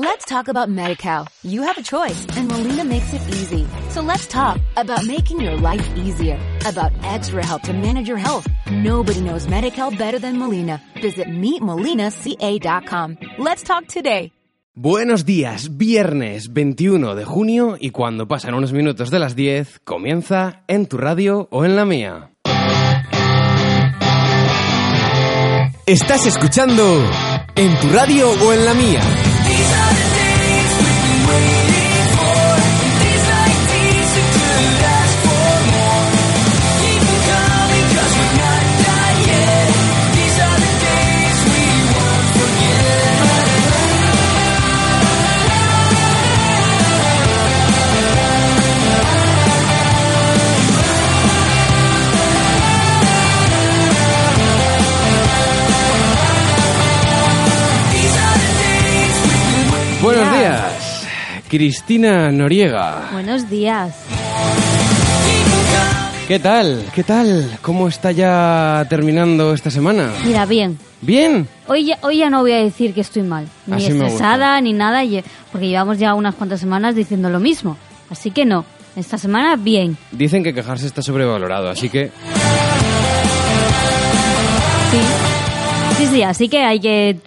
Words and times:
Let's 0.00 0.24
talk 0.26 0.46
about 0.46 0.68
MediCal. 0.68 1.26
You 1.42 1.62
have 1.62 1.76
a 1.76 1.82
choice 1.82 2.24
and 2.36 2.46
Molina 2.46 2.84
makes 2.84 3.12
it 3.12 3.20
easy. 3.30 3.66
So 3.90 4.00
let's 4.00 4.28
talk 4.28 4.60
about 4.76 5.04
making 5.04 5.40
your 5.40 5.56
life 5.56 5.84
easier, 5.96 6.38
about 6.64 6.92
extra 7.02 7.44
help 7.44 7.62
to 7.62 7.72
manage 7.72 8.06
your 8.06 8.16
health. 8.16 8.46
Nobody 8.70 9.20
knows 9.22 9.48
MediCal 9.48 9.98
better 9.98 10.20
than 10.20 10.38
Molina. 10.38 10.80
Visit 11.02 11.26
meetmolinaca.com. 11.26 13.16
Let's 13.38 13.64
talk 13.64 13.88
today. 13.88 14.30
Buenos 14.74 15.24
días, 15.24 15.76
viernes 15.76 16.52
21 16.52 17.16
de 17.16 17.24
junio 17.24 17.76
y 17.80 17.90
cuando 17.90 18.28
pasan 18.28 18.54
unos 18.54 18.72
minutos 18.72 19.10
de 19.10 19.18
las 19.18 19.34
10, 19.34 19.80
comienza 19.82 20.62
en 20.68 20.86
tu 20.86 20.98
radio 20.98 21.48
o 21.50 21.64
en 21.64 21.74
la 21.74 21.84
mía. 21.84 22.30
Estás 25.86 26.24
escuchando 26.26 27.02
en 27.56 27.80
tu 27.80 27.88
radio 27.88 28.30
o 28.30 28.52
en 28.52 28.64
la 28.64 28.74
mía. 28.74 29.27
These 29.48 29.72
are 29.72 29.94
the 30.00 30.08
days 30.14 30.72
we've 30.78 31.02
been 31.04 31.28
waiting 31.28 31.57
Cristina 61.48 62.30
Noriega. 62.30 63.08
Buenos 63.10 63.48
días. 63.48 63.96
¿Qué 66.26 66.38
tal? 66.38 66.84
¿Qué 66.94 67.02
tal? 67.02 67.58
¿Cómo 67.62 67.88
está 67.88 68.12
ya 68.12 68.86
terminando 68.90 69.54
esta 69.54 69.70
semana? 69.70 70.12
Mira, 70.26 70.44
bien. 70.44 70.78
¿Bien? 71.00 71.48
Hoy 71.66 71.86
ya, 71.86 71.98
hoy 72.02 72.18
ya 72.18 72.28
no 72.28 72.42
voy 72.42 72.52
a 72.52 72.58
decir 72.58 72.92
que 72.92 73.00
estoy 73.00 73.22
mal, 73.22 73.48
ni 73.66 73.76
Así 73.76 73.86
estresada, 73.86 74.60
ni 74.60 74.74
nada, 74.74 75.00
porque 75.50 75.68
llevamos 75.68 75.98
ya 75.98 76.12
unas 76.12 76.34
cuantas 76.34 76.60
semanas 76.60 76.94
diciendo 76.94 77.30
lo 77.30 77.40
mismo. 77.40 77.78
Así 78.10 78.30
que 78.30 78.44
no, 78.44 78.66
esta 78.94 79.16
semana 79.16 79.56
bien. 79.56 79.96
Dicen 80.12 80.44
que 80.44 80.52
quejarse 80.52 80.86
está 80.86 81.00
sobrevalorado, 81.00 81.70
así 81.70 81.88
que 81.88 82.10
Sí, 84.90 84.98
sí, 85.96 86.06
sí, 86.08 86.22
así 86.22 86.48
que 86.50 86.58
hay 86.62 86.80
que 86.80 87.20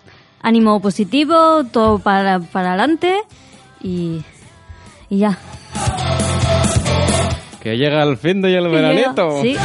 ánimo 0.43 0.79
positivo, 0.79 1.63
todo 1.71 1.97
para, 1.97 2.39
para 2.39 2.73
adelante 2.73 3.15
y, 3.83 4.21
y 5.09 5.17
ya. 5.19 5.37
que 7.61 7.77
llega 7.77 8.03
el 8.03 8.17
fin 8.17 8.41
de 8.41 8.51
y 8.51 8.55
el 8.55 8.67
veranito. 8.69 9.41
Sí. 9.41 9.55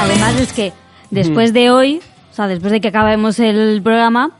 Además 0.00 0.40
es 0.40 0.52
que 0.52 0.72
después 1.10 1.52
de 1.52 1.70
hoy, 1.70 2.00
o 2.30 2.34
sea, 2.34 2.46
después 2.46 2.72
de 2.72 2.80
que 2.80 2.88
acabemos 2.88 3.38
el 3.40 3.80
programa, 3.82 4.32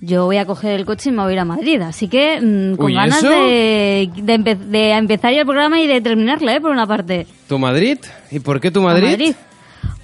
yo 0.00 0.24
voy 0.26 0.36
a 0.38 0.46
coger 0.46 0.72
el 0.78 0.84
coche 0.86 1.10
y 1.10 1.12
me 1.12 1.22
voy 1.22 1.30
a 1.30 1.32
ir 1.34 1.38
a 1.40 1.44
Madrid. 1.44 1.80
Así 1.82 2.08
que 2.08 2.40
mm, 2.40 2.76
con 2.76 2.86
Uy, 2.86 2.94
ganas 2.94 3.22
de, 3.22 4.10
de, 4.16 4.34
empe- 4.38 4.56
de 4.58 4.92
empezar 4.92 5.32
ya 5.32 5.40
el 5.40 5.46
programa 5.46 5.80
y 5.80 5.86
de 5.86 6.00
terminarlo, 6.00 6.50
¿eh? 6.50 6.60
Por 6.60 6.70
una 6.70 6.86
parte. 6.86 7.26
¿Tu 7.48 7.58
Madrid? 7.58 7.98
¿Y 8.30 8.40
por 8.40 8.60
qué 8.60 8.70
tu 8.70 8.80
Madrid? 8.82 9.34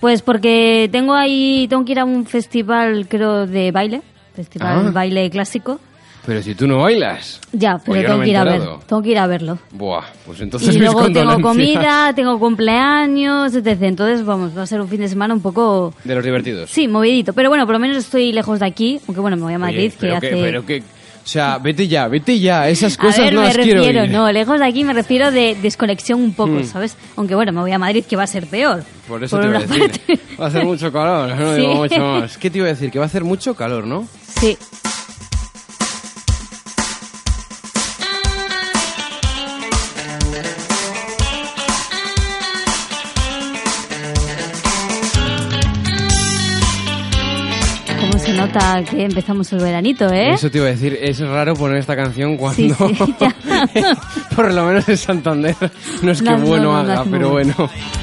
Pues 0.00 0.22
porque 0.22 0.88
tengo 0.92 1.14
ahí, 1.14 1.66
tengo 1.68 1.84
que 1.84 1.92
ir 1.92 1.98
a 2.00 2.04
un 2.04 2.26
festival, 2.26 3.06
creo, 3.08 3.46
de 3.46 3.72
baile. 3.72 4.02
Festival 4.34 4.78
Ah. 4.78 4.82
de 4.84 4.90
baile 4.92 5.30
clásico. 5.30 5.80
Pero 6.28 6.42
si 6.42 6.54
tú 6.54 6.66
no 6.68 6.82
bailas. 6.82 7.40
Ya, 7.52 7.78
pero 7.78 7.84
Pues 7.86 8.02
yo 8.02 8.06
tengo 8.08 8.18
no 8.18 8.24
que 8.24 8.30
ir 8.30 8.36
a 8.36 8.44
ver, 8.44 8.60
tengo 8.86 9.02
que 9.02 9.08
ir 9.08 9.18
a 9.18 9.26
verlo. 9.26 9.58
Buah, 9.72 10.04
pues 10.26 10.38
entonces 10.42 10.74
Y 10.76 10.78
luego 10.78 11.10
tengo 11.10 11.40
comida, 11.40 12.12
tengo 12.14 12.38
cumpleaños, 12.38 13.54
etc. 13.54 13.80
Entonces, 13.84 14.26
vamos, 14.26 14.54
va 14.54 14.64
a 14.64 14.66
ser 14.66 14.78
un 14.82 14.88
fin 14.88 15.00
de 15.00 15.08
semana 15.08 15.32
un 15.32 15.40
poco... 15.40 15.94
De 16.04 16.14
los 16.14 16.22
divertidos. 16.22 16.68
Sí, 16.70 16.86
movidito. 16.86 17.32
Pero 17.32 17.48
bueno, 17.48 17.64
por 17.64 17.72
lo 17.76 17.78
menos 17.78 17.96
estoy 17.96 18.32
lejos 18.32 18.60
de 18.60 18.66
aquí. 18.66 19.00
Aunque 19.08 19.22
bueno, 19.22 19.38
me 19.38 19.44
voy 19.44 19.52
a 19.54 19.56
Oye, 19.56 19.58
Madrid, 19.58 19.90
que 19.92 19.96
pero 20.00 20.16
hace... 20.18 20.28
que- 20.28 20.36
pero 20.36 20.66
que- 20.66 20.80
o 20.80 21.30
sea, 21.30 21.56
vete 21.58 21.88
ya, 21.88 22.08
vete 22.08 22.38
ya. 22.38 22.68
Esas 22.68 22.98
a 22.98 23.00
cosas 23.02 23.20
ver, 23.20 23.32
no 23.34 23.40
me 23.40 23.46
las 23.46 23.56
quiero 23.56 23.80
refiero, 23.80 24.02
oír. 24.02 24.10
no, 24.10 24.30
lejos 24.30 24.58
de 24.60 24.66
aquí 24.66 24.84
me 24.84 24.92
refiero 24.92 25.30
de 25.30 25.56
desconexión 25.62 26.20
un 26.22 26.34
poco, 26.34 26.52
Hmm. 26.52 26.64
¿sabes? 26.64 26.96
Aunque 27.16 27.34
bueno, 27.34 27.52
me 27.52 27.60
voy 27.62 27.72
a 27.72 27.78
Madrid, 27.78 28.04
que 28.06 28.16
va 28.16 28.24
a 28.24 28.26
ser 28.26 28.46
peor. 28.46 28.82
Por 29.08 29.24
eso 29.24 29.38
te 29.38 29.46
iba 29.46 29.58
a 29.58 29.60
una 29.62 29.66
decir. 29.66 29.90
parte. 30.06 30.20
Va 30.40 30.44
a 30.44 30.48
hacer 30.48 30.64
mucho 30.66 30.90
calor, 30.92 31.28
no 31.38 31.54
Sí. 31.54 31.60
digo 31.62 31.74
mucho 31.74 32.00
más. 32.00 32.36
¿Qué 32.38 32.50
te 32.50 32.58
iba 32.58 32.66
a 32.66 32.70
decir? 32.70 32.90
Que 32.90 32.98
va 32.98 33.06
a 33.06 33.08
hacer 33.08 33.24
mucho 33.24 33.54
calor, 33.54 33.86
¿no? 33.86 34.06
Sí. 34.40 34.56
¿Cómo 48.58 48.70
se 48.74 48.82
nota 48.82 48.90
que 48.90 49.04
empezamos 49.04 49.52
el 49.52 49.60
veranito, 49.60 50.08
eh? 50.12 50.32
Eso 50.32 50.50
te 50.50 50.58
iba 50.58 50.66
a 50.66 50.70
decir. 50.70 50.98
Es 51.00 51.20
raro 51.20 51.54
poner 51.54 51.78
esta 51.78 51.94
canción 51.96 52.36
cuando... 52.36 52.56
Sí, 52.56 52.70
sí, 52.94 53.14
ya. 53.20 53.34
Por 54.36 54.52
lo 54.52 54.64
menos 54.66 54.88
en 54.88 54.96
Santander. 54.96 55.54
No 56.02 56.12
es 56.12 56.18
que 56.20 56.24
No, 56.30 56.38
no, 56.38 56.46
bueno 56.46 56.64
no, 56.64 56.82
no 56.82 56.92
haga, 56.92 57.04
pero 57.10 57.30
bueno. 57.30 57.54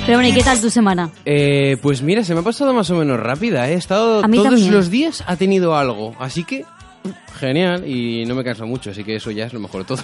Pero 0.06 0.18
bueno, 0.18 0.28
¿y 0.30 0.34
qué 0.34 0.44
tal 0.44 0.60
tu 0.62 0.70
semana? 0.70 1.10
Eh, 1.26 1.78
pues 1.82 2.02
mira, 2.02 2.24
se 2.24 2.34
me 2.34 2.42
ha 2.42 2.44
pasado 2.44 2.74
más 2.74 2.90
o 2.90 2.96
menos 2.96 3.20
rápida. 3.20 3.70
¿eh? 3.70 3.74
He 3.74 3.78
estado 3.78 4.24
A 4.24 4.28
mí 4.28 4.38
todos 4.38 4.52
también. 4.52 4.72
los 4.74 4.90
días 4.90 5.24
ha 5.28 5.36
tenido 5.36 5.76
algo, 5.76 6.16
así 6.20 6.44
que 6.44 6.66
genial 7.40 7.88
y 7.88 8.26
no 8.26 8.36
me 8.36 8.44
canso 8.44 8.66
mucho, 8.66 8.92
así 8.92 9.04
que 9.04 9.16
eso 9.16 9.32
ya 9.32 9.46
es 9.46 9.54
lo 9.54 9.60
mejor 9.60 9.82
de 9.82 9.88
todo. 9.88 10.00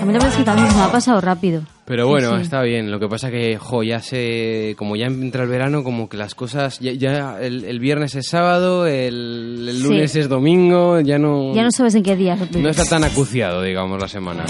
A 0.00 0.04
mí 0.04 0.12
la 0.12 0.18
verdad 0.18 0.28
es 0.28 0.36
que 0.36 0.44
también 0.44 0.70
se 0.70 0.76
me 0.76 0.82
ha 0.84 0.92
pasado 0.92 1.20
rápido. 1.20 1.62
Pero 1.86 2.08
bueno, 2.08 2.30
Sí, 2.30 2.36
sí. 2.36 2.42
está 2.42 2.62
bien. 2.62 2.90
Lo 2.90 2.98
que 2.98 3.08
pasa 3.08 3.30
que, 3.30 3.58
jo, 3.58 3.82
ya 3.82 4.00
se, 4.00 4.74
como 4.78 4.96
ya 4.96 5.06
entra 5.06 5.42
el 5.42 5.48
verano, 5.50 5.84
como 5.84 6.08
que 6.08 6.16
las 6.16 6.34
cosas, 6.34 6.78
ya, 6.80 6.92
ya 6.92 7.38
el, 7.40 7.64
el 7.64 7.78
viernes 7.78 8.14
es 8.14 8.26
sábado, 8.28 8.86
el, 8.86 9.66
el 9.68 9.76
Sí. 9.76 9.82
lunes 9.82 10.16
es 10.16 10.28
domingo, 10.28 11.00
ya 11.00 11.18
no, 11.18 11.54
Ya 11.54 11.62
no 11.62 11.70
sabes 11.70 11.94
en 11.94 12.02
qué 12.02 12.16
día. 12.16 12.36
no 12.58 12.68
está 12.70 12.84
tan 12.86 13.04
acuciado, 13.04 13.60
digamos, 13.62 14.00
la 14.00 14.08
semana. 14.08 14.44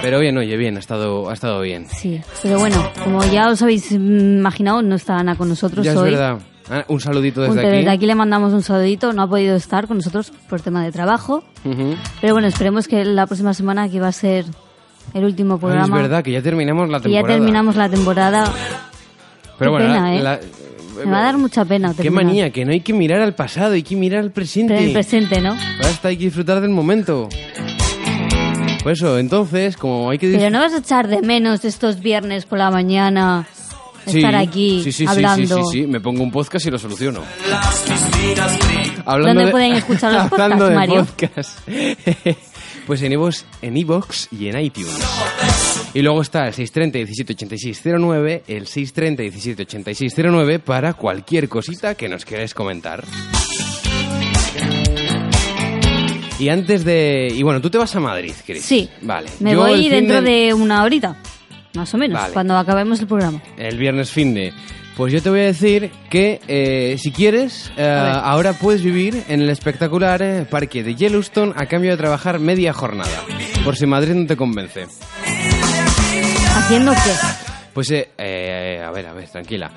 Pero 0.00 0.20
bien, 0.20 0.36
oye, 0.38 0.56
bien, 0.56 0.76
ha 0.76 0.80
estado, 0.80 1.28
ha 1.30 1.34
estado 1.34 1.60
bien. 1.60 1.86
Sí, 1.88 2.20
pero 2.42 2.58
bueno, 2.58 2.76
como 3.02 3.22
ya 3.24 3.48
os 3.48 3.60
habéis 3.62 3.90
mm, 3.92 4.38
imaginado, 4.38 4.82
no 4.82 4.94
está 4.96 5.16
Ana 5.18 5.36
con 5.36 5.48
nosotros 5.48 5.84
Ya 5.84 5.92
es 5.92 5.98
hoy. 5.98 6.10
verdad. 6.10 6.38
Ah, 6.70 6.84
un 6.88 6.98
saludito 7.00 7.42
desde 7.42 7.56
desde 7.60 7.78
aquí. 7.80 7.88
aquí 7.88 8.06
le 8.06 8.14
mandamos 8.14 8.52
un 8.54 8.62
saludito, 8.62 9.12
no 9.12 9.22
ha 9.22 9.28
podido 9.28 9.54
estar 9.56 9.86
con 9.86 9.98
nosotros 9.98 10.32
por 10.48 10.60
tema 10.62 10.82
de 10.82 10.92
trabajo. 10.92 11.44
Ujú. 11.64 11.94
Pero 12.20 12.32
bueno, 12.34 12.48
esperemos 12.48 12.88
que 12.88 13.04
la 13.04 13.26
próxima 13.26 13.52
semana, 13.52 13.88
que 13.90 14.00
va 14.00 14.08
a 14.08 14.12
ser 14.12 14.46
el 15.12 15.24
último 15.24 15.58
programa, 15.58 15.96
es 15.96 16.02
verdad 16.02 16.24
que 16.24 16.32
ya 16.32 16.40
terminamos 16.42 16.88
la 16.88 17.00
que 17.00 17.10
ya 17.10 17.16
temporada. 17.18 17.38
terminamos 17.38 17.76
la 17.76 17.88
temporada. 17.90 18.44
Pero 19.58 19.70
Qué 19.72 19.76
bueno, 19.78 19.94
pena, 19.94 20.16
¿eh? 20.16 20.20
la- 20.22 20.40
Me 21.04 21.10
va 21.10 21.18
a 21.18 21.22
dar 21.24 21.36
mucha 21.38 21.64
pena. 21.64 21.90
Qué 21.90 22.04
terminar. 22.04 22.24
manía, 22.24 22.50
que 22.50 22.64
no 22.64 22.70
hay 22.72 22.80
que 22.80 22.92
mirar 22.94 23.20
al 23.20 23.34
pasado, 23.34 23.72
hay 23.74 23.82
que 23.82 23.96
mirar 23.96 24.20
al 24.20 24.30
presente. 24.30 24.74
Pero 24.74 24.86
el 24.86 24.92
presente, 24.92 25.40
¿no? 25.40 25.54
Basta, 25.82 26.08
hay 26.08 26.16
que 26.16 26.24
disfrutar 26.24 26.60
del 26.60 26.70
momento. 26.70 27.28
Por 28.82 28.92
eso, 28.92 29.18
entonces, 29.18 29.76
como 29.76 30.10
hay 30.10 30.18
que 30.18 30.30
Pero 30.32 30.50
no 30.50 30.60
vas 30.60 30.72
a 30.74 30.78
echar 30.78 31.08
de 31.08 31.22
menos 31.22 31.64
estos 31.64 32.00
viernes 32.00 32.44
por 32.46 32.58
la 32.58 32.70
mañana 32.70 33.46
estar 34.06 34.34
aquí 34.34 34.80
sí, 34.84 34.92
sí, 34.92 35.04
sí, 35.04 35.06
hablando. 35.08 35.56
Sí, 35.56 35.62
sí, 35.72 35.80
sí, 35.82 35.86
me 35.86 36.00
pongo 36.00 36.22
un 36.22 36.30
podcast 36.30 36.66
y 36.66 36.70
lo 36.70 36.78
soluciono. 36.78 37.22
¿Dónde 39.06 39.48
pueden 39.50 39.74
escuchar 39.74 40.12
los 40.12 40.32
hablando 40.40 40.66
podcasts, 40.66 40.68
de 40.68 40.74
Mario? 40.74 41.04
podcast. 41.04 42.38
pues 42.86 43.02
en 43.02 43.12
iVoox, 43.12 43.44
en 43.62 43.76
iVoox 43.76 44.28
y 44.32 44.48
en 44.48 44.60
iTunes. 44.60 44.98
Y 45.94 46.02
luego 46.02 46.22
está 46.22 46.46
el 46.48 46.54
630 46.54 46.98
178609, 47.10 48.42
el 48.48 48.66
630 48.66 49.22
178609 49.22 50.58
para 50.58 50.94
cualquier 50.94 51.48
cosita 51.48 51.94
que 51.94 52.08
nos 52.08 52.24
queráis 52.24 52.52
comentar. 52.54 53.04
Y 56.38 56.48
antes 56.48 56.84
de... 56.84 57.28
Y 57.32 57.42
bueno, 57.44 57.60
tú 57.60 57.70
te 57.70 57.78
vas 57.78 57.94
a 57.94 58.00
Madrid, 58.00 58.32
Chris. 58.44 58.62
Sí. 58.64 58.88
Vale. 59.02 59.30
Me 59.38 59.52
Yo 59.52 59.60
voy 59.60 59.88
dentro 59.88 60.20
de- 60.20 60.30
de 60.46 60.54
una 60.54 60.82
horita, 60.82 61.16
más 61.74 61.92
o 61.94 61.98
menos, 61.98 62.20
Vale. 62.20 62.32
cuando 62.32 62.56
acabemos 62.56 63.00
el 63.00 63.06
programa. 63.06 63.40
el 63.56 63.76
viernes 63.78 64.10
fin 64.10 64.34
de. 64.34 64.52
Pues 64.96 65.12
yo 65.12 65.20
te 65.20 65.28
voy 65.28 65.40
a 65.40 65.44
decir 65.46 65.90
que 66.08 66.40
eh, 66.46 66.96
si 66.98 67.10
quieres, 67.10 67.72
eh, 67.76 67.82
ver. 67.82 67.88
ahora 68.22 68.52
puedes 68.52 68.80
vivir 68.82 69.24
en 69.28 69.40
el 69.40 69.50
espectacular 69.50 70.22
eh, 70.22 70.46
parque 70.48 70.84
de 70.84 70.94
Yellowstone 70.94 71.52
a 71.56 71.66
cambio 71.66 71.90
de 71.90 71.96
trabajar 71.96 72.38
media 72.38 72.72
jornada. 72.72 73.10
Por 73.64 73.74
si 73.76 73.86
Madrid 73.86 74.14
no 74.14 74.26
te 74.26 74.36
convence. 74.36 74.86
¿Haciendo 76.56 76.92
qué? 76.92 77.12
Pues, 77.74 77.90
eh, 77.90 78.08
eh, 78.16 78.80
a 78.86 78.90
ver, 78.92 79.06
a 79.08 79.12
ver, 79.12 79.28
tranquila. 79.28 79.70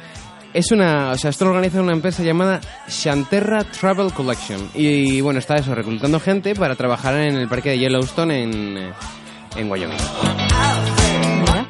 Es 0.53 0.71
una, 0.71 1.11
o 1.11 1.17
sea, 1.17 1.31
esto 1.31 1.45
lo 1.45 1.51
organiza 1.51 1.81
una 1.81 1.94
empresa 1.94 2.21
llamada 2.23 2.61
Shanterra 2.88 3.63
Travel 3.63 4.13
Collection. 4.13 4.69
Y, 4.75 5.19
bueno, 5.21 5.39
está 5.39 5.55
eso, 5.55 5.73
reclutando 5.73 6.19
gente 6.19 6.53
para 6.55 6.75
trabajar 6.75 7.15
en 7.15 7.35
el 7.35 7.47
parque 7.47 7.71
de 7.71 7.79
Yellowstone 7.79 8.44
en, 8.44 8.77
eh, 8.77 8.91
en 9.55 9.69
Wyoming. 9.69 9.97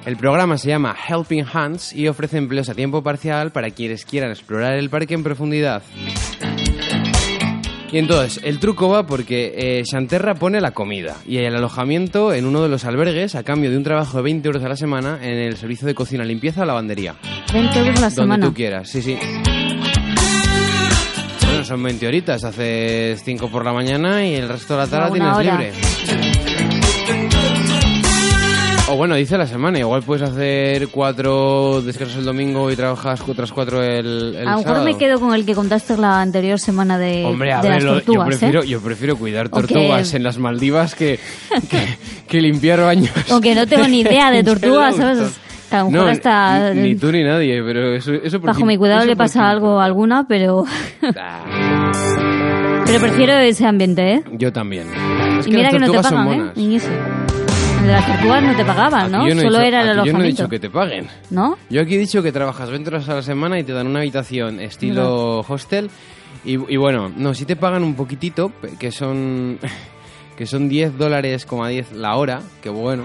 El 0.08 0.16
programa 0.16 0.58
se 0.58 0.70
llama 0.70 0.96
Helping 0.96 1.44
Hands 1.52 1.92
y 1.92 2.08
ofrece 2.08 2.38
empleos 2.38 2.70
a 2.70 2.74
tiempo 2.74 3.04
parcial 3.04 3.52
para 3.52 3.72
quienes 3.72 4.06
quieran 4.06 4.30
explorar 4.30 4.76
el 4.76 4.90
parque 4.90 5.14
en 5.14 5.22
profundidad. 5.22 5.84
Y 7.92 7.98
entonces, 7.98 8.40
el 8.46 8.60
truco 8.60 8.88
va 8.88 9.06
porque 9.06 9.84
eh, 9.84 10.34
pone 10.40 10.62
la 10.62 10.72
comida 10.72 11.18
y 11.26 11.40
el 11.40 11.54
alojamiento 11.54 12.34
en 12.34 12.46
uno 12.46 12.64
de 12.64 12.70
los 12.70 12.86
albergues 12.86 13.36
a 13.36 13.44
cambio 13.44 13.70
de 13.70 13.76
un 13.76 13.84
trabajo 13.84 14.16
de 14.16 14.24
20 14.24 14.48
euros 14.48 14.64
a 14.64 14.70
la 14.70 14.78
semana 14.78 15.20
en 15.22 15.40
el 15.40 15.58
servicio 15.58 15.86
de 15.86 15.94
cocina, 15.94 16.24
limpieza 16.24 16.62
o 16.62 16.66
lavandería. 16.66 17.18
20 17.52 17.78
euros 17.80 17.98
a 17.98 18.02
la 18.04 18.08
Donde 18.08 18.16
semana. 18.16 18.46
tú 18.46 18.54
quieras, 18.54 18.88
sí, 18.88 19.02
sí. 19.02 19.20
Bueno, 21.42 21.66
son 21.66 21.84
20 21.84 22.08
horitas, 22.08 22.46
haces 22.46 23.22
5 23.26 23.50
por 23.50 23.66
la 23.66 23.74
mañana 23.74 24.26
y 24.26 24.36
el 24.36 24.48
resto 24.48 24.78
de 24.78 24.80
la 24.80 24.88
tarde 24.88 25.12
tienes 25.20 25.34
hora. 25.36 25.60
libre. 25.60 25.74
O 28.90 28.96
bueno, 28.96 29.16
dice 29.16 29.38
la 29.38 29.46
semana, 29.48 29.80
igual 29.80 30.02
puedes 30.02 30.24
hacer 30.30 30.88
4 30.88 31.82
descansas 31.82 32.20
el 32.20 32.24
domingo 32.26 32.72
y 32.72 32.76
trabajas 32.78 33.22
otras 33.28 33.52
4 33.52 33.84
el, 33.84 34.36
el 34.40 34.48
A 34.48 34.52
lo 34.54 34.58
mejor 34.60 34.82
me 34.84 34.98
quedo 34.98 35.20
con 35.20 35.34
el 35.34 35.46
que 35.46 35.54
contaste 35.56 35.98
la 35.98 36.22
anterior 36.22 36.58
semana 36.58 36.98
de, 36.98 37.26
Hombre, 37.26 37.52
a 37.52 37.62
de 37.62 37.68
ver, 37.70 37.84
las 37.84 37.84
lo- 37.84 37.94
yo, 38.00 38.02
tortugas, 38.06 38.28
prefiero, 38.28 38.64
¿eh? 38.64 38.68
yo 38.68 38.80
prefiero 38.80 39.18
cuidar 39.18 39.48
O 39.48 39.50
que- 39.50 39.68
tortugas 39.74 40.14
en 40.14 40.24
las 40.24 40.38
Maldivas 40.38 40.96
que, 40.96 41.20
que, 41.70 41.98
que 42.30 42.40
limpiar 42.42 42.80
baños. 42.80 43.12
Aunque 43.30 43.56
no 43.56 43.68
tengo 43.68 43.90
ni 43.90 44.00
idea 44.02 44.32
de 44.32 44.42
tortugas. 44.46 44.96
¿sabes? 44.96 45.38
Que 45.70 45.76
a 45.76 45.80
lo 45.84 45.90
mejor 45.92 46.06
No, 46.06 46.12
hasta 46.14 46.74
ni, 46.74 46.82
ni 46.82 46.96
tú 46.96 47.12
ni 47.12 47.26
nadie, 47.26 47.62
pero 47.62 47.94
eso, 47.94 48.14
eso 48.14 48.40
por 48.40 48.52
bajo 48.52 48.66
mi 48.66 48.78
cuidado 48.78 49.06
le 49.06 49.18
pasa 49.18 49.50
algo 49.50 49.82
a 49.82 49.86
alguna, 49.86 50.26
pero 50.30 50.64
pero 52.86 53.00
prefiero 53.02 53.34
ese 53.34 53.66
ambiente, 53.66 54.14
¿eh? 54.14 54.24
yo 54.38 54.54
también. 54.54 54.88
Es 55.40 55.48
y 55.48 55.50
mira 55.52 55.64
las 55.64 55.74
que 55.74 55.80
no 55.80 55.88
te 55.88 55.92
tortugas 55.92 56.14
pagan, 56.14 56.28
¿eh? 56.34 56.38
monas. 56.38 56.56
Ni 56.58 56.76
eso. 56.78 56.88
De 57.88 57.94
las 57.94 58.06
tortugas 58.06 58.44
no 58.44 58.56
te 58.56 58.66
pagaban, 58.66 59.12
¿no? 59.12 59.20
Aquí 59.22 59.30
yo 59.30 59.36
no 59.36 59.42
he 59.42 59.44
Solo 59.46 59.58
dicho- 59.60 59.68
era 59.68 59.82
el 59.82 59.88
aquí 59.88 59.96
Yo 59.96 59.96
no 59.96 60.02
he 60.02 60.10
alojamiento. 60.10 60.44
dicho 60.44 60.50
que 60.50 60.60
te 60.60 60.70
paguen. 60.70 61.08
¿No? 61.30 61.58
Yo 61.70 61.82
aquí 61.82 61.96
he 61.96 61.98
dicho 61.98 62.22
que 62.22 62.32
trabajas 62.34 62.70
20 62.70 62.90
horas 62.90 63.08
a 63.10 63.16
la 63.16 63.22
semana 63.22 63.58
y 63.60 63.64
te 63.64 63.72
dan 63.74 63.88
una 63.88 64.00
habitación 64.00 64.60
estilo 64.60 65.40
hostel. 65.48 65.90
Y, 66.46 66.52
y 66.72 66.78
bueno, 66.78 67.10
no, 67.16 67.34
si 67.34 67.46
te 67.46 67.56
pagan 67.56 67.84
un 67.84 67.96
poquitito, 67.96 68.52
que 68.80 68.92
son 68.92 69.58
que 70.38 70.46
son 70.46 70.70
10 70.70 70.98
dólares, 70.98 71.46
coma 71.48 71.70
10 71.70 71.94
la 71.94 72.16
hora, 72.16 72.42
que 72.62 72.70
bueno. 72.70 73.04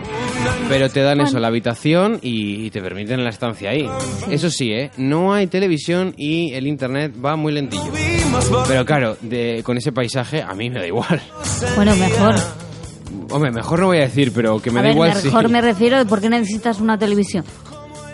Pero 0.69 0.91
te 0.91 1.01
dan 1.01 1.21
eso, 1.21 1.39
la 1.39 1.49
habitación 1.49 2.19
y, 2.21 2.67
y 2.67 2.71
te 2.71 2.83
permiten 2.83 3.23
la 3.25 3.31
estancia 3.31 3.71
ahí. 3.71 3.89
Eso 4.31 4.51
sí, 4.51 4.71
¿eh? 4.73 4.91
No 4.99 5.33
hay 5.33 5.47
televisión 5.47 6.13
y 6.19 6.53
el 6.53 6.67
internet 6.67 7.15
va 7.25 7.37
muy 7.37 7.53
lentillo. 7.53 7.91
Pero 8.69 8.85
claro, 8.85 9.17
de, 9.23 9.63
con 9.65 9.79
ese 9.79 9.93
paisaje 9.93 10.43
a 10.43 10.53
mí 10.55 10.69
me 10.69 10.81
da 10.81 10.87
igual. 10.87 11.23
Bueno, 11.77 11.95
mejor. 11.97 12.35
Hombre, 13.33 13.51
mejor 13.51 13.81
no 13.81 13.87
voy 13.87 13.99
a 13.99 14.03
decir, 14.03 14.33
pero 14.33 14.61
que 14.61 14.71
me 14.71 14.81
a 14.81 14.83
da 14.83 14.89
ver, 14.89 14.95
igual 14.97 15.15
sí. 15.15 15.27
mejor 15.29 15.49
me 15.49 15.61
refiero 15.61 15.99
de 15.99 16.07
por 16.07 16.21
qué 16.21 16.29
necesitas 16.29 16.81
una 16.81 16.99
televisión. 16.99 17.45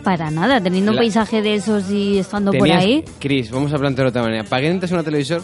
Para 0.04 0.30
nada, 0.30 0.60
teniendo 0.60 0.92
un 0.92 0.96
La- 0.96 1.02
paisaje 1.02 1.42
de 1.42 1.54
esos 1.54 1.90
y 1.90 2.18
estando 2.18 2.52
por 2.52 2.60
Tenías- 2.68 2.82
ahí. 2.84 3.04
Chris, 3.18 3.50
vamos 3.50 3.72
a 3.72 3.76
plantearlo 3.78 4.10
de 4.12 4.18
otra 4.18 4.22
manera. 4.22 4.44
¿Para 4.44 4.62
qué 4.62 4.68
necesitas 4.68 4.92
una 4.92 5.02
televisor? 5.02 5.42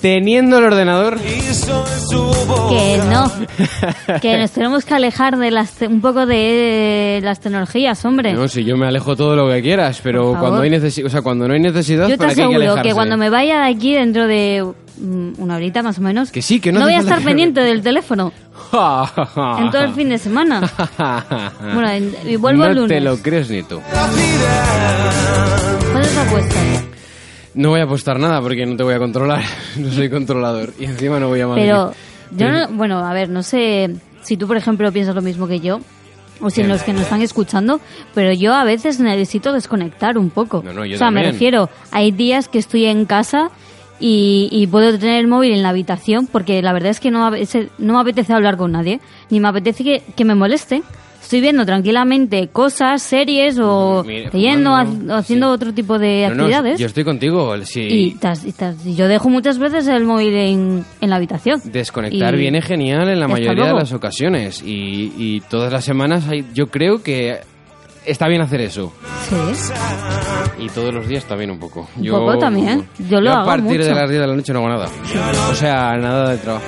Teniendo 0.00 0.58
el 0.58 0.64
ordenador. 0.64 1.18
Que 1.18 3.00
no. 3.10 3.32
que 4.20 4.38
nos 4.38 4.50
tenemos 4.52 4.84
que 4.84 4.94
alejar 4.94 5.36
de 5.38 5.50
las 5.50 5.72
te- 5.72 5.86
un 5.88 6.00
poco 6.00 6.26
de 6.26 7.20
las 7.22 7.40
tecnologías, 7.40 8.04
hombre. 8.04 8.32
No, 8.34 8.46
si 8.46 8.62
yo 8.64 8.76
me 8.76 8.86
alejo 8.86 9.16
todo 9.16 9.34
lo 9.36 9.48
que 9.48 9.62
quieras, 9.62 10.00
pero 10.02 10.36
cuando 10.38 10.60
hay 10.60 10.70
necesidad, 10.70 11.06
o 11.06 11.10
sea, 11.10 11.22
cuando 11.22 11.48
no 11.48 11.54
hay 11.54 11.60
necesidad, 11.60 12.08
Yo 12.08 12.14
te 12.14 12.18
¿para 12.18 12.34
qué 12.34 12.42
hay 12.42 12.48
que 12.48 12.54
aseguro 12.54 12.70
alejarse? 12.72 12.88
que 12.88 12.94
cuando 12.94 13.16
me 13.16 13.30
vaya 13.30 13.60
de 13.62 13.68
aquí 13.70 13.94
dentro 13.94 14.26
de 14.26 14.64
mm, 15.00 15.32
una 15.38 15.56
horita 15.56 15.82
más 15.82 15.98
o 15.98 16.02
menos, 16.02 16.30
Que 16.30 16.42
sí, 16.42 16.60
que 16.60 16.72
no 16.72 16.80
hace 16.80 16.86
voy 16.86 16.94
a 16.94 17.00
estar 17.00 17.18
que- 17.20 17.24
pendiente 17.24 17.60
del 17.62 17.82
teléfono 17.82 18.32
en 18.72 19.70
todo 19.70 19.82
el 19.82 19.92
fin 19.94 20.08
de 20.10 20.18
semana. 20.18 20.60
Bueno, 21.74 21.88
en- 21.90 22.14
y 22.26 22.36
vuelvo 22.36 22.64
no 22.64 22.70
el 22.70 22.76
lunes. 22.76 22.88
te 22.90 23.00
lo 23.00 23.16
crees 23.18 23.48
ni 23.50 23.62
tú. 23.62 23.80
¿Cuántas 25.92 26.16
apuestas? 26.18 26.84
No 27.56 27.70
voy 27.70 27.80
a 27.80 27.84
apostar 27.84 28.20
nada 28.20 28.40
porque 28.40 28.64
no 28.66 28.76
te 28.76 28.82
voy 28.84 28.94
a 28.94 28.98
controlar. 28.98 29.42
No 29.76 29.90
soy 29.90 30.08
controlador. 30.08 30.72
Y 30.78 30.84
encima 30.84 31.18
no 31.18 31.28
voy 31.28 31.40
a 31.40 31.48
Madrid. 31.48 31.62
Pero 31.64 31.92
yo 32.36 32.50
no, 32.52 32.68
bueno, 32.76 32.98
a 33.04 33.12
ver, 33.12 33.28
no 33.28 33.42
sé 33.42 33.96
si 34.22 34.36
tú, 34.36 34.46
por 34.46 34.56
ejemplo, 34.56 34.90
piensas 34.92 35.14
lo 35.14 35.22
mismo 35.22 35.48
que 35.48 35.60
yo. 35.60 35.80
O 36.40 36.50
si 36.50 36.60
Bien. 36.60 36.68
los 36.68 36.82
que 36.82 36.92
nos 36.92 37.02
están 37.02 37.22
escuchando, 37.22 37.80
pero 38.14 38.30
yo 38.32 38.52
a 38.54 38.62
veces 38.64 39.00
necesito 39.00 39.52
desconectar 39.54 40.18
un 40.18 40.28
poco. 40.28 40.62
No, 40.64 40.72
no, 40.74 40.84
yo 40.84 40.96
o 40.96 40.98
sea, 40.98 41.10
me 41.10 41.22
refiero, 41.22 41.70
hay 41.92 42.10
días 42.10 42.48
que 42.48 42.58
estoy 42.58 42.84
en 42.84 43.06
casa 43.06 43.50
y, 43.98 44.50
y 44.52 44.66
puedo 44.66 44.98
tener 44.98 45.18
el 45.20 45.28
móvil 45.28 45.52
en 45.52 45.62
la 45.62 45.70
habitación 45.70 46.26
porque 46.26 46.60
la 46.60 46.74
verdad 46.74 46.90
es 46.90 47.00
que 47.00 47.10
no, 47.10 47.30
me 47.30 47.38
apetece- 47.38 47.70
no 47.78 47.94
me 47.94 48.00
apetece 48.00 48.34
hablar 48.34 48.58
con 48.58 48.72
nadie, 48.72 49.00
ni 49.30 49.40
me 49.40 49.48
apetece 49.48 49.82
que, 49.82 50.02
que 50.14 50.24
me 50.26 50.34
molesten. 50.34 50.82
Estoy 51.26 51.40
viendo 51.40 51.66
tranquilamente 51.66 52.46
cosas, 52.52 53.02
series 53.02 53.58
o 53.60 54.04
Mira, 54.06 54.30
leyendo 54.32 54.70
fumando, 54.70 55.12
o 55.14 55.16
haciendo 55.16 55.48
sí. 55.48 55.54
otro 55.56 55.74
tipo 55.74 55.98
de 55.98 56.28
No, 56.28 56.34
no, 56.36 56.42
actividades. 56.44 56.78
yo 56.78 56.86
estoy 56.86 57.02
contigo. 57.02 57.52
Sí. 57.64 57.80
Y, 57.80 58.14
tas- 58.14 58.44
y 58.44 58.54
y 58.88 58.94
yo 58.94 59.08
dejo 59.08 59.28
muchas 59.28 59.58
veces 59.58 59.88
el 59.88 60.04
móvil 60.04 60.32
en, 60.36 60.84
en 61.00 61.10
la 61.10 61.16
habitación. 61.16 61.60
Desconectar 61.64 62.32
Y- 62.34 62.38
viene 62.38 62.62
genial 62.62 63.08
en 63.08 63.18
la 63.18 63.26
mayoría 63.26 63.50
de 63.54 63.56
luego. 63.56 63.78
las 63.80 63.92
ocasiones. 63.92 64.62
Y, 64.64 65.12
y 65.18 65.40
todas 65.50 65.72
las 65.72 65.84
semanas 65.84 66.28
hay, 66.28 66.44
yo 66.54 66.68
creo 66.68 67.02
que 67.02 67.40
está 68.04 68.28
bien 68.28 68.42
hacer 68.42 68.60
eso. 68.60 68.92
Sí. 69.28 69.34
Y 70.64 70.68
todos 70.68 70.94
los 70.94 71.08
días 71.08 71.24
también 71.24 71.50
un 71.50 71.58
poco. 71.58 71.88
Un 71.96 72.06
poco 72.08 72.38
también. 72.38 72.86
Yo 73.10 73.20
lo 73.20 73.30
a 73.32 73.38
hago 73.38 73.46
partir 73.46 73.82
de 73.82 73.88
mucho. 73.88 74.00
las 74.00 74.08
10 74.10 74.20
de 74.20 74.26
la 74.28 74.36
noche 74.36 74.52
no 74.52 74.60
hago 74.60 74.68
nada. 74.68 74.88
O 75.50 75.54
sea, 75.56 75.96
nada 75.96 76.30
de 76.30 76.38
trabajo. 76.38 76.64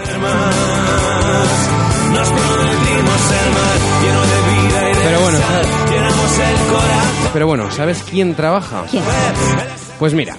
Pero 5.18 5.26
bueno, 5.26 5.38
¿sabes? 5.40 5.68
Pero 7.32 7.46
bueno, 7.46 7.70
¿sabes 7.70 8.04
quién 8.08 8.34
trabaja? 8.34 8.84
¿Quién? 8.88 9.02
Pues 9.98 10.14
mira, 10.14 10.36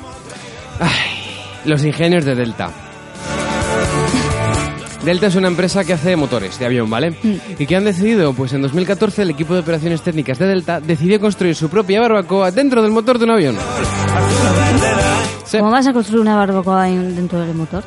ay, 0.80 1.60
los 1.66 1.84
ingenios 1.84 2.24
de 2.24 2.36
Delta. 2.36 2.70
Delta 5.04 5.28
es 5.28 5.36
una 5.36 5.48
empresa 5.50 5.84
que 5.84 5.94
hace 5.94 6.16
motores 6.16 6.58
de 6.60 6.66
avión, 6.66 6.90
¿vale? 6.90 7.12
Mm. 7.12 7.36
Y 7.60 7.66
que 7.66 7.76
han 7.76 7.84
decidido, 7.86 8.34
pues 8.34 8.54
en 8.54 8.62
2014 8.62 9.24
el 9.24 9.30
equipo 9.31 9.54
de 9.54 9.60
operaciones 9.62 10.02
técnicas 10.02 10.40
de 10.40 10.48
Delta 10.48 10.80
decidió 10.80 11.20
construir 11.20 11.56
su 11.56 11.70
propia 11.70 12.00
barbacoa 12.02 12.52
dentro 12.52 12.81
del 12.81 12.92
motor 12.92 13.18
de 13.18 13.26
un 13.26 13.31
avión. 13.31 13.58
Sí. 15.46 15.58
¿Cómo 15.58 15.72
vas 15.72 15.88
a 15.88 15.94
construir 15.94 16.22
una 16.22 16.36
barbacoa 16.36 16.88
en- 16.90 17.16
dentro 17.16 17.40
del 17.40 17.54
motor? 17.56 17.84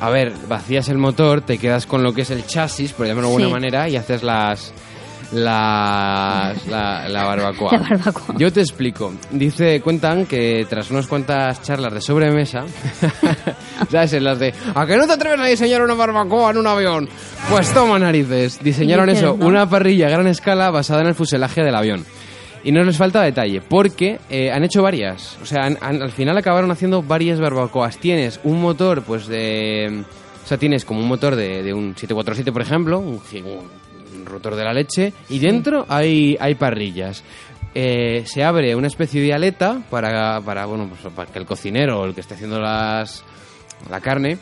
A 0.00 0.10
ver, 0.10 0.32
vacías 0.48 0.88
el 0.88 0.98
motor, 0.98 1.42
te 1.42 1.58
quedas 1.58 1.86
con 1.86 2.02
lo 2.02 2.12
que 2.12 2.22
es 2.22 2.30
el 2.30 2.44
chasis, 2.46 2.92
por 2.92 3.06
llamarlo 3.06 3.28
de 3.28 3.34
alguna 3.34 3.46
Sí. 3.48 3.52
manera, 3.52 3.88
y 3.88 3.96
haces 3.96 4.22
las... 4.24 4.72
las 5.32 6.66
la, 6.66 7.08
la 7.08 7.24
barbacoa. 7.26 7.72
La 7.72 7.78
barbacoa. 7.78 8.34
Yo 8.38 8.52
te 8.52 8.60
explico. 8.60 9.12
Dice, 9.30 9.80
cuentan 9.80 10.26
que 10.26 10.66
tras 10.68 10.90
unas 10.90 11.06
cuantas 11.06 11.62
charlas 11.62 11.92
de 11.94 12.00
sobremesa, 12.00 12.64
¿sabes? 13.90 14.12
En 14.14 14.24
las 14.24 14.38
de, 14.38 14.52
¿a 14.74 14.86
que 14.86 14.96
no 14.96 15.06
te 15.06 15.12
atreves 15.12 15.40
a 15.40 15.46
diseñar 15.46 15.82
una 15.82 15.94
barbacoa 15.94 16.50
en 16.50 16.58
un 16.58 16.66
avión? 16.66 17.08
Pues 17.50 17.72
toma 17.72 17.98
narices. 17.98 18.62
Diseñaron 18.62 19.08
eso, 19.10 19.34
una 19.34 19.68
parrilla 19.68 20.06
a 20.06 20.10
gran 20.10 20.26
escala 20.26 20.70
basada 20.70 21.00
en 21.02 21.08
el 21.08 21.14
fuselaje 21.14 21.62
del 21.62 21.74
avión. 21.74 22.04
Y 22.64 22.70
no 22.70 22.84
les 22.84 22.96
falta 22.96 23.22
detalle, 23.22 23.60
porque 23.60 24.20
eh, 24.30 24.52
han 24.52 24.62
hecho 24.62 24.82
varias. 24.82 25.36
O 25.42 25.46
sea, 25.46 25.64
han- 25.64 25.78
han- 25.80 26.00
al 26.00 26.12
final 26.12 26.36
acabaron 26.38 26.70
haciendo 26.70 27.02
varias 27.02 27.40
barbacoas. 27.40 27.98
Tienes 27.98 28.38
un 28.44 28.60
motor, 28.62 29.02
pues 29.02 29.26
de... 29.26 30.04
O 30.44 30.46
sea, 30.46 30.58
tienes 30.58 30.84
como 30.84 31.00
un 31.00 31.08
motor 31.08 31.34
de, 31.34 31.62
de 31.64 31.72
un 31.74 31.94
747, 31.96 32.52
por 32.52 32.62
ejemplo, 32.62 32.98
un 33.00 33.18
rotor 34.32 34.56
de 34.56 34.64
la 34.64 34.72
leche, 34.72 35.12
y 35.28 35.38
dentro 35.38 35.86
hay, 35.88 36.36
hay 36.40 36.54
parrillas. 36.56 37.22
Eh, 37.74 38.24
se 38.26 38.42
abre 38.44 38.74
una 38.74 38.88
especie 38.88 39.20
de 39.22 39.32
aleta 39.32 39.80
para, 39.88 40.40
para, 40.40 40.66
bueno, 40.66 40.88
pues, 40.88 41.12
para 41.14 41.30
que 41.30 41.38
el 41.38 41.46
cocinero 41.46 42.00
o 42.00 42.04
el 42.04 42.14
que 42.14 42.20
esté 42.20 42.34
haciendo 42.34 42.60
las, 42.60 43.24
la 43.90 44.00
carne, 44.00 44.36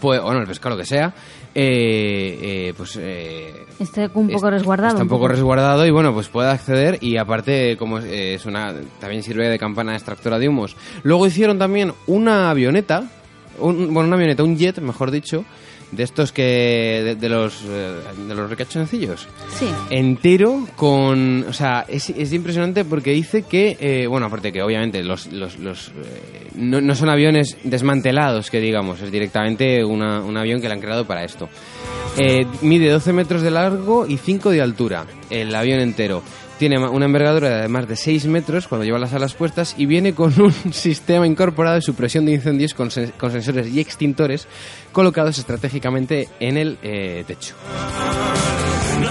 pues, 0.00 0.18
o 0.20 0.24
bueno, 0.24 0.40
el 0.40 0.46
pescado, 0.46 0.74
lo 0.76 0.80
que 0.80 0.86
sea, 0.86 1.12
eh, 1.54 2.38
eh, 2.68 2.74
pues... 2.76 2.96
eh, 3.00 3.52
Esté 3.78 4.08
un 4.14 4.28
poco 4.28 4.46
es- 4.48 4.52
resguardado. 4.54 4.90
Está 4.92 5.02
un 5.02 5.08
poco 5.08 5.28
resguardado 5.28 5.86
y 5.86 5.90
bueno, 5.90 6.12
pues 6.14 6.28
puede 6.28 6.50
acceder 6.50 6.98
y 7.02 7.16
aparte 7.18 7.76
como 7.76 7.98
es, 7.98 8.04
eh, 8.06 8.34
es 8.34 8.46
una 8.46 8.74
también 9.00 9.22
sirve 9.22 9.48
de 9.48 9.58
campana 9.58 9.94
extractora 9.94 10.38
de 10.38 10.48
humos. 10.48 10.76
Luego 11.02 11.26
hicieron 11.26 11.58
también 11.58 11.92
una 12.06 12.48
avioneta, 12.50 13.04
un, 13.58 13.92
bueno, 13.92 14.06
una 14.08 14.16
avioneta, 14.16 14.42
un 14.42 14.56
jet, 14.56 14.78
mejor 14.80 15.10
dicho, 15.10 15.44
de 15.92 16.02
estos 16.02 16.32
que 16.32 16.42
de, 16.42 17.14
de 17.14 17.28
los 17.28 17.62
eh, 17.66 17.94
de 18.28 18.34
los 18.34 18.50
recachoncillos 18.50 19.26
Sí. 19.58 19.66
entero 19.90 20.66
con 20.76 21.46
o 21.48 21.52
sea 21.52 21.84
es, 21.88 22.10
es 22.10 22.32
impresionante 22.32 22.84
porque 22.84 23.10
dice 23.12 23.42
que 23.42 23.76
eh, 23.80 24.06
bueno 24.06 24.26
aparte 24.26 24.52
que 24.52 24.62
obviamente 24.62 25.02
los, 25.02 25.26
los, 25.32 25.58
los, 25.58 25.88
eh, 25.88 26.48
no, 26.56 26.80
no 26.80 26.94
son 26.94 27.08
aviones 27.08 27.56
desmantelados 27.64 28.50
que 28.50 28.60
digamos 28.60 29.00
es 29.00 29.10
directamente 29.10 29.82
una- 29.84 30.20
un 30.20 30.36
avión 30.36 30.60
que 30.60 30.68
le 30.68 30.74
han 30.74 30.80
creado 30.80 31.06
para 31.06 31.24
esto. 31.24 31.48
Eh, 32.18 32.46
mide 32.62 32.90
12 32.90 33.12
metros 33.12 33.42
de 33.42 33.50
largo 33.50 34.06
y 34.06 34.16
5 34.16 34.50
de 34.50 34.60
altura 34.60 35.06
el 35.30 35.54
avión 35.54 35.80
entero 35.80 36.22
Tiene 36.58 36.78
una 36.78 37.06
envergadura 37.06 37.62
de 37.62 37.68
más 37.68 37.86
de 37.86 37.94
6 37.94 38.26
metros 38.26 38.66
cuando 38.66 38.84
lleva 38.84 38.98
las 38.98 39.12
alas 39.12 39.34
puestas 39.34 39.74
y 39.78 39.86
viene 39.86 40.14
con 40.14 40.32
un 40.40 40.52
sistema 40.72 41.26
incorporado 41.26 41.76
de 41.76 41.82
supresión 41.82 42.26
de 42.26 42.32
incendios 42.32 42.74
con 42.74 42.90
sensores 42.90 43.68
y 43.68 43.80
extintores 43.80 44.48
colocados 44.92 45.38
estratégicamente 45.38 46.28
en 46.40 46.56
el 46.56 46.78
eh, 46.82 47.24
techo. 47.26 47.54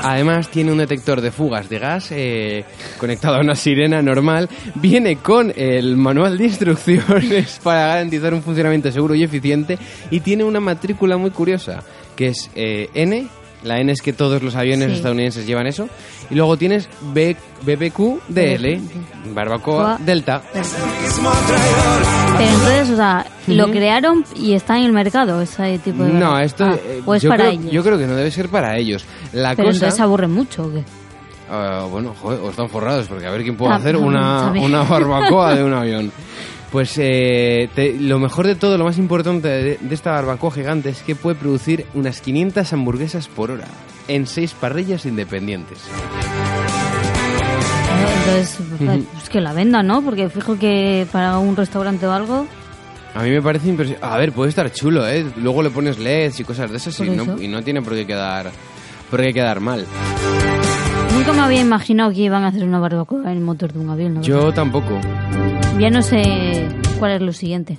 Además 0.04 0.50
tiene 0.50 0.72
un 0.72 0.78
detector 0.78 1.22
de 1.22 1.32
fugas 1.32 1.70
de 1.70 1.80
gas 1.80 2.12
eh, 2.12 2.66
conectado 2.98 3.36
a 3.36 3.40
una 3.40 3.56
sirena 3.56 4.02
normal. 4.02 4.50
Viene 4.76 5.18
con 5.18 5.54
el 5.56 5.96
manual 5.96 6.38
de 6.38 6.46
instrucciones 6.46 7.60
para 7.64 7.88
garantizar 7.88 8.34
un 8.34 8.44
funcionamiento 8.44 8.92
seguro 8.92 9.16
y 9.16 9.24
eficiente. 9.24 9.78
Y 10.12 10.20
tiene 10.20 10.44
una 10.44 10.60
matrícula 10.60 11.18
muy 11.18 11.32
curiosa, 11.32 11.84
que 12.16 12.28
es 12.28 12.50
eh, 12.56 12.90
N. 12.94 13.28
La 13.64 13.80
N 13.80 13.92
es 13.92 14.02
que 14.02 14.14
todos 14.14 14.42
los 14.44 14.56
aviones 14.56 14.90
Sí. 14.92 14.96
estadounidenses 14.98 15.46
llevan 15.48 15.68
eso. 15.68 15.90
Y 16.30 16.36
luego 16.36 16.58
tienes 16.58 16.88
B, 17.14 17.36
BBQ 17.64 18.20
DL, 18.28 18.80
Barbacoa 19.34 19.98
Coa- 19.98 19.98
Delta. 20.06 20.42
Pero 22.38 22.50
entonces, 22.52 22.90
o 22.92 22.96
sea, 22.96 23.26
lo 23.48 23.72
crearon 23.72 24.24
y 24.36 24.54
está 24.54 24.78
en 24.78 24.86
el 24.86 24.94
mercado 24.94 25.42
ese 25.42 25.80
tipo 25.80 26.04
de... 26.04 26.14
No, 26.14 26.38
esto 26.40 26.66
Ah, 26.66 26.76
eh, 26.76 27.02
o 27.06 27.16
es 27.16 27.24
yo 27.24 27.30
para 27.30 27.46
creo, 27.46 27.60
ellos. 27.60 27.72
yo 27.72 27.84
creo 27.84 27.98
que 27.98 28.06
no 28.06 28.16
debe 28.16 28.30
ser 28.32 28.50
para 28.50 28.78
ellos. 28.78 29.06
La 29.34 29.56
Pero 29.56 29.70
cosa, 29.70 29.78
entonces 29.78 29.96
se 29.96 30.04
aburren 30.04 30.32
mucho, 30.32 30.66
¿o 30.66 30.72
qué? 30.72 30.84
Ah, 31.50 31.88
bueno, 31.90 32.14
joder, 32.22 32.40
o 32.42 32.50
están 32.50 32.70
forrados, 32.70 33.08
porque 33.08 33.26
a 33.26 33.32
ver 33.32 33.42
quién 33.42 33.56
puede 33.56 33.74
Ah, 33.74 33.78
hacer 33.78 33.96
una, 33.96 34.52
una 34.52 34.84
barbacoa 34.84 35.56
de 35.56 35.64
un 35.64 35.74
avión. 35.74 36.12
Pues 36.72 36.96
eh, 36.98 37.70
te- 37.76 37.94
lo 37.98 38.20
mejor 38.20 38.46
de 38.46 38.56
todo, 38.56 38.78
lo 38.78 38.84
más 38.84 38.98
importante 38.98 39.48
de, 39.48 39.78
de 39.80 39.96
esta 39.96 40.12
barbacoa 40.12 40.52
gigante 40.52 40.90
es 40.90 41.02
que 41.02 41.16
puede 41.16 41.36
producir 41.38 41.86
unas 41.94 42.20
500 42.22 42.74
hamburguesas 42.74 43.28
por 43.30 43.52
hora 43.52 43.68
en 44.10 44.28
seis 44.28 44.54
parrillas 44.54 45.06
independientes. 45.06 45.80
Entonces, 48.20 48.60
pues 49.14 49.30
que 49.30 49.40
la 49.42 49.54
vendan, 49.54 49.88
¿no? 49.88 50.02
Porque 50.02 50.30
fijo 50.30 50.58
que 50.60 51.08
para 51.12 51.38
un 51.40 51.56
restaurante 51.56 52.06
o 52.06 52.12
algo... 52.12 52.46
A 53.16 53.24
mí 53.24 53.32
me 53.32 53.42
parece 53.42 53.70
impresionante. 53.70 54.06
A 54.06 54.18
ver, 54.18 54.32
puede 54.34 54.50
estar 54.50 54.72
chulo, 54.72 55.08
¿eh? 55.08 55.26
Luego 55.38 55.64
le 55.64 55.70
pones 55.70 55.98
LEDs 55.98 56.40
y 56.42 56.44
cosas 56.44 56.70
de 56.70 56.78
esas 56.78 57.00
y 57.00 57.10
no, 57.10 57.42
y 57.42 57.48
no 57.48 57.64
tiene 57.64 57.82
por 57.82 57.94
qué 57.94 58.06
quedar, 58.06 58.52
por 59.10 59.22
qué 59.22 59.34
quedar 59.34 59.60
mal. 59.62 59.86
Nunca 61.28 61.40
me 61.42 61.46
había 61.46 61.60
imaginado 61.62 62.12
que 62.12 62.22
iban 62.22 62.44
a 62.46 62.48
hacer 62.48 62.64
una 62.64 62.80
barbacoa 62.80 63.24
en 63.24 63.38
el 63.38 63.42
motor 63.42 63.74
de 63.74 63.80
un 63.80 63.90
avión. 63.90 64.14
la 64.16 64.22
Yo 64.22 64.54
tampoco. 64.54 64.98
Ya 65.78 65.90
no 65.90 66.02
sé 66.02 66.70
cuál 67.00 67.12
es 67.12 67.22
lo 67.22 67.34
siguiente. 67.34 67.78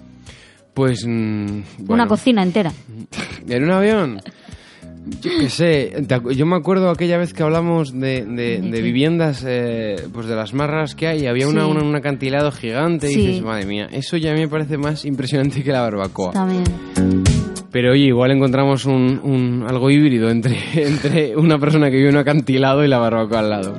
Pues. 0.74 1.06
mm, 1.06 1.10
Una 1.48 1.62
bueno. 1.86 2.08
cocina 2.08 2.42
entera. 2.42 2.72
¿En 3.48 3.64
un 3.64 3.70
avión? 3.70 4.20
Yo 5.22 5.30
qué 5.40 5.48
sé, 5.48 6.04
te 6.06 6.16
acu- 6.16 6.32
yo 6.32 6.44
me 6.44 6.56
acuerdo 6.56 6.90
aquella 6.90 7.16
vez 7.16 7.32
que 7.32 7.42
hablamos 7.42 7.98
de, 7.98 8.26
de- 8.26 8.60
de 8.60 8.82
viviendas, 8.82 9.42
eh, 9.48 9.96
pues 10.12 10.26
de 10.26 10.36
las 10.36 10.52
más 10.52 10.68
raras 10.68 10.94
que 10.94 11.06
hay, 11.08 11.26
había 11.26 11.48
una, 11.48 11.64
Sí. 11.64 11.70
una- 11.70 11.82
un 11.82 11.96
acantilado 11.96 12.52
gigante 12.52 13.10
y 13.10 13.14
Sí. 13.14 13.26
dices, 13.28 13.42
madre 13.42 13.64
mía, 13.64 13.88
eso 13.90 14.18
ya 14.18 14.34
me 14.34 14.46
parece 14.48 14.76
más 14.76 15.06
impresionante 15.06 15.64
que 15.64 15.72
la 15.72 15.80
barbacoa. 15.80 16.32
También. 16.32 16.64
Pero 17.70 17.92
oye, 17.92 18.04
igual 18.06 18.30
encontramos 18.30 18.84
un, 18.86 19.20
un- 19.22 19.64
algo 19.68 19.90
híbrido 19.90 20.30
entre, 20.30 20.56
entre 20.74 21.36
una 21.36 21.58
persona 21.58 21.90
que 21.90 21.96
vive 21.96 22.08
en 22.08 22.14
un 22.16 22.20
acantilado 22.20 22.84
y 22.84 22.88
la 22.88 22.98
barbacoa 22.98 23.38
al 23.40 23.50
lado. 23.50 23.74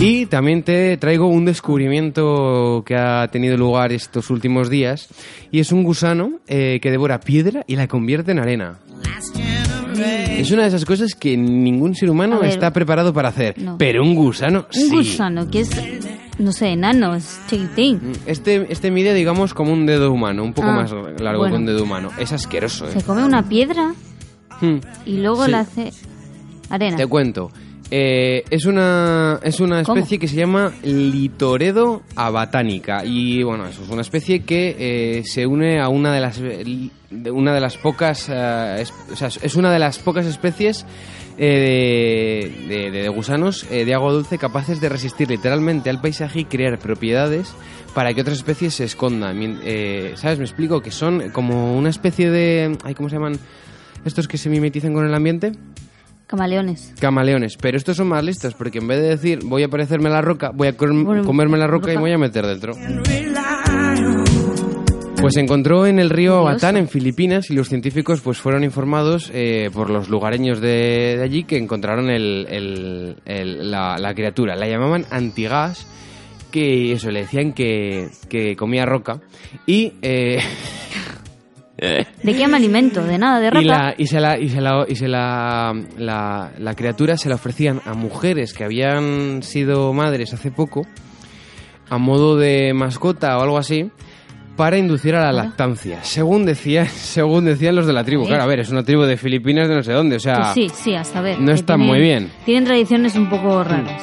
Y 0.00 0.26
también 0.26 0.64
te 0.64 0.96
traigo 0.96 1.28
un 1.28 1.44
descubrimiento 1.44 2.82
que 2.84 2.96
ha 2.96 3.28
tenido 3.28 3.56
lugar 3.56 3.92
estos 3.92 4.30
últimos 4.30 4.68
días 4.68 5.08
y 5.52 5.60
es 5.60 5.70
un 5.70 5.84
gusano 5.84 6.40
eh, 6.48 6.80
que 6.82 6.90
devora 6.90 7.20
piedra 7.20 7.62
y 7.68 7.76
la 7.76 7.86
convierte 7.86 8.32
en 8.32 8.40
arena. 8.40 8.78
Es 10.36 10.50
una 10.50 10.62
de 10.62 10.68
esas 10.68 10.84
cosas 10.84 11.14
que 11.14 11.36
ningún 11.36 11.94
ser 11.94 12.10
humano 12.10 12.40
ver. 12.40 12.50
está 12.50 12.72
preparado 12.72 13.12
para 13.12 13.28
hacer, 13.28 13.56
No. 13.58 13.78
pero 13.78 14.02
un 14.02 14.16
gusano 14.16 14.66
Un 14.74 14.80
sí. 14.80 14.90
gusano 14.90 15.48
que 15.48 15.60
es, 15.60 15.70
no 16.38 16.52
sé, 16.52 16.68
enano, 16.68 17.14
es 17.14 17.40
chiquitín. 17.48 18.12
Este, 18.26 18.66
este 18.72 18.90
mide, 18.90 19.14
digamos, 19.14 19.54
como 19.54 19.72
un 19.72 19.86
dedo 19.86 20.10
humano, 20.12 20.42
un 20.44 20.52
poco 20.52 20.68
Ah, 20.68 20.74
más 20.82 20.92
largo 21.20 21.40
bueno. 21.40 21.54
que 21.56 21.60
un 21.60 21.66
dedo 21.66 21.82
humano. 21.82 22.10
Es 22.18 22.32
asqueroso, 22.32 22.86
¿eh? 22.88 22.92
Se 22.92 23.02
come 23.04 23.24
una 23.24 23.48
piedra 23.48 23.94
Hmm. 24.60 24.78
y 25.06 25.18
luego 25.18 25.44
Sí. 25.46 25.50
la 25.50 25.60
hace 25.60 25.92
arena. 26.70 26.96
Te 26.96 27.06
cuento. 27.06 27.50
Eh, 27.94 28.44
es 28.48 28.64
una 28.64 29.38
es 29.42 29.60
una 29.60 29.82
¿Cómo? 29.82 29.98
especie 29.98 30.18
que 30.18 30.26
se 30.28 30.36
llama 30.36 30.72
Litoredo 30.82 32.02
abatánica 32.16 33.04
y 33.04 33.42
bueno 33.42 33.66
eso 33.66 33.82
es 33.82 33.88
una 33.90 34.00
especie 34.00 34.44
que 34.44 34.76
eh, 35.18 35.22
se 35.26 35.46
une 35.46 35.78
a 35.78 35.88
una 35.88 36.12
de 36.12 36.20
las 36.20 36.40
de 36.40 37.30
una 37.30 37.52
de 37.52 37.60
las 37.60 37.76
pocas 37.76 38.28
eh, 38.30 38.76
es, 38.80 38.92
o 39.12 39.16
sea, 39.16 39.28
es 39.28 39.54
una 39.56 39.70
de 39.70 39.78
las 39.78 39.98
pocas 39.98 40.24
especies 40.24 40.86
eh, 41.38 42.52
de, 42.68 42.90
de- 42.90 43.02
de 43.02 43.08
gusanos 43.08 43.66
eh, 43.70 43.84
de 43.84 43.94
agua 43.94 44.12
dulce 44.12 44.38
capaces 44.38 44.80
de 44.80 44.88
resistir 44.88 45.28
literalmente 45.30 45.90
al 45.90 46.00
paisaje 46.00 46.40
y 46.40 46.44
crear 46.44 46.78
propiedades 46.78 47.52
para 47.94 48.14
que 48.14 48.20
otras 48.22 48.38
especies 48.38 48.74
se 48.74 48.84
escondan. 48.84 49.36
Eh, 49.64 50.12
¿Sabes? 50.16 50.38
Me 50.38 50.44
explico 50.44 50.80
que 50.80 50.90
son 50.90 51.30
como 51.30 51.76
una 51.76 51.90
especie 51.90 52.30
de 52.30 52.76
ay, 52.84 52.94
¿cómo 52.94 53.08
se 53.08 53.16
llaman? 53.16 53.38
Estos 54.04 54.26
que 54.28 54.38
se 54.38 54.48
mimetizan 54.50 54.92
con 54.94 55.06
el 55.06 55.14
ambiente. 55.14 55.52
Camaleones. 56.26 56.94
Camaleones, 56.98 57.58
pero 57.58 57.76
estos 57.76 57.98
son 57.98 58.08
más 58.08 58.24
listos 58.24 58.54
porque 58.54 58.78
en 58.78 58.88
vez 58.88 59.00
de 59.02 59.08
decir 59.10 59.40
voy 59.44 59.64
a 59.64 59.68
parecerme 59.68 60.08
la 60.08 60.22
roca, 60.22 60.50
voy 60.54 60.68
a 60.68 60.76
com- 60.76 61.04
Bueno, 61.04 61.24
comerme 61.24 61.58
la 61.58 61.66
roca 61.66 61.92
y 61.92 61.96
me 61.96 62.00
voy 62.02 62.12
a 62.12 62.18
meter 62.18 62.46
dentro. 62.46 62.72
Pues 65.22 65.34
se 65.34 65.40
encontró 65.40 65.86
en 65.86 65.98
el 65.98 66.10
río 66.10 66.40
Curioso. 66.40 66.54
Batán 66.54 66.76
en 66.76 66.88
Filipinas 66.88 67.50
y 67.50 67.54
los 67.54 67.68
científicos 67.68 68.20
pues 68.20 68.38
fueron 68.38 68.62
informados 68.64 69.30
eh, 69.32 69.70
por 69.72 69.88
los 69.90 70.08
lugareños 70.10 70.60
de, 70.60 71.16
de 71.16 71.22
allí 71.22 71.44
que 71.44 71.56
encontraron 71.56 72.10
el- 72.10 72.46
el- 72.50 73.16
el- 73.24 73.70
la, 73.70 73.96
la 73.98 74.14
criatura. 74.14 74.54
La 74.56 74.66
llamaban 74.68 75.06
antigas 75.10 75.86
que 76.50 76.92
eso 76.92 77.10
le 77.10 77.20
decían 77.22 77.52
que, 77.54 78.10
que 78.28 78.54
comía 78.56 78.84
roca 78.84 79.20
y 79.66 79.94
eh, 80.02 80.38
¿De 82.22 82.34
qué 82.36 82.46
me 82.46 82.56
alimento? 82.58 83.02
De 83.02 83.18
nada, 83.18 83.40
de 83.40 83.50
rata. 83.50 83.62
Y, 83.62 83.66
la, 83.66 83.94
y 83.98 84.06
se, 84.06 84.20
la, 84.20 84.38
y 84.38 84.48
se, 84.48 84.60
la, 84.60 84.84
y 84.88 84.94
se 84.94 85.08
la, 85.08 85.74
la, 85.98 86.52
la 86.58 86.74
criatura 86.74 87.16
se 87.16 87.28
la 87.28 87.34
ofrecían 87.34 87.80
a 87.84 87.94
mujeres 87.94 88.52
que 88.54 88.62
habían 88.62 89.42
sido 89.42 89.92
madres 89.92 90.32
hace 90.32 90.52
poco, 90.52 90.86
a 91.90 91.98
modo 91.98 92.36
de 92.36 92.72
mascota 92.72 93.36
o 93.36 93.42
algo 93.42 93.58
así, 93.58 93.90
para 94.56 94.76
inducir 94.78 95.14
a 95.14 95.22
la 95.22 95.32
lactancia. 95.32 96.02
Según, 96.02 96.44
decía, 96.44 96.86
según 96.88 97.44
decían 97.46 97.74
los 97.74 97.86
de 97.86 97.92
la 97.92 98.04
tribu. 98.04 98.26
Claro, 98.26 98.42
a 98.42 98.46
ver, 98.46 98.60
es 98.60 98.70
una 98.70 98.82
tribu 98.82 99.02
de 99.02 99.16
Filipinas 99.16 99.68
de 99.68 99.74
no 99.76 99.82
sé 99.82 99.92
dónde, 99.92 100.16
o 100.16 100.20
sea... 100.20 100.52
Sí, 100.54 100.68
sí, 100.72 100.94
a 100.94 101.04
saber. 101.04 101.38
no 101.40 101.46
que 101.46 101.52
está 101.52 101.74
tienen- 101.74 101.86
muy 101.86 101.98
bien. 102.00 102.30
Tienen 102.44 102.64
tradiciones 102.64 103.14
un 103.16 103.28
poco 103.30 103.64
raras. 103.64 104.02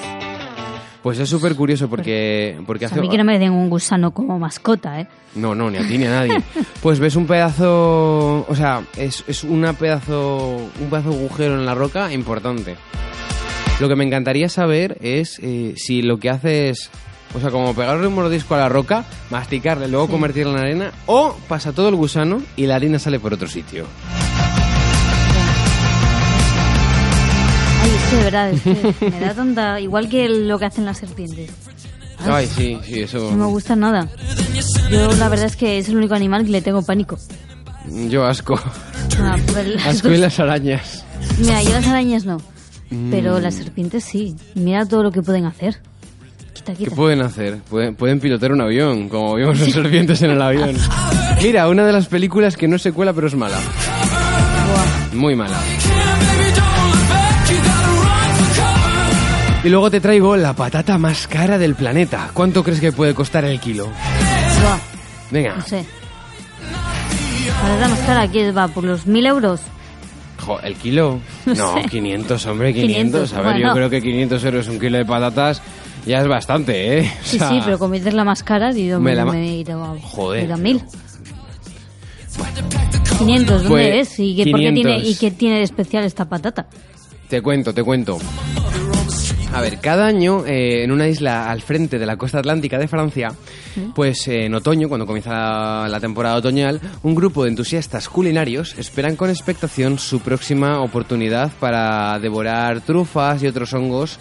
Pues 1.02 1.18
es 1.18 1.30
súper 1.30 1.56
curioso 1.56 1.90
porque, 1.90 2.60
porque 2.68 2.86
O 2.86 2.90
sea, 2.90 2.96
hace... 2.96 3.00
a 3.00 3.02
mí 3.04 3.10
que 3.10 3.18
no 3.18 3.24
me 3.24 3.40
den 3.40 3.54
un 3.54 3.70
gusano 3.70 4.12
como 4.12 4.38
mascota, 4.38 5.00
¿eh? 5.00 5.08
No, 5.36 5.56
no, 5.56 5.72
ni 5.72 5.78
a 5.78 5.88
ti 5.88 5.98
ni 5.98 6.06
a 6.06 6.10
nadie. 6.10 6.38
Pues 6.82 7.00
ves 7.00 7.16
un 7.16 7.26
pedazo, 7.26 8.46
o 8.48 8.56
sea, 8.56 8.82
es, 8.98 9.24
es 9.28 9.44
una 9.46 9.72
pedazo, 9.74 10.58
un 10.80 10.90
pedazo 10.90 11.12
de 11.12 11.16
agujero 11.16 11.54
en 11.56 11.66
la 11.66 11.74
roca 11.74 12.12
importante. 12.12 12.76
Lo 13.80 13.88
que 13.88 13.96
me 13.96 14.04
encantaría 14.04 14.50
saber 14.50 14.98
es 15.02 15.40
eh, 15.42 15.74
si 15.78 16.02
lo 16.02 16.18
que 16.20 16.30
hace 16.30 16.70
es, 16.70 16.90
o 17.34 17.40
sea, 17.40 17.52
como 17.52 17.74
pegarle 17.76 18.08
un 18.08 18.16
mordisco 18.16 18.56
a 18.56 18.60
la 18.60 18.70
roca, 18.70 19.06
masticarle, 19.30 19.88
luego 19.88 20.06
Sí. 20.08 20.12
convertirla 20.12 20.52
en 20.54 20.58
arena, 20.60 20.92
o 21.06 21.36
pasa 21.48 21.72
todo 21.74 21.90
el 21.90 21.96
gusano 21.96 22.42
y 22.56 22.66
la 22.66 22.76
harina 22.76 23.00
sale 23.00 23.20
por 23.20 23.34
otro 23.34 23.48
sitio. 23.48 23.86
Ay, 27.82 27.90
es 27.96 28.04
que 28.10 28.16
de 28.18 28.24
verdad, 28.24 28.50
es 28.52 28.62
que 28.62 29.10
me 29.10 29.20
da 29.20 29.34
tanta... 29.34 29.80
Igual 29.80 30.10
que 30.10 30.28
lo 30.28 30.60
que 30.60 30.66
hacen 30.66 30.86
las 30.86 30.98
serpientes. 30.98 31.50
Ay, 32.26 32.48
sí, 32.48 32.78
sí, 32.84 33.00
eso. 33.02 33.32
No 33.32 33.38
me 33.38 33.46
gusta 33.46 33.76
nada. 33.76 34.10
Yo 34.92 35.12
la 35.16 35.30
verdad 35.30 35.46
es 35.46 35.56
que 35.56 35.78
es 35.78 35.88
el 35.88 35.96
único 35.96 36.16
animal 36.16 36.44
que 36.44 36.52
le 36.52 36.62
tengo 36.62 36.82
pánico. 36.82 37.18
Yo 38.10 38.26
asco. 38.26 38.60
El- 39.58 39.80
Asco 39.88 40.10
y 40.10 40.18
las 40.18 40.40
arañas. 40.40 41.06
Mira, 41.40 41.64
yo 41.64 41.72
las 41.72 41.88
arañas 41.88 42.26
no. 42.26 42.38
Mm. 42.90 43.10
Pero 43.12 43.40
las 43.40 43.56
serpientes 43.56 44.04
sí. 44.04 44.36
Mira 44.56 44.86
todo 44.86 45.04
lo 45.04 45.12
que 45.12 45.22
pueden 45.22 45.46
hacer. 45.46 45.80
Quita, 46.74 46.90
¿Qué 46.90 46.96
pueden 46.96 47.22
hacer? 47.22 47.58
Pueden, 47.70 47.96
pueden 47.96 48.20
pilotar 48.20 48.52
un 48.52 48.62
avión, 48.62 49.10
como 49.10 49.36
vimos 49.36 49.60
las 49.60 49.72
serpientes 49.72 50.22
en 50.22 50.32
el 50.32 50.42
avión. 50.42 50.76
Mira, 51.42 51.68
una 51.70 51.86
de 51.86 51.94
las 51.94 52.08
películas 52.08 52.56
que 52.58 52.68
no 52.68 52.78
se 52.78 52.92
cuela 52.92 53.14
pero 53.14 53.28
es 53.28 53.36
mala. 53.36 53.58
Muy 55.14 55.36
mala. 55.36 55.58
Y 59.64 59.70
luego 59.70 59.92
te 59.92 60.00
traigo 60.00 60.38
la 60.38 60.54
patata 60.54 60.98
más 60.98 61.28
cara 61.28 61.58
del 61.58 61.76
planeta. 61.76 62.30
¿Cuánto 62.34 62.64
crees 62.64 62.80
que 62.80 62.92
puede 62.94 63.14
costar 63.14 63.44
el 63.44 63.60
kilo? 63.60 63.90
Venga. 65.32 65.56
no 65.58 65.62
sé. 65.64 65.86
Ahora 67.64 67.88
más 67.90 68.00
cara, 68.00 68.28
¿qué 68.30 68.52
va? 68.52 68.68
¿Por 68.70 68.86
los 68.86 69.06
mil 69.06 69.26
euros? 69.26 69.60
Jo, 70.40 70.60
¿El 70.62 70.76
kilo? 70.76 71.20
No 71.46 71.54
No, 71.56 71.74
sé. 71.82 71.90
500, 71.90 72.46
hombre, 72.46 72.74
500. 72.74 73.30
500, 73.32 73.34
A 73.34 73.42
ver, 73.42 73.62
yo 73.62 73.74
creo 73.74 73.90
que 73.90 74.02
500 74.02 74.44
euros 74.46 74.68
un 74.70 74.80
kilo 74.80 74.98
de 74.98 75.06
patatas 75.06 75.62
ya 76.06 76.20
es 76.22 76.28
bastante, 76.28 77.00
¿eh? 77.00 77.12
O 77.22 77.26
Sí, 77.26 77.38
sea, 77.40 77.50
sí, 77.50 77.62
pero 77.64 77.78
como 77.80 77.94
dices 77.94 78.14
la 78.14 78.24
más 78.24 78.44
cara, 78.44 78.72
digo, 78.72 79.00
me 79.00 79.12
me, 79.12 79.16
la 79.16 79.26
me 79.26 79.42
he 79.50 79.58
ido 79.58 79.84
a, 79.84 79.96
Joder. 80.02 80.48
me 80.48 80.54
he 80.54 80.58
mil. 80.58 80.84
Bueno. 82.38 82.70
500, 83.20 83.64
¿dónde 83.64 83.70
Pues, 83.70 84.08
es? 84.12 84.20
¿Y 84.20 84.36
qué, 84.36 84.50
por 84.52 84.60
qué 84.60 84.68
500. 84.70 84.74
tiene, 84.94 85.10
¿Y 85.10 85.16
qué 85.16 85.32
tiene 85.32 85.58
de 85.58 85.64
especial 85.64 86.04
esta 86.06 86.28
patata? 86.30 86.68
Te 87.28 87.42
cuento, 87.42 87.74
te 87.74 87.84
cuento. 87.84 88.18
A 89.52 89.62
ver, 89.62 89.80
cada 89.80 90.06
año 90.06 90.46
eh, 90.46 90.84
en 90.84 90.92
una 90.92 91.08
isla 91.08 91.50
al 91.50 91.62
frente 91.64 91.98
de 91.98 92.06
la 92.06 92.18
costa 92.18 92.38
atlántica 92.40 92.78
de 92.78 92.88
Francia, 92.88 93.30
pues 93.96 94.28
eh, 94.28 94.46
en 94.46 94.54
otoño, 94.54 94.88
cuando 94.88 95.08
comienza 95.08 95.32
la, 95.32 95.88
la 95.90 96.00
temporada 96.00 96.36
otoñal, 96.36 96.80
un 97.02 97.16
grupo 97.16 97.44
de 97.44 97.50
entusiastas 97.50 98.08
culinarios 98.10 98.76
esperan 98.78 99.16
con 99.16 99.30
expectación 99.32 99.98
su 99.98 100.20
próxima 100.22 100.82
oportunidad 100.82 101.52
para 101.60 102.20
devorar 102.20 102.82
trufas 102.82 103.42
y 103.42 103.48
otros 103.48 103.74
hongos 103.74 104.20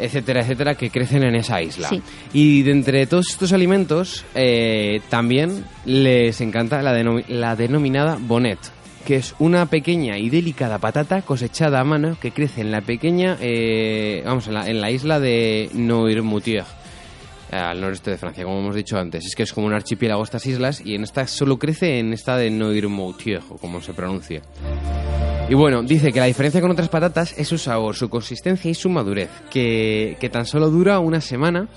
etcétera, 0.00 0.40
etcétera, 0.42 0.74
que 0.74 0.90
crecen 0.90 1.22
en 1.22 1.34
esa 1.34 1.60
isla. 1.62 1.88
Sí. 1.88 2.02
Y 2.32 2.62
de 2.62 2.72
entre 2.72 3.06
todos 3.06 3.28
estos 3.30 3.52
alimentos, 3.52 4.24
eh, 4.34 5.00
también 5.08 5.64
les 5.84 6.40
encanta 6.40 6.82
la, 6.82 6.92
deno- 6.94 7.24
la 7.28 7.56
denominada 7.56 8.18
bonnet, 8.20 8.58
que 9.06 9.16
es 9.16 9.34
una 9.38 9.66
pequeña 9.66 10.18
y 10.18 10.28
delicada 10.30 10.78
patata 10.78 11.22
cosechada 11.22 11.80
a 11.80 11.84
mano 11.84 12.16
que 12.20 12.30
crece 12.32 12.60
en 12.60 12.70
la 12.70 12.80
pequeña, 12.82 13.36
eh, 13.40 14.22
vamos, 14.24 14.46
en 14.48 14.54
la, 14.54 14.68
en 14.68 14.80
la 14.80 14.90
isla 14.90 15.18
de 15.20 15.70
Noirmoutier, 15.72 16.64
al 17.50 17.80
noreste 17.80 18.10
de 18.10 18.18
Francia, 18.18 18.44
como 18.44 18.58
hemos 18.60 18.74
dicho 18.74 18.98
antes. 18.98 19.24
Es 19.24 19.34
que 19.34 19.44
es 19.44 19.52
como 19.54 19.66
un 19.66 19.72
archipiélago 19.72 20.22
estas 20.22 20.44
islas 20.44 20.82
y 20.84 20.94
en 20.94 21.04
esta 21.04 21.26
solo 21.26 21.58
crece 21.58 21.98
en 21.98 22.12
esta 22.12 22.36
de 22.36 22.50
Noirmoutier, 22.50 23.40
o 23.48 23.56
como 23.56 23.80
se 23.80 23.94
pronuncia. 23.94 24.42
Y 25.48 25.54
bueno, 25.54 25.82
dice 25.82 26.12
que 26.12 26.20
la 26.20 26.26
diferencia 26.26 26.60
con 26.60 26.70
otras 26.70 26.88
patatas 26.90 27.34
es 27.38 27.48
su 27.48 27.56
sabor, 27.56 27.96
su 27.96 28.10
consistencia 28.10 28.70
y 28.70 28.74
su 28.74 28.90
madurez, 28.90 29.30
que, 29.50 30.16
que 30.20 30.28
tan 30.28 30.44
solo 30.44 30.68
dura 30.68 30.98
una 30.98 31.22
semana, 31.22 31.68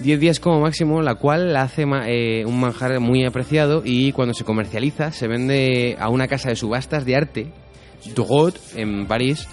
10 0.00 0.20
días 0.20 0.38
como 0.40 0.60
máximo, 0.60 1.02
la 1.02 1.16
cual 1.16 1.52
la 1.52 1.62
hace 1.62 1.86
ma- 1.86 2.08
eh, 2.08 2.44
un 2.46 2.60
manjar 2.60 3.00
muy 3.00 3.24
apreciado 3.24 3.82
y 3.84 4.12
cuando 4.12 4.32
se 4.32 4.44
comercializa 4.44 5.10
se 5.10 5.26
vende 5.26 5.96
a 5.98 6.08
una 6.08 6.28
casa 6.28 6.50
de 6.50 6.56
subastas 6.56 7.04
de 7.04 7.16
arte, 7.16 7.52
Dugot, 8.14 8.58
en 8.76 9.06
París, 9.06 9.46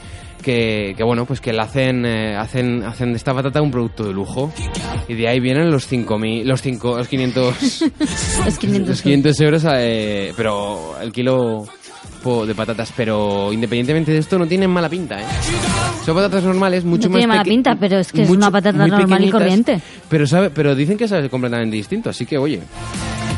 que, 0.44 0.94
que 0.96 1.04
bueno, 1.04 1.26
pues 1.26 1.42
que 1.42 1.52
la 1.52 1.64
hacen, 1.64 2.06
eh, 2.06 2.36
hacen, 2.38 2.84
hacen 2.84 3.10
de 3.12 3.18
esta 3.18 3.34
patata 3.34 3.60
un 3.62 3.72
producto 3.72 4.04
de 4.06 4.14
lujo. 4.14 4.54
Y 5.08 5.16
de 5.16 5.28
ahí 5.28 5.40
vienen 5.40 5.72
los 5.72 5.92
5.000, 5.92 6.44
los, 6.44 6.62
5, 6.62 6.98
los 7.00 7.08
500... 7.08 7.82
Es 8.46 8.58
500. 8.60 8.88
Los 8.90 9.02
500 9.02 9.42
euros, 9.42 9.66
eh, 9.74 10.32
pero 10.38 10.96
el 11.02 11.12
kilo 11.12 11.66
de 12.46 12.56
patatas. 12.56 12.94
Pero 12.96 13.52
independientemente 13.54 14.12
de 14.12 14.18
esto, 14.20 14.38
no 14.38 14.46
tienen 14.48 14.70
mala 14.70 14.90
pinta, 14.90 15.20
¿eh? 15.22 15.26
Son 16.06 16.16
patatas 16.16 16.44
normales, 16.44 16.84
mucho 16.86 17.08
No 17.08 17.14
más 17.14 17.20
tiene 17.20 17.28
mala 17.28 17.44
pinta, 17.44 17.76
pero 17.80 18.00
es 18.00 18.12
que 18.12 18.24
es 18.24 18.30
una 18.30 18.50
patata 18.52 18.88
normal 18.88 19.24
y 19.26 19.30
corriente. 19.30 19.82
Pero, 20.10 20.26
sabe, 20.28 20.50
pero 20.50 20.76
dicen 20.76 20.98
que 20.98 21.08
sabe 21.08 21.30
completamente 21.30 21.76
distinto, 21.76 22.10
así 22.10 22.26
que 22.26 22.38
oye. 22.38 22.62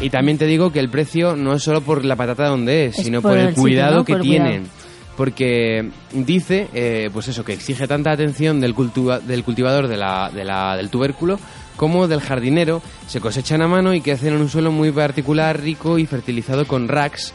Y 0.01 0.09
también 0.09 0.37
te 0.37 0.45
digo 0.45 0.71
que 0.71 0.79
el 0.79 0.89
precio 0.89 1.35
no 1.35 1.53
es 1.53 1.63
solo 1.63 1.81
por 1.81 2.05
la 2.05 2.15
patata 2.15 2.47
donde 2.47 2.85
es, 2.85 2.97
Es 2.99 3.05
sino 3.05 3.21
por 3.21 3.31
por, 3.31 3.37
el, 3.37 3.43
el 3.47 3.49
sitio, 3.49 3.61
cuidado 3.63 3.95
¿no? 3.97 4.05
que 4.05 4.13
Por 4.13 4.21
tienen. 4.21 4.61
cuidado. 4.61 4.79
Porque 5.17 5.89
dice, 6.13 6.69
eh, 6.73 7.09
pues 7.11 7.27
eso, 7.27 7.43
que 7.43 7.51
exige 7.51 7.87
tanta 7.87 8.11
atención 8.11 8.61
del, 8.61 8.73
cultiva- 8.73 9.19
del 9.19 9.43
cultivador 9.43 9.87
de 9.89 9.97
la, 9.97 10.31
de 10.33 10.45
la- 10.45 10.77
del 10.77 10.89
tubérculo 10.89 11.37
como 11.75 12.07
del 12.07 12.21
jardinero. 12.21 12.81
Se 13.07 13.19
cosechan 13.19 13.61
a 13.61 13.67
mano 13.67 13.93
y 13.93 13.99
que 13.99 14.13
hacen 14.13 14.33
en 14.35 14.39
un 14.41 14.47
suelo 14.47 14.71
muy 14.71 14.91
particular, 14.93 15.59
rico 15.61 15.99
y 15.99 16.05
fertilizado 16.05 16.65
con 16.67 16.87
rax, 16.87 17.33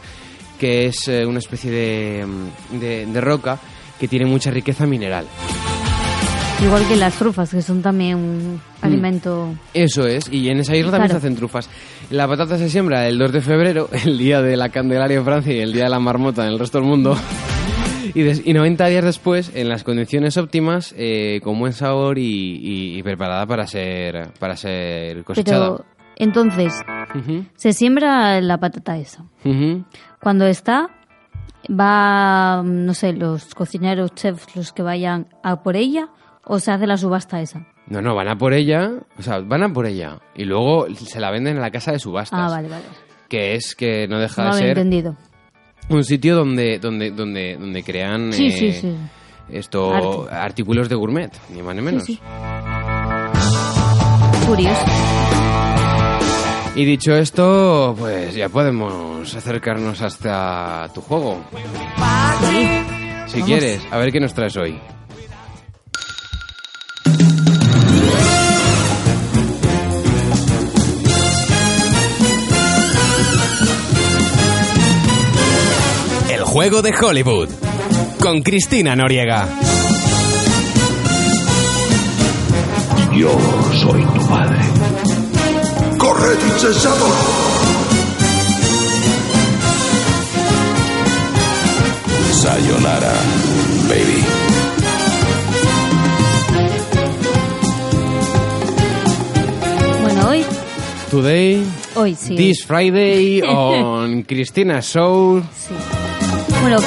que 0.59 0.85
es 0.87 1.07
eh, 1.07 1.25
una 1.25 1.39
especie 1.39 1.71
de, 1.71 2.25
mm, 2.25 2.79
de- 2.79 3.05
de 3.05 3.21
roca 3.21 3.59
que 3.99 4.07
tiene 4.07 4.25
mucha 4.25 4.51
riqueza 4.51 4.85
mineral. 4.85 5.25
Igual 6.63 6.87
que 6.87 6.95
las 6.95 7.13
trufas, 7.15 7.49
que 7.51 7.61
son 7.61 7.81
también 7.81 8.15
un 8.17 8.61
alimento... 8.81 9.53
Eso 9.73 10.07
es, 10.07 10.31
y 10.31 10.47
en 10.49 10.59
esa 10.59 10.73
isla 10.75 10.91
también 10.91 11.09
Claro. 11.09 11.19
se 11.21 11.27
hacen 11.27 11.35
trufas. 11.35 11.69
La 12.11 12.27
patata 12.29 12.57
se 12.57 12.69
siembra 12.69 13.07
el 13.07 13.17
2 13.17 13.33
de 13.33 13.41
febrero, 13.41 13.89
el 14.05 14.17
día 14.17 14.41
de 14.41 14.55
la 14.55 14.69
Candelaria 14.69 15.17
en 15.17 15.25
Francia 15.25 15.53
y 15.53 15.59
el 15.59 15.73
día 15.73 15.83
de 15.83 15.89
la 15.89 15.99
marmota 15.99 16.43
en 16.45 16.53
el 16.53 16.59
resto 16.59 16.77
del 16.79 16.87
mundo. 16.87 17.17
Y, 18.13 18.21
des- 18.21 18.41
y 18.45 18.53
90 18.53 18.87
días 18.87 19.03
después, 19.03 19.51
en 19.53 19.67
las 19.67 19.83
condiciones 19.83 20.37
óptimas, 20.37 20.95
eh, 20.97 21.41
con 21.43 21.59
buen 21.59 21.73
sabor 21.73 22.17
y, 22.17 22.23
y- 22.23 22.97
y 22.97 23.03
preparada 23.03 23.45
para 23.45 23.67
ser, 23.67 24.29
para 24.39 24.55
ser 24.55 25.23
cosechada. 25.25 25.75
Pero 25.77 25.85
entonces, 26.17 26.73
se 27.57 27.73
siembra 27.73 28.39
la 28.39 28.57
patata 28.57 28.97
esa. 28.97 29.25
Cuando 30.25 30.47
está, 30.47 30.89
va, 31.69 32.63
no 32.65 32.95
sé, 32.95 33.13
los 33.13 33.53
cocineros, 33.53 34.15
chefs, 34.15 34.55
los 34.55 34.73
que 34.73 34.81
vayan 34.81 35.27
a 35.43 35.61
por 35.61 35.75
ella, 35.75 36.07
o 36.43 36.57
se 36.57 36.71
hace 36.71 36.87
la 36.87 36.97
subasta 36.97 37.41
esa. 37.41 37.67
No, 37.85 38.01
no, 38.01 38.15
van 38.15 38.29
a 38.29 38.35
por 38.35 38.53
ella, 38.55 38.89
o 39.19 39.21
sea, 39.21 39.37
van 39.41 39.61
a 39.61 39.71
por 39.71 39.85
ella. 39.85 40.17
Y 40.33 40.45
luego 40.45 40.87
se 40.95 41.19
la 41.19 41.29
venden 41.29 41.57
en 41.57 41.61
la 41.61 41.69
casa 41.69 41.91
de 41.91 41.99
subastas. 41.99 42.39
Ah, 42.41 42.47
vale, 42.49 42.69
vale. 42.69 42.85
Que 43.29 43.53
es 43.53 43.75
que 43.75 44.07
no 44.07 44.17
deja 44.17 44.45
No 44.45 44.55
de 44.55 44.61
ser 44.61 44.69
entendido. 44.69 45.15
un 45.89 46.03
sitio 46.03 46.35
donde, 46.35 46.79
donde, 46.79 47.11
donde, 47.11 47.57
donde 47.59 47.83
crean 47.83 48.33
Sí, 48.33 48.47
eh, 48.47 48.51
sí, 48.51 48.73
sí. 48.73 48.95
esto 49.51 50.23
Arte. 50.23 50.35
artículos 50.37 50.89
de 50.89 50.95
gourmet, 50.95 51.31
ni 51.53 51.61
más 51.61 51.75
ni 51.75 51.83
menos. 51.83 52.03
sí. 52.03 52.19
Curioso. 54.47 54.85
Y 56.75 56.83
dicho 56.83 57.15
esto, 57.15 57.95
pues 57.97 58.35
ya 58.35 58.49
podemos 58.49 59.33
acercarnos 59.33 60.01
hasta 60.01 60.89
tu 60.93 61.01
juego. 61.01 61.41
Si 63.27 63.39
Vamos. 63.39 63.47
quieres, 63.47 63.81
a 63.91 63.97
ver 63.97 64.11
qué 64.11 64.19
nos 64.19 64.33
traes 64.33 64.57
hoy. 64.57 64.77
El 76.29 76.43
juego 76.43 76.81
de 76.81 76.91
Hollywood. 76.99 77.49
Con 78.19 78.41
Cristina 78.41 78.95
Noriega. 78.95 79.47
Yo 83.15 83.31
soy 83.73 84.03
tu 84.05 84.27
padre. 84.27 84.59
Sayonara, 92.41 93.13
baby. 93.87 94.23
Bueno, 100.01 100.29
hoy, 100.29 100.43
Today, 101.09 101.63
hoy 101.95 102.15
sí. 102.15 102.35
this 102.35 102.65
Friday, 102.65 103.41
on 103.47 104.23
Cristina 104.23 104.81
Show. 104.81 105.41
Sí. 105.55 105.73
Bueno, 106.61 106.77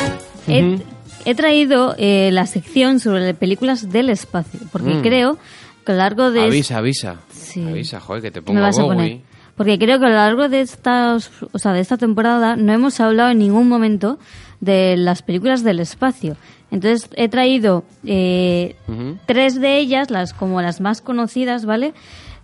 he, 0.47 0.79
he 1.25 1.35
traído 1.35 1.95
eh, 1.99 2.31
la 2.33 2.47
sección 2.47 3.01
sobre 3.01 3.35
películas 3.35 3.91
del 3.91 4.11
espacio, 4.11 4.61
porque 4.73 4.95
Mm. 4.95 5.03
creo 5.03 5.39
que 5.85 5.93
a 5.93 5.95
lo 5.95 5.99
largo 5.99 6.31
de... 6.31 6.43
Avisa, 6.43 6.79
avisa. 6.79 7.17
Sí. 7.33 7.65
Avisa, 7.67 8.01
joder, 8.01 8.23
que 8.23 8.31
te 8.31 8.41
me 8.41 8.47
pongo 8.47 8.61
vas 8.61 8.79
a 8.79 8.83
Bowie. 8.83 9.23
Porque 9.59 9.79
creo 9.79 9.99
que 9.99 10.07
a 10.07 10.09
lo 10.09 10.15
largo 10.15 10.49
de 10.49 10.61
estas, 10.63 11.31
o 11.53 11.59
sea, 11.59 11.73
de 11.75 11.81
esta 11.81 11.99
temporada 11.99 12.57
no 12.57 12.73
hemos 12.73 12.99
hablado 13.01 13.31
en 13.31 13.39
ningún 13.41 13.69
momento 13.69 14.19
de 14.61 14.97
las 14.97 15.21
películas 15.23 15.63
del 15.65 15.81
espacio. 15.81 16.37
Entonces 16.71 17.11
he 17.17 17.29
traído 17.29 17.85
eh, 18.07 18.77
Ujú. 18.89 19.19
tres 19.27 19.61
de 19.61 19.79
ellas, 19.79 20.11
las 20.11 20.33
como 20.33 20.63
las 20.63 20.81
más 20.81 21.01
conocidas, 21.03 21.65
¿vale? 21.67 21.93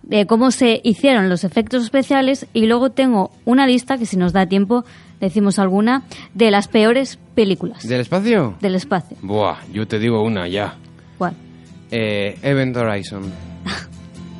De 0.03 0.27
cómo 0.27 0.51
se 0.51 0.81
hicieron 0.83 1.29
los 1.29 1.43
efectos 1.43 1.83
especiales 1.83 2.45
y 2.53 2.67
luego 2.67 2.91
tengo 2.91 3.31
una 3.45 3.65
lista 3.65 3.97
que 3.97 4.05
si 4.05 4.17
nos 4.17 4.33
da 4.33 4.45
tiempo 4.45 4.83
decimos 5.19 5.57
alguna 5.57 6.03
de 6.33 6.51
las 6.51 6.67
peores 6.67 7.17
películas 7.33 7.87
¿Del 7.87 8.01
espacio? 8.01 8.55
del 8.61 8.75
espacio. 8.75 9.17
Buah, 9.21 9.57
yo 9.73 9.87
te 9.87 9.97
digo 9.99 10.21
una 10.21 10.47
ya. 10.47 10.75
¿Cuál? 11.17 11.33
Eh, 11.91 12.37
Event 12.43 12.75
Horizon. 12.77 13.23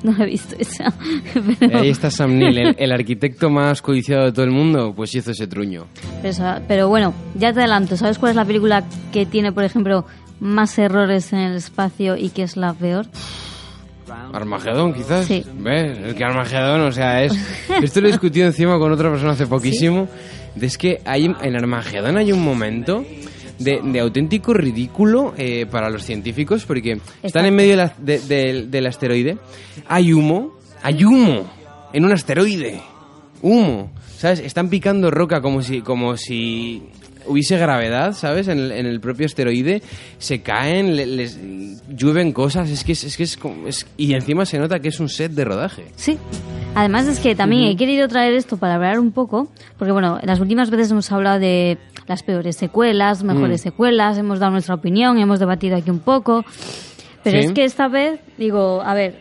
No 0.05 0.23
he 0.23 0.25
visto 0.27 0.55
esa. 0.59 0.93
Pero, 1.59 1.79
Ahí 1.79 1.89
está 1.89 2.11
Sam 2.11 2.37
Neill, 2.37 2.57
el, 2.59 2.75
el 2.77 2.91
arquitecto 2.91 3.49
más 3.49 3.81
codiciado 3.81 4.25
de 4.25 4.31
todo 4.31 4.45
el 4.45 4.51
mundo, 4.51 4.93
pues 4.95 5.15
hizo 5.15 5.31
ese 5.31 5.47
truño. 5.47 5.87
pero 6.21 6.35
pero 6.67 6.89
bueno, 6.89 7.13
ya 7.33 7.51
te 7.51 7.61
adelanto. 7.61 7.97
¿Sabes 7.97 8.19
cuál 8.19 8.31
es 8.31 8.35
la 8.35 8.45
película 8.45 8.83
que 9.11 9.25
tiene, 9.25 9.51
por 9.51 9.63
ejemplo, 9.63 10.05
más 10.39 10.77
errores 10.77 11.33
en 11.33 11.39
el 11.39 11.55
espacio 11.55 12.17
y 12.17 12.29
que 12.29 12.43
es 12.43 12.55
la 12.55 12.73
peor? 12.73 13.07
Armagedón, 14.33 14.93
quizás. 14.93 15.25
Sí. 15.25 15.43
¿Ves? 15.57 15.97
Es 15.97 16.13
que 16.13 16.23
Armagedón, 16.23 16.81
o 16.81 16.91
sea, 16.91 17.23
es. 17.23 17.33
Esto 17.81 18.01
lo 18.01 18.07
he 18.07 18.11
discutido 18.11 18.45
encima 18.45 18.77
con 18.77 18.91
otra 18.91 19.09
persona 19.09 19.31
hace 19.31 19.47
poquísimo. 19.47 20.07
De 20.55 20.67
es 20.67 20.77
que 20.77 21.01
hay, 21.03 21.25
en 21.25 21.55
Armagedón 21.55 22.17
hay 22.17 22.31
un 22.31 22.41
momento 22.41 23.03
de, 23.59 23.81
de 23.83 23.99
auténtico 23.99 24.53
ridículo 24.53 25.33
eh, 25.37 25.65
para 25.69 25.89
los 25.89 26.03
científicos 26.03 26.65
porque 26.65 26.99
están 27.23 27.45
en 27.45 27.55
medio 27.55 27.71
de 27.71 27.77
la- 27.77 27.93
de- 27.97 28.19
del- 28.19 28.71
del 28.71 28.87
asteroide. 28.87 29.37
Hay 29.87 30.13
humo, 30.13 30.53
hay 30.83 31.03
humo 31.03 31.49
en 31.93 32.05
un 32.05 32.11
asteroide. 32.11 32.81
Humo. 33.41 33.91
¿Sabes? 34.17 34.39
Están 34.39 34.69
picando 34.69 35.11
roca 35.11 35.41
como 35.41 35.61
si. 35.61 35.81
como 35.81 36.15
si 36.17 36.83
hubiese 37.27 37.57
gravedad, 37.57 38.13
¿sabes? 38.13 38.47
En 38.47 38.59
el, 38.59 38.71
en 38.71 38.85
el 38.85 38.99
propio 38.99 39.25
asteroide 39.25 39.81
se 40.17 40.41
caen, 40.41 40.95
le- 40.95 41.05
les 41.05 41.39
llueven 41.89 42.31
cosas, 42.31 42.69
es 42.69 42.83
que 42.83 42.91
es, 42.93 43.03
es 43.03 43.17
que 43.17 43.23
es, 43.23 43.37
como- 43.37 43.67
es- 43.67 43.85
y 43.97 44.13
encima 44.13 44.45
se 44.45 44.59
nota 44.59 44.79
que 44.79 44.89
es 44.89 44.99
un 44.99 45.09
set 45.09 45.31
de 45.31 45.45
rodaje. 45.45 45.85
Sí. 45.95 46.17
Además 46.75 47.07
es 47.07 47.19
que 47.19 47.35
también 47.35 47.63
he 47.63 47.75
querido 47.77 48.07
traer 48.07 48.33
esto 48.33 48.57
para 48.57 48.75
hablar 48.75 48.99
un 48.99 49.11
poco, 49.11 49.49
porque 49.77 49.91
bueno, 49.91 50.19
las 50.23 50.39
últimas 50.39 50.69
veces 50.69 50.91
hemos 50.91 51.11
hablado 51.11 51.39
de 51.39 51.77
las 52.07 52.21
peores 52.23 52.55
secuelas, 52.57 53.23
mejores 53.23 53.61
secuelas, 53.61 54.17
hemos 54.17 54.39
dado 54.39 54.51
nuestra 54.51 54.75
opinión, 54.75 55.17
hemos 55.17 55.39
debatido 55.39 55.77
aquí 55.77 55.89
un 55.89 55.99
poco, 55.99 56.43
pero 57.23 57.39
Sí. 57.39 57.45
es 57.47 57.51
que 57.53 57.63
esta 57.63 57.87
vez 57.87 58.19
digo, 58.37 58.81
a 58.83 58.93
ver, 58.93 59.15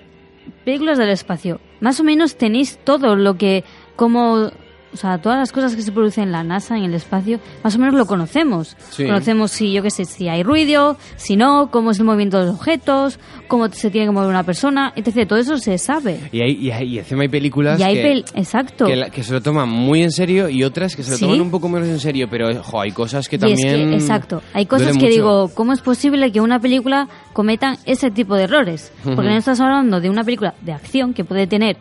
películas 0.64 0.98
del 0.98 1.08
espacio, 1.10 1.60
más 1.80 2.00
o 2.00 2.04
menos 2.04 2.36
tenéis 2.36 2.78
todo 2.84 3.14
lo 3.16 3.38
que, 3.38 3.64
como, 3.96 4.50
o 4.94 4.96
sea, 4.96 5.18
todas 5.18 5.38
las 5.38 5.52
cosas 5.52 5.74
que 5.76 5.82
se 5.82 5.92
producen 5.92 6.24
en 6.24 6.32
la 6.32 6.42
NASA, 6.44 6.76
en 6.78 6.84
el 6.84 6.94
espacio, 6.94 7.40
más 7.62 7.74
o 7.74 7.78
menos 7.78 7.94
lo 7.94 8.06
conocemos. 8.06 8.76
Sí. 8.90 9.04
Conocemos 9.04 9.50
si, 9.50 9.72
yo 9.72 9.82
qué 9.82 9.90
sé, 9.90 10.04
si 10.04 10.28
hay 10.28 10.42
ruido, 10.42 10.96
si 11.16 11.36
no, 11.36 11.68
cómo 11.70 11.90
es 11.90 11.98
el 11.98 12.04
movimiento 12.04 12.38
de 12.38 12.46
los 12.46 12.54
objetos, 12.54 13.18
cómo 13.48 13.68
se 13.70 13.90
tiene 13.90 14.06
que 14.06 14.12
mover 14.12 14.28
una 14.30 14.44
persona, 14.44 14.92
etc. 14.96 15.28
Todo 15.28 15.38
eso 15.38 15.58
se 15.58 15.76
sabe. 15.78 16.20
Y, 16.32 16.40
hay, 16.40 16.52
y, 16.52 16.70
hay- 16.70 16.88
y 16.94 16.98
encima 17.00 17.22
hay 17.22 17.28
películas 17.28 17.78
Y 17.78 17.82
hay 17.82 17.94
que, 17.96 18.02
pel- 18.14 18.24
exacto. 18.34 18.86
que, 18.86 18.96
la- 18.96 19.10
que 19.10 19.22
se 19.22 19.32
lo 19.32 19.40
toman 19.42 19.68
muy 19.68 20.02
en 20.02 20.10
serio 20.12 20.48
y 20.48 20.62
otras 20.64 20.94
que 20.96 21.02
se 21.02 21.10
lo 21.10 21.16
Sí. 21.16 21.24
toman 21.24 21.40
un 21.40 21.50
poco 21.50 21.68
menos 21.68 21.88
en 21.88 21.98
serio, 22.00 22.28
pero 22.30 22.62
jo, 22.62 22.80
hay 22.80 22.92
cosas 22.92 23.28
que 23.28 23.36
Y 23.36 23.52
es 23.52 23.60
también... 23.60 23.90
que, 23.90 23.94
exacto, 23.96 24.42
hay 24.52 24.66
cosas 24.66 24.88
que 24.92 24.94
mucho. 24.94 25.06
digo, 25.08 25.50
¿cómo 25.54 25.72
es 25.72 25.80
posible 25.80 26.30
que 26.32 26.40
una 26.40 26.60
película 26.60 27.08
cometan 27.32 27.76
ese 27.84 28.10
tipo 28.10 28.36
de 28.36 28.44
errores? 28.44 28.92
Porque 29.02 29.20
Ujú. 29.20 29.28
no 29.30 29.36
estás 29.36 29.60
hablando 29.60 30.00
de 30.00 30.08
una 30.08 30.22
película 30.24 30.54
de 30.62 30.72
acción 30.72 31.14
que 31.14 31.24
puede 31.24 31.46
tener, 31.46 31.76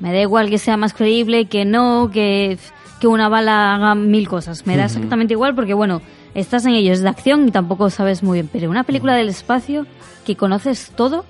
me 0.00 0.12
da 0.12 0.20
igual 0.20 0.50
que 0.50 0.58
sea 0.58 0.76
más 0.76 0.92
creíble, 0.94 1.46
que 1.46 1.64
no, 1.64 2.10
que, 2.12 2.58
que 3.00 3.06
una 3.06 3.28
bala 3.28 3.74
haga 3.74 3.94
mil 3.94 4.28
cosas, 4.28 4.66
me 4.66 4.76
da 4.76 4.84
exactamente 4.86 5.34
igual 5.34 5.54
porque, 5.54 5.74
bueno, 5.74 6.02
estás 6.34 6.66
en 6.66 6.72
ello, 6.74 6.92
es 6.92 7.02
de 7.02 7.08
acción 7.08 7.48
y 7.48 7.50
tampoco 7.50 7.88
sabes 7.90 8.22
muy 8.22 8.36
bien, 8.38 8.50
pero 8.52 8.68
una 8.70 8.84
película 8.84 9.14
del 9.14 9.28
espacio 9.28 9.86
que 10.26 10.36
conoces 10.36 10.92
todo. 10.96 11.24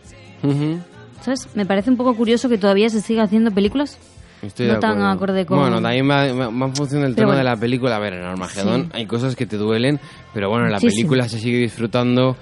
¿sabes? 1.23 1.49
Me 1.55 1.67
parece 1.67 1.91
un 1.91 1.97
poco 1.97 2.15
curioso 2.15 2.49
que 2.49 2.59
todavía 2.59 2.89
se 2.89 3.01
siga 3.01 3.25
haciendo 3.25 3.51
películas 3.51 3.99
Estoy 4.43 4.69
no 4.69 4.79
tan 4.79 5.03
acorde 5.03 5.45
con... 5.47 5.59
Bueno, 5.59 5.81
también 5.81 6.09
va, 6.09 6.31
va- 6.33 6.49
va 6.51 6.67
en 6.67 6.77
función 6.77 7.01
del 7.03 7.15
Pero 7.15 7.23
tema 7.23 7.27
bueno. 7.29 7.39
de 7.39 7.45
la 7.45 7.57
película. 7.57 7.97
A 7.97 7.99
ver, 7.99 8.13
en 8.15 8.23
Armagedón 8.25 8.83
Sí. 8.85 8.89
hay 8.93 9.07
cosas 9.07 9.35
que 9.35 9.47
te 9.47 9.57
duelen, 9.57 9.99
pero 10.35 10.51
bueno, 10.51 10.67
en 10.67 10.73
la 10.73 10.79
película 10.79 11.27
se 11.29 11.39
sigue 11.41 11.57
disfrutando 11.59 12.37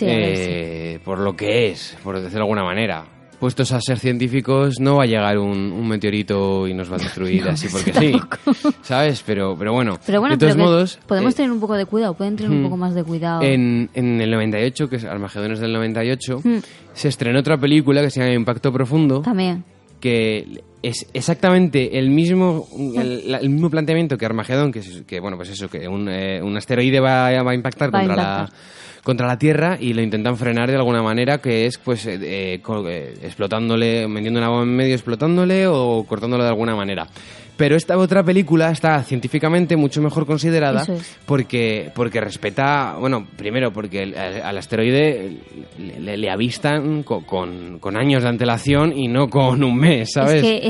eh, 0.00 0.98
por 1.04 1.18
lo 1.18 1.36
que 1.36 1.70
es, 1.70 1.96
por 2.02 2.16
decirlo 2.16 2.30
de 2.38 2.40
alguna 2.40 2.64
manera. 2.64 3.04
Puestos 3.38 3.70
a 3.72 3.80
ser 3.80 3.98
científicos, 3.98 4.80
no 4.80 4.96
va 4.96 5.02
a 5.04 5.06
llegar 5.06 5.38
un, 5.38 5.70
un 5.72 5.86
meteorito 5.88 6.66
y 6.66 6.72
nos 6.74 6.90
va 6.90 6.96
a 6.96 6.98
destruir 6.98 7.46
así 7.48 7.68
porque 7.68 7.92
sí, 7.98 8.12
¿sabes? 8.82 9.22
Pero, 9.26 9.54
pero 9.58 9.72
bueno, 9.74 9.98
Pero 10.06 10.20
bueno, 10.20 10.36
de 10.36 10.40
todos 10.46 10.56
modos, 10.56 10.98
podemos 11.06 11.34
eh, 11.34 11.36
tener 11.36 11.50
un 11.52 11.60
poco 11.60 11.74
de 11.74 11.84
cuidado, 11.84 12.14
pueden 12.14 12.36
tener 12.36 12.50
un 12.50 12.62
poco 12.62 12.76
más 12.76 12.94
de 12.94 13.04
cuidado. 13.04 13.42
en, 13.42 13.90
en 13.94 14.20
el 14.20 14.30
98, 14.30 14.88
que 14.88 14.96
es 14.96 15.04
Armagedón 15.04 15.52
es 15.52 15.60
del 15.60 15.72
98, 15.74 16.40
Mm. 16.42 16.56
se 16.94 17.08
estrenó 17.08 17.40
otra 17.40 17.58
película 17.58 18.00
que 18.02 18.10
se 18.10 18.20
llama 18.20 18.32
Impacto 18.32 18.72
Profundo, 18.72 19.20
También. 19.20 19.64
que 20.00 20.62
es 20.82 21.06
exactamente 21.12 21.98
el 21.98 22.10
mismo 22.10 22.66
el, 22.96 23.50
mismo 23.50 23.68
planteamiento 23.70 24.16
que 24.16 24.24
Armagedón, 24.26 24.72
que, 24.72 24.78
es- 24.80 25.02
que 25.06 25.20
bueno, 25.20 25.36
pues 25.36 25.50
eso, 25.50 25.68
que 25.68 25.86
un, 25.88 26.08
eh, 26.08 26.40
un 26.42 26.56
asteroide 26.56 27.00
va, 27.00 27.26
a- 27.28 27.42
va 27.42 27.50
a 27.50 27.54
impactar 27.54 27.92
Va 27.94 27.98
a 27.98 28.02
contra 28.06 28.22
impactar. 28.22 28.48
la 28.48 28.54
contra 29.06 29.28
la 29.28 29.38
Tierra 29.38 29.78
y 29.80 29.92
lo 29.94 30.02
intentan 30.02 30.36
frenar 30.36 30.68
de 30.68 30.74
alguna 30.74 31.00
manera, 31.00 31.38
que 31.38 31.66
es 31.66 31.78
pues 31.78 32.04
eh, 32.06 32.18
eh, 32.20 32.60
eh, 32.88 33.14
explotándole, 33.22 34.08
metiendo 34.08 34.40
una 34.40 34.48
bomba 34.48 34.64
en 34.64 34.74
medio, 34.74 34.94
explotándole 34.94 35.68
o 35.68 36.04
cortándolo 36.08 36.42
de 36.42 36.48
alguna 36.48 36.74
manera. 36.74 37.06
Pero 37.56 37.76
esta 37.76 37.96
otra 37.96 38.24
película 38.24 38.72
está 38.72 39.00
científicamente 39.04 39.76
mucho 39.76 40.02
mejor 40.02 40.26
considerada 40.26 40.82
es. 40.82 41.16
porque 41.24 41.90
porque 41.94 42.20
respeta, 42.20 42.96
bueno, 42.98 43.28
primero 43.36 43.72
porque 43.72 44.02
el- 44.02 44.18
al, 44.18 44.42
al 44.42 44.58
asteroide 44.58 45.36
le, 45.78 46.00
le- 46.00 46.16
le 46.16 46.30
avistan 46.30 47.04
co- 47.04 47.24
con, 47.24 47.78
con 47.78 47.96
años 47.96 48.24
de 48.24 48.28
antelación 48.28 48.92
y 48.92 49.06
no 49.06 49.28
con 49.30 49.62
un 49.62 49.76
mes, 49.76 50.10
¿sabes? 50.14 50.34
Es 50.34 50.42
que 50.42 50.60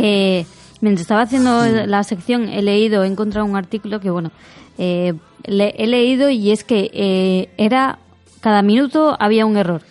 eh, 0.41 0.47
mientras 0.83 1.01
estaba 1.03 1.23
haciendo 1.23 1.65
la 1.87 2.05
sección 2.05 2.51
he 2.51 2.61
leído, 2.61 3.03
he 3.03 3.07
encontrado 3.09 3.47
un 3.47 3.57
artículo 3.57 3.99
que, 3.99 4.11
bueno, 4.11 4.31
eh, 4.79 5.15
le- 5.47 5.75
he 5.79 5.87
leído 5.87 6.29
y 6.29 6.51
es 6.53 6.63
que 6.65 6.91
eh, 6.93 7.49
era 7.57 7.99
cada 8.47 8.63
minuto 8.63 9.17
había 9.19 9.45
un 9.45 9.57
error. 9.57 9.83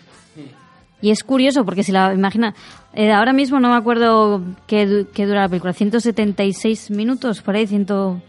Y 1.02 1.12
es 1.12 1.26
curioso 1.26 1.66
porque 1.66 1.84
si 1.84 1.92
la 1.92 2.14
imagina, 2.14 2.56
eh, 2.94 3.12
ahora 3.12 3.34
mismo 3.34 3.60
no 3.60 3.68
me 3.68 3.76
acuerdo 3.76 4.42
qué, 4.66 5.06
qué 5.14 5.26
dura 5.26 5.42
la 5.42 5.50
película, 5.50 5.74
176 5.74 6.90
minutos, 6.92 7.42
por 7.42 7.54
ahí, 7.58 7.68
ciento... 7.68 8.22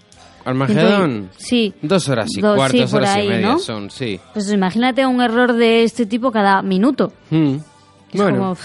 Armagedón. 0.44 1.30
ciento- 1.30 1.34
Sí. 1.38 1.74
Dos 1.80 2.08
horas 2.08 2.28
y 2.36 2.40
Dos, 2.40 2.56
cuarto, 2.56 2.72
sí, 2.72 2.80
dos 2.80 2.90
por 2.90 3.02
horas 3.02 3.14
ahí, 3.14 3.26
y 3.26 3.28
media 3.28 3.46
¿no? 3.52 3.58
son, 3.60 3.88
sí. 3.88 4.18
Pues 4.32 4.52
imagínate 4.52 5.06
un 5.06 5.22
error 5.22 5.52
de 5.52 5.84
este 5.84 6.06
tipo 6.06 6.32
cada 6.32 6.60
minuto. 6.62 7.12
Mm. 7.30 7.54
Es 8.12 8.20
Bueno, 8.20 8.38
como- 8.38 8.56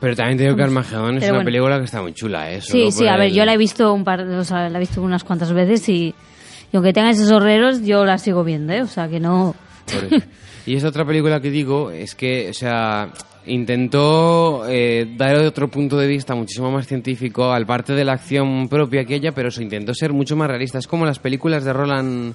pero 0.00 0.16
también 0.16 0.38
te 0.38 0.42
digo 0.44 0.56
que 0.56 0.62
Armagedón 0.64 1.14
es 1.18 1.20
Pero 1.20 1.34
una 1.34 1.38
bueno. 1.38 1.44
película 1.46 1.78
que 1.78 1.84
está 1.84 2.02
muy 2.02 2.14
chula, 2.14 2.50
¿eh? 2.50 2.60
Sí, 2.60 2.80
Solo 2.80 2.90
sí, 2.90 3.06
a 3.06 3.16
ver, 3.16 3.32
yo 3.32 3.44
la 3.44 3.54
he 3.54 3.56
visto 3.56 3.92
un 3.94 4.02
par, 4.02 4.22
o 4.22 4.42
sea, 4.44 4.68
la 4.68 4.76
he 4.76 4.80
visto 4.80 5.00
unas 5.00 5.22
cuantas 5.22 5.52
veces 5.52 5.88
y, 5.88 6.12
y 6.72 6.76
aunque 6.76 6.92
tenga 6.92 7.10
esos 7.10 7.30
horreros, 7.30 7.82
yo 7.82 8.04
la 8.04 8.18
sigo 8.18 8.42
viendo, 8.42 8.72
¿eh? 8.72 8.82
O 8.82 8.88
sea, 8.88 9.06
que 9.08 9.20
no... 9.20 9.54
por. 9.86 10.20
Y 10.66 10.74
esa 10.74 10.88
otra 10.88 11.04
película 11.04 11.40
que 11.40 11.50
digo 11.50 11.90
es 11.90 12.14
que, 12.14 12.50
o 12.50 12.52
sea, 12.52 13.08
intentó 13.46 14.64
eh, 14.68 15.06
dar 15.16 15.36
otro 15.36 15.68
punto 15.68 15.96
de 15.96 16.08
vista 16.08 16.34
muchísimo 16.34 16.70
más 16.70 16.86
científico 16.86 17.52
al 17.52 17.66
parte 17.66 17.92
de 17.94 18.04
la 18.04 18.14
acción 18.14 18.68
propia 18.68 19.04
que 19.04 19.14
ella, 19.14 19.32
pero 19.32 19.50
se 19.50 19.62
intentó 19.62 19.94
ser 19.94 20.12
mucho 20.12 20.36
más 20.36 20.48
realista. 20.48 20.78
Es 20.78 20.86
como 20.86 21.06
las 21.06 21.20
películas 21.20 21.64
de 21.64 21.72
Roland 21.72 22.34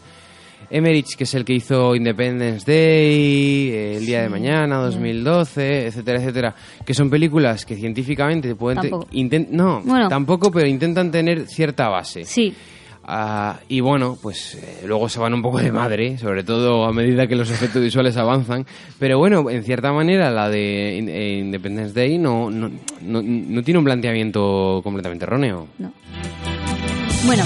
Emmerich, 0.69 1.15
que 1.17 1.25
es 1.25 1.33
el 1.33 1.43
que 1.43 1.53
hizo 1.53 1.95
Independence 1.95 2.71
Day, 2.71 3.69
eh, 3.71 3.97
El 3.97 4.05
Día 4.05 4.21
de 4.21 4.29
Mañana, 4.29 4.77
2012, 4.77 5.87
etcétera, 5.87 6.19
etcétera, 6.19 6.55
que 6.85 6.93
son 6.93 7.09
películas 7.09 7.65
que 7.65 7.75
científicamente 7.75 8.55
pueden... 8.55 8.81
Tampoco. 8.81 9.07
no, 9.49 9.81
Bueno. 9.81 10.07
tampoco, 10.07 10.51
pero 10.51 10.67
intentan 10.67 11.11
tener 11.11 11.47
cierta 11.47 11.89
base. 11.89 12.23
Sí, 12.23 12.53
Ah, 13.03 13.59
y 13.67 13.79
bueno, 13.79 14.17
pues 14.21 14.55
eh, 14.55 14.83
luego 14.85 15.09
se 15.09 15.19
van 15.19 15.33
un 15.33 15.41
poco 15.41 15.57
de 15.59 15.71
madre, 15.71 16.17
sobre 16.19 16.43
todo 16.43 16.85
a 16.85 16.93
medida 16.93 17.25
que 17.27 17.35
los 17.35 17.49
efectos 17.49 17.81
visuales 17.81 18.15
avanzan. 18.17 18.65
Pero 18.99 19.17
bueno, 19.17 19.49
en 19.49 19.63
cierta 19.63 19.91
manera 19.91 20.29
la 20.29 20.49
de 20.49 20.99
eh, 20.99 21.39
Independence 21.39 21.93
Day 21.99 22.17
no, 22.19 22.51
no, 22.51 22.69
no, 23.01 23.21
no 23.23 23.63
tiene 23.63 23.79
un 23.79 23.85
planteamiento 23.85 24.81
completamente 24.83 25.25
erróneo. 25.25 25.67
no. 25.79 25.91
Bueno, 27.25 27.43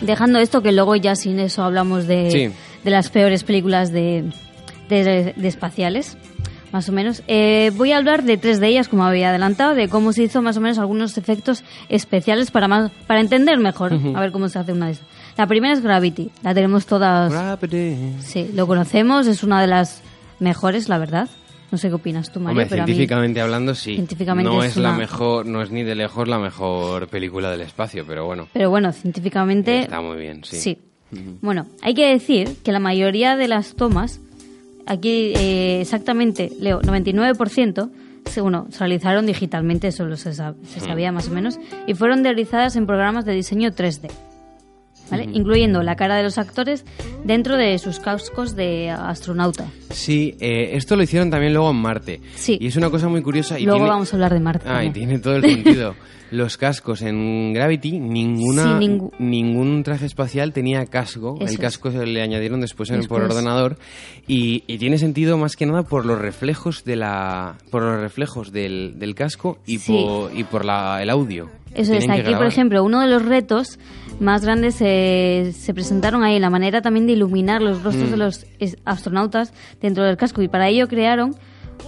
dejando 0.00 0.38
esto, 0.40 0.62
que 0.62 0.72
luego 0.72 0.96
ya 0.96 1.14
sin 1.14 1.38
eso 1.38 1.62
hablamos 1.62 2.06
de, 2.08 2.30
Sí. 2.30 2.50
de 2.84 2.90
las 2.90 3.08
peores 3.10 3.44
películas 3.44 3.92
de, 3.92 4.24
de, 4.88 5.32
de 5.36 5.48
espaciales, 5.48 6.16
más 6.72 6.88
o 6.88 6.92
menos. 6.92 7.22
Eh, 7.26 7.72
voy 7.76 7.92
a 7.92 7.98
hablar 7.98 8.22
de 8.24 8.36
tres 8.36 8.60
de 8.60 8.68
ellas, 8.68 8.88
como 8.88 9.04
había 9.04 9.30
adelantado, 9.30 9.74
de 9.74 9.88
cómo 9.88 10.12
se 10.12 10.24
hizo 10.24 10.42
más 10.42 10.56
o 10.56 10.60
menos 10.60 10.78
algunos 10.78 11.16
efectos 11.18 11.64
especiales 11.88 12.50
para, 12.50 12.68
más, 12.68 12.90
para 13.06 13.20
entender 13.20 13.58
mejor, 13.58 13.92
a 14.14 14.20
ver 14.20 14.32
cómo 14.32 14.48
se 14.48 14.58
hace 14.58 14.72
una 14.72 14.86
de 14.86 14.92
esas. 14.92 15.06
La 15.36 15.46
primera 15.46 15.72
es 15.72 15.82
Gravity, 15.82 16.30
la 16.42 16.54
tenemos 16.54 16.86
todas... 16.86 17.32
Gravity. 17.32 18.14
Sí, 18.20 18.50
lo 18.54 18.66
conocemos, 18.66 19.26
es 19.26 19.42
una 19.42 19.60
de 19.60 19.66
las 19.66 20.02
mejores, 20.38 20.88
la 20.88 20.98
verdad. 20.98 21.28
No 21.70 21.78
sé 21.78 21.88
qué 21.88 21.94
opinas 21.94 22.32
tú, 22.32 22.40
Mario, 22.40 22.62
Hombre, 22.62 22.66
pero 22.68 22.82
a 22.82 22.84
mí... 22.84 22.92
científicamente 22.92 23.40
hablando, 23.40 23.74
sí. 23.76 23.94
Científicamente 23.94 24.50
no 24.50 24.64
es 24.64 24.76
la 24.76 24.92
mejor, 24.92 25.46
no 25.46 25.62
es 25.62 25.70
ni 25.70 25.84
de 25.84 25.94
lejos 25.94 26.26
la 26.26 26.38
mejor 26.40 27.06
película 27.06 27.48
del 27.50 27.60
espacio, 27.60 28.04
pero 28.06 28.26
bueno, 28.26 28.48
Pero 28.52 28.70
bueno, 28.70 28.92
científicamente... 28.92 29.82
está 29.82 30.00
muy 30.00 30.18
bien, 30.18 30.42
sí. 30.42 30.56
Sí. 30.56 30.78
Bueno, 31.40 31.66
hay 31.82 31.94
que 31.94 32.06
decir 32.06 32.56
que 32.64 32.72
la 32.72 32.80
mayoría 32.80 33.36
de 33.36 33.48
las 33.48 33.74
tomas, 33.76 34.20
aquí 34.86 35.32
eh, 35.36 35.80
exactamente, 35.80 36.50
leo, 36.60 36.80
99%, 36.80 37.90
se, 38.24 38.40
bueno, 38.40 38.66
se 38.70 38.78
realizaron 38.80 39.26
digitalmente, 39.26 39.88
eso 39.88 40.04
lo 40.04 40.16
se, 40.16 40.32
se 40.32 40.80
sabía 40.80 41.12
más 41.12 41.28
o 41.28 41.32
menos, 41.32 41.58
y 41.86 41.94
fueron 41.94 42.22
realizadas 42.22 42.76
en 42.76 42.86
programas 42.86 43.24
de 43.24 43.32
diseño 43.32 43.70
3D. 43.70 44.10
¿Vale? 45.10 45.28
Incluyendo 45.32 45.82
la 45.82 45.96
cara 45.96 46.16
de 46.16 46.22
los 46.22 46.38
actores 46.38 46.84
dentro 47.24 47.56
de 47.56 47.78
sus 47.78 47.98
cascos 48.00 48.54
de 48.56 48.90
astronauta. 48.90 49.66
Sí, 49.90 50.36
eh, 50.40 50.70
esto 50.76 50.96
lo 50.96 51.02
hicieron 51.02 51.30
también 51.30 51.52
luego 51.52 51.70
en 51.70 51.76
Marte. 51.76 52.20
Sí. 52.36 52.56
Y 52.60 52.68
es 52.68 52.76
una 52.76 52.90
cosa 52.90 53.08
muy 53.08 53.22
curiosa. 53.22 53.58
Y 53.58 53.64
Luego 53.64 53.78
tiene- 53.78 53.90
vamos 53.90 54.12
a 54.12 54.16
hablar 54.16 54.32
de 54.34 54.40
Marte. 54.40 54.68
Ah, 54.68 54.84
y 54.84 54.90
tiene 54.90 55.18
todo 55.18 55.36
el 55.36 55.42
sentido. 55.42 55.94
Los 56.30 56.56
cascos 56.56 57.02
en 57.02 57.52
Gravity, 57.52 57.98
ninguna, 57.98 58.78
Sí, 58.78 58.86
ningú- 58.86 59.10
ningún 59.18 59.82
traje 59.82 60.06
espacial 60.06 60.52
tenía 60.52 60.86
casco. 60.86 61.34
Eso 61.40 61.44
el 61.48 61.54
es. 61.54 61.58
casco 61.58 61.90
se 61.90 62.06
le 62.06 62.22
añadieron 62.22 62.60
después, 62.60 62.88
en- 62.90 63.04
por 63.06 63.20
Después. 63.22 63.22
ordenador. 63.32 63.78
Y, 64.28 64.62
y 64.68 64.78
tiene 64.78 64.96
sentido 64.98 65.36
más 65.38 65.56
que 65.56 65.66
nada 65.66 65.82
por 65.82 66.06
los 66.06 66.20
reflejos 66.20 66.84
de 66.84 66.94
la, 66.94 67.56
por 67.72 67.82
los 67.82 68.00
reflejos 68.00 68.52
del, 68.52 68.94
del 69.00 69.16
casco 69.16 69.58
y 69.66 69.78
Sí. 69.78 69.92
por, 69.92 70.30
y 70.38 70.44
por 70.44 70.64
la, 70.64 71.02
el 71.02 71.10
audio. 71.10 71.50
Eso 71.74 71.92
es, 71.94 72.00
tienen 72.00 72.16
que 72.22 72.28
aquí 72.28 72.34
por 72.36 72.46
ejemplo, 72.46 72.82
uno 72.84 73.00
de 73.00 73.08
los 73.08 73.24
retos 73.24 73.78
más 74.20 74.44
grandes 74.44 74.76
eh, 74.80 75.52
se 75.58 75.74
presentaron 75.74 76.22
ahí, 76.22 76.38
la 76.38 76.50
manera 76.50 76.82
también 76.82 77.06
de 77.06 77.14
iluminar 77.14 77.60
los 77.62 77.82
rostros 77.82 78.08
Mm. 78.08 78.10
de 78.12 78.16
los 78.16 78.46
es- 78.58 78.76
astronautas 78.84 79.52
dentro 79.80 80.04
del 80.04 80.16
casco 80.16 80.42
y 80.42 80.48
para 80.48 80.68
ello 80.68 80.86
crearon, 80.88 81.34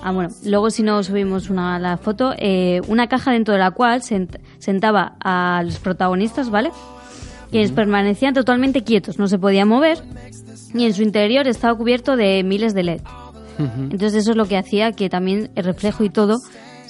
ah 0.03 0.11
bueno, 0.13 0.31
luego 0.45 0.71
si 0.71 0.83
no 0.83 1.03
subimos 1.03 1.51
una, 1.51 1.79
la 1.79 1.97
foto, 1.99 2.33
eh, 2.39 2.81
una 2.89 3.07
caja 3.07 3.31
dentro 3.33 3.53
de 3.55 3.61
la 3.61 3.71
cual 3.71 4.01
sent- 4.01 4.41
sentaba 4.59 5.17
a 5.23 5.63
los 5.65 5.79
protagonistas, 5.79 6.51
¿vale? 6.51 6.71
quienes 7.51 7.71
permanecían 7.71 8.33
totalmente 8.33 8.83
quietos, 8.83 9.19
no 9.19 9.29
se 9.29 9.39
podían 9.39 9.69
mover 9.69 9.99
y 10.73 10.87
en 10.87 10.95
su 10.95 11.03
interior 11.03 11.47
estaba 11.47 11.77
cubierto 11.77 12.17
de 12.17 12.43
miles 12.43 12.73
de 12.73 12.83
LED. 12.83 13.01
Entonces 13.59 14.15
eso 14.15 14.31
es 14.31 14.37
lo 14.39 14.47
que 14.47 14.57
hacía 14.57 14.93
que 14.93 15.11
también 15.11 15.51
el 15.55 15.65
reflejo 15.65 16.03
y 16.03 16.09
todo 16.09 16.39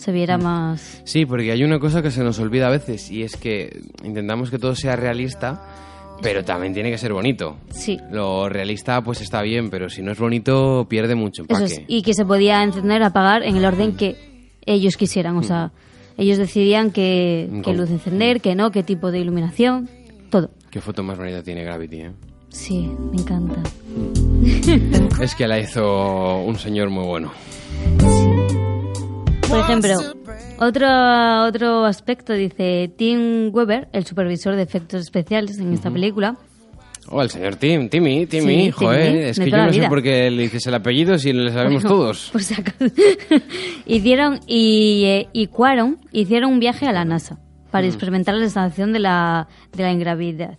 se 0.03 0.11
viera 0.11 0.37
más... 0.37 1.01
Sí, 1.05 1.25
porque 1.27 1.53
hay 1.53 1.63
una 1.63 1.79
cosa 1.79 2.03
que 2.03 2.11
se 2.11 2.25
nos 2.25 2.39
olvida 2.41 2.67
a 2.67 2.71
veces 2.71 3.09
y 3.11 3.23
es 3.23 3.37
que 3.37 3.81
intentamos 4.03 4.51
que 4.51 4.59
todo 4.59 4.75
sea 4.75 4.97
realista, 4.97 5.63
pero 6.21 6.45
también 6.45 6.75
tiene 6.75 6.91
que 6.91 6.99
ser 6.99 7.13
bonito. 7.13 7.57
Sí. 7.71 8.01
Lo 8.11 8.49
realista 8.49 9.01
pues 9.03 9.21
está 9.21 9.43
bien, 9.43 9.71
pero 9.71 9.89
si 9.89 10.03
no 10.03 10.11
es 10.11 10.19
bonito 10.19 10.87
pierde 10.91 11.15
mucho 11.15 11.45
Eso 11.49 11.65
es, 11.65 11.83
y 11.87 12.03
que 12.03 12.15
se 12.15 12.25
podía 12.25 12.65
encender, 12.65 13.03
apagar 13.05 13.45
en 13.45 13.57
el 13.57 13.65
orden 13.65 13.97
que 13.97 14.17
ellos 14.67 14.97
quisieran. 14.97 15.37
O 15.37 15.45
sea, 15.45 15.71
ellos 16.19 16.37
decidían 16.37 16.91
qué, 16.91 17.49
qué 17.49 17.63
Con- 17.63 17.77
luz 17.77 17.91
encender, 17.91 18.41
qué 18.41 18.57
no, 18.57 18.73
qué 18.73 18.83
tipo 18.83 19.13
de 19.13 19.21
iluminación, 19.21 19.89
todo. 20.31 20.51
Qué 20.71 20.81
foto 20.81 21.05
más 21.05 21.17
bonita 21.17 21.45
tiene 21.45 21.63
Gravity, 21.63 22.01
¿eh? 22.01 22.11
Sí, 22.49 22.91
me 23.13 23.21
encanta. 23.21 23.63
Es 25.23 25.37
que 25.37 25.47
la 25.47 25.61
hizo 25.61 26.39
un 26.43 26.57
señor 26.59 26.91
muy 26.91 27.05
bueno. 27.05 27.31
Por 29.53 29.61
ejemplo, 29.61 29.99
otro, 30.61 31.45
otro 31.45 31.85
aspecto 31.85 32.33
dice 32.33 32.91
Tim 32.97 33.55
Weber, 33.55 33.87
el 33.93 34.07
supervisor 34.07 34.57
de 34.57 34.63
efectos 34.63 35.03
especiales 35.03 35.59
en 35.59 35.75
esta 35.75 35.91
película. 35.91 36.39
Oh, 37.09 37.21
el 37.21 37.29
señor 37.29 37.57
Tim, 37.57 37.91
Timmy, 37.91 38.25
Timmy, 38.25 38.65
Sí, 38.65 38.71
joder, 38.71 39.07
Timmy, 39.13 39.19
es 39.25 39.39
que 39.39 39.51
yo 39.51 39.57
no 39.59 39.73
sé 39.75 39.89
por 39.89 40.03
qué 40.03 40.31
le 40.31 40.45
dices 40.45 40.67
el 40.69 40.75
apellido 40.75 41.19
si 41.19 41.35
le 41.35 41.53
sabemos 41.53 41.83
Bueno, 41.83 41.97
todos. 41.97 42.29
Por 42.33 42.43
si 42.43 42.55
acaso. 42.55 42.79
hicieron 43.87 44.41
y, 44.47 45.05
eh, 45.05 45.29
y 45.35 45.49
Cuaron 45.49 45.99
hicieron 46.13 46.51
un 46.51 46.59
viaje 46.59 46.87
a 46.87 46.93
la 46.93 47.05
NASA 47.05 47.39
para 47.71 47.87
experimentar 47.87 48.35
la 48.35 48.45
instalación 48.45 48.95
de 48.95 49.01
la, 49.01 49.49
de 49.77 49.83
la 49.83 49.93
ingravidez. 49.93 50.59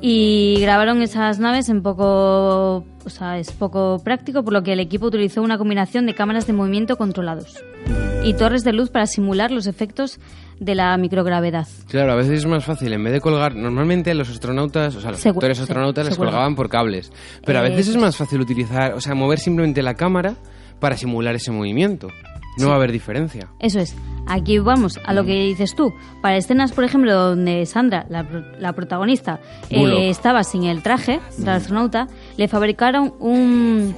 Y 0.00 0.58
grabaron 0.60 1.02
esas 1.02 1.38
naves 1.38 1.68
en 1.68 1.82
poco, 1.82 2.84
o 3.04 3.10
sea, 3.10 3.38
es 3.38 3.52
poco 3.52 4.00
práctico, 4.02 4.42
por 4.42 4.52
lo 4.52 4.62
que 4.62 4.72
el 4.72 4.80
equipo 4.80 5.06
utilizó 5.06 5.42
una 5.42 5.58
combinación 5.58 6.06
de 6.06 6.14
cámaras 6.14 6.46
de 6.46 6.52
movimiento 6.52 6.96
controlados 6.96 7.62
y 8.24 8.34
torres 8.34 8.64
de 8.64 8.72
luz 8.72 8.90
para 8.90 9.06
simular 9.06 9.50
los 9.50 9.66
efectos 9.66 10.18
de 10.58 10.74
la 10.74 10.96
microgravedad. 10.96 11.66
Claro, 11.88 12.12
a 12.12 12.16
veces 12.16 12.38
es 12.38 12.46
más 12.46 12.64
fácil, 12.64 12.92
en 12.92 13.04
vez 13.04 13.12
de 13.12 13.20
colgar, 13.20 13.54
normalmente 13.54 14.14
los 14.14 14.30
astronautas, 14.30 14.96
o 14.96 15.00
sea, 15.00 15.10
los 15.12 15.20
Se- 15.20 15.28
actores 15.28 15.60
astronautas 15.60 16.06
se 16.06 16.10
les 16.10 16.18
colgaban 16.18 16.54
por 16.56 16.68
cables. 16.68 17.12
Pero 17.44 17.58
a 17.60 17.66
Eh, 17.66 17.70
veces 17.70 17.88
es 17.88 17.94
pues- 17.94 18.02
más 18.04 18.16
fácil 18.16 18.40
utilizar, 18.40 18.94
o 18.94 19.00
sea, 19.00 19.14
mover 19.14 19.38
simplemente 19.38 19.82
la 19.82 19.94
cámara 19.94 20.34
para 20.80 20.96
simular 20.96 21.34
ese 21.34 21.52
movimiento. 21.52 22.08
No 22.58 22.68
va 22.68 22.74
a 22.74 22.76
haber 22.76 22.92
diferencia. 22.92 23.48
Eso 23.58 23.78
es. 23.80 23.94
Aquí 24.26 24.58
vamos 24.58 24.98
a 25.04 25.12
lo 25.14 25.24
que 25.24 25.34
dices 25.44 25.74
tú. 25.76 25.92
Para 26.22 26.36
escenas, 26.36 26.72
por 26.72 26.84
ejemplo, 26.84 27.14
donde 27.14 27.64
Sandra, 27.66 28.06
la, 28.08 28.26
la 28.58 28.72
protagonista, 28.72 29.40
eh, 29.70 30.08
estaba 30.10 30.42
sin 30.42 30.64
el 30.64 30.82
traje 30.82 31.20
del 31.38 31.48
astronauta, 31.50 32.08
le 32.36 32.48
fabricaron 32.48 33.14
un, 33.20 33.94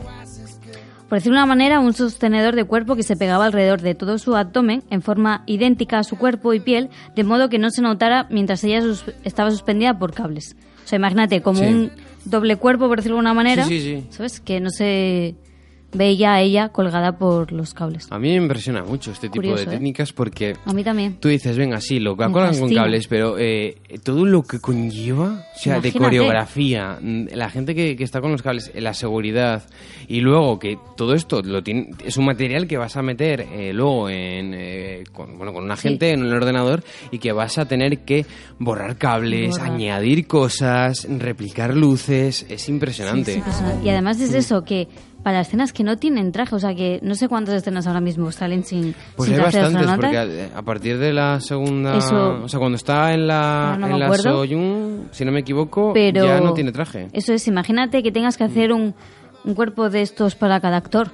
por 1.09 1.19
decirlo 1.19 1.37
de 1.39 1.43
una 1.45 1.47
manera, 1.47 1.81
un 1.81 1.95
sostenedor 1.95 2.55
de 2.57 2.65
cuerpo 2.65 2.95
que 2.97 3.03
se 3.03 3.17
pegaba 3.17 3.47
alrededor 3.47 3.81
de 3.81 3.95
todo 3.95 4.19
su 4.19 4.37
abdomen 4.37 4.83
en 4.91 5.01
forma 5.01 5.45
idéntica 5.47 5.99
a 6.01 6.05
su 6.05 6.19
cuerpo 6.19 6.53
y 6.53 6.61
piel, 6.61 6.91
de 7.17 7.25
modo 7.25 7.49
que 7.49 7.59
no 7.59 7.71
se 7.71 7.81
notara 7.81 8.27
mientras 8.29 8.63
ella 8.65 8.83
sus- 8.83 9.05
estaba 9.25 9.51
suspendida 9.51 9.99
por 9.99 10.13
cables. 10.13 10.57
O 10.85 10.89
sea, 10.89 10.97
imagínate, 10.99 11.41
como 11.41 11.61
Sí. 11.61 11.65
un 11.67 11.93
doble 12.27 12.57
cuerpo, 12.57 12.89
por 12.89 12.99
decirlo 12.99 13.17
de 13.17 13.21
una 13.21 13.35
manera, 13.35 13.65
sí, 13.65 13.81
sí. 13.81 14.07
¿sabes? 14.11 14.41
Que 14.41 14.61
no 14.61 14.69
se 14.71 15.37
veía 15.93 16.35
a 16.35 16.41
ella 16.43 16.69
colgada 16.69 17.17
por 17.19 17.53
los 17.53 17.73
cables. 17.75 18.07
A 18.11 18.19
mí 18.19 18.29
me 18.29 18.37
impresiona 18.37 18.83
mucho 18.85 19.11
este 19.13 19.29
tipo 19.29 19.37
Curioso, 19.37 19.65
de 19.65 19.71
¿eh? 19.71 19.75
técnicas 19.79 20.13
porque 20.13 20.55
A 20.65 20.73
mí 20.73 20.85
también. 20.85 21.17
tú 21.21 21.29
dices, 21.29 21.57
venga, 21.57 21.81
sí, 21.81 21.99
lo 21.99 22.17
colgan 22.17 22.59
con 22.59 22.73
cables, 22.75 23.07
pero 23.09 23.37
eh, 23.39 23.77
todo 24.03 24.25
lo 24.27 24.43
que 24.43 24.61
conlleva, 24.61 25.45
o 25.55 25.59
sea, 25.59 25.81
de 25.81 25.93
coreografía, 25.93 26.99
mm, 27.01 27.29
la 27.35 27.49
gente 27.51 27.75
que, 27.75 27.97
que 27.97 28.05
está 28.05 28.21
con 28.21 28.33
los 28.33 28.43
cables, 28.43 28.71
la 28.75 28.93
seguridad, 28.95 29.63
y 30.09 30.21
luego 30.21 30.59
que 30.59 30.79
todo 30.97 31.15
esto 31.15 31.41
lo 31.43 31.63
tiene, 31.63 31.91
es 32.05 32.17
un 32.17 32.27
material 32.27 32.67
que 32.67 32.77
vas 32.77 32.97
a 32.97 33.03
meter 33.03 33.41
eh, 33.53 33.73
luego 33.73 34.11
en, 34.11 35.05
con, 35.13 35.37
bueno, 35.39 35.53
con 35.53 35.65
un 35.65 35.71
agente 35.71 36.13
en 36.13 36.23
un 36.23 36.33
ordenador 36.33 36.83
y 37.11 37.19
que 37.19 37.33
vas 37.33 37.59
a 37.59 37.67
tener 37.67 38.01
que 38.01 38.27
borrar 38.59 38.97
cables, 38.97 39.51
Borrar. 39.51 39.73
añadir 39.73 40.27
cosas, 40.27 41.07
replicar 41.09 41.75
luces, 41.75 42.45
es 42.49 42.69
impresionante. 42.69 43.35
Sí, 43.35 43.43
sí, 43.45 43.51
sí. 43.53 43.87
Y 43.87 43.89
además 43.89 44.21
es 44.21 44.35
eso, 44.35 44.65
que 44.65 44.89
para 45.23 45.41
escenas 45.41 45.73
que 45.73 45.83
no 45.85 45.97
tienen 45.97 46.33
traje, 46.33 46.55
o 46.55 46.59
sea 46.59 46.75
que 46.75 47.01
no 47.03 47.15
sé 47.15 47.29
cuántas 47.29 47.55
escenas 47.57 47.87
ahora 47.87 48.01
mismo 48.01 48.31
salen 48.33 48.65
sin, 48.65 48.95
Pues 49.17 49.29
sin 49.29 49.35
hay 49.39 49.43
traje 49.51 49.61
bastantes, 49.63 49.95
porque 49.97 50.17
a, 50.55 50.59
a 50.59 50.63
partir 50.63 50.99
de 50.99 51.13
la 51.13 51.41
segunda... 51.41 51.97
Eso- 51.99 52.45
o 52.45 52.49
sea, 52.49 52.59
cuando 52.59 52.77
está 52.77 53.13
en 53.13 53.27
la, 53.27 53.77
no 53.79 53.87
en 53.89 53.99
la. 53.99 54.15
Soyun, 54.15 55.09
si 55.11 55.25
no 55.25 55.33
me 55.33 55.41
equivoco, 55.41 55.93
pero 55.93 56.25
ya 56.25 56.41
no 56.41 56.55
tiene 56.55 56.73
traje. 56.73 57.09
Eso 57.13 57.33
es, 57.33 57.47
imagínate 57.49 58.03
que 58.03 58.13
tengas 58.13 58.37
que 58.37 58.45
hacer 58.45 58.73
un, 58.73 58.95
un 59.45 59.55
cuerpo 59.55 59.91
de 59.91 60.03
estos 60.03 60.35
para 60.35 60.61
cada 60.61 60.77
actor. 60.77 61.11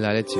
La 0.00 0.12
leche. 0.14 0.38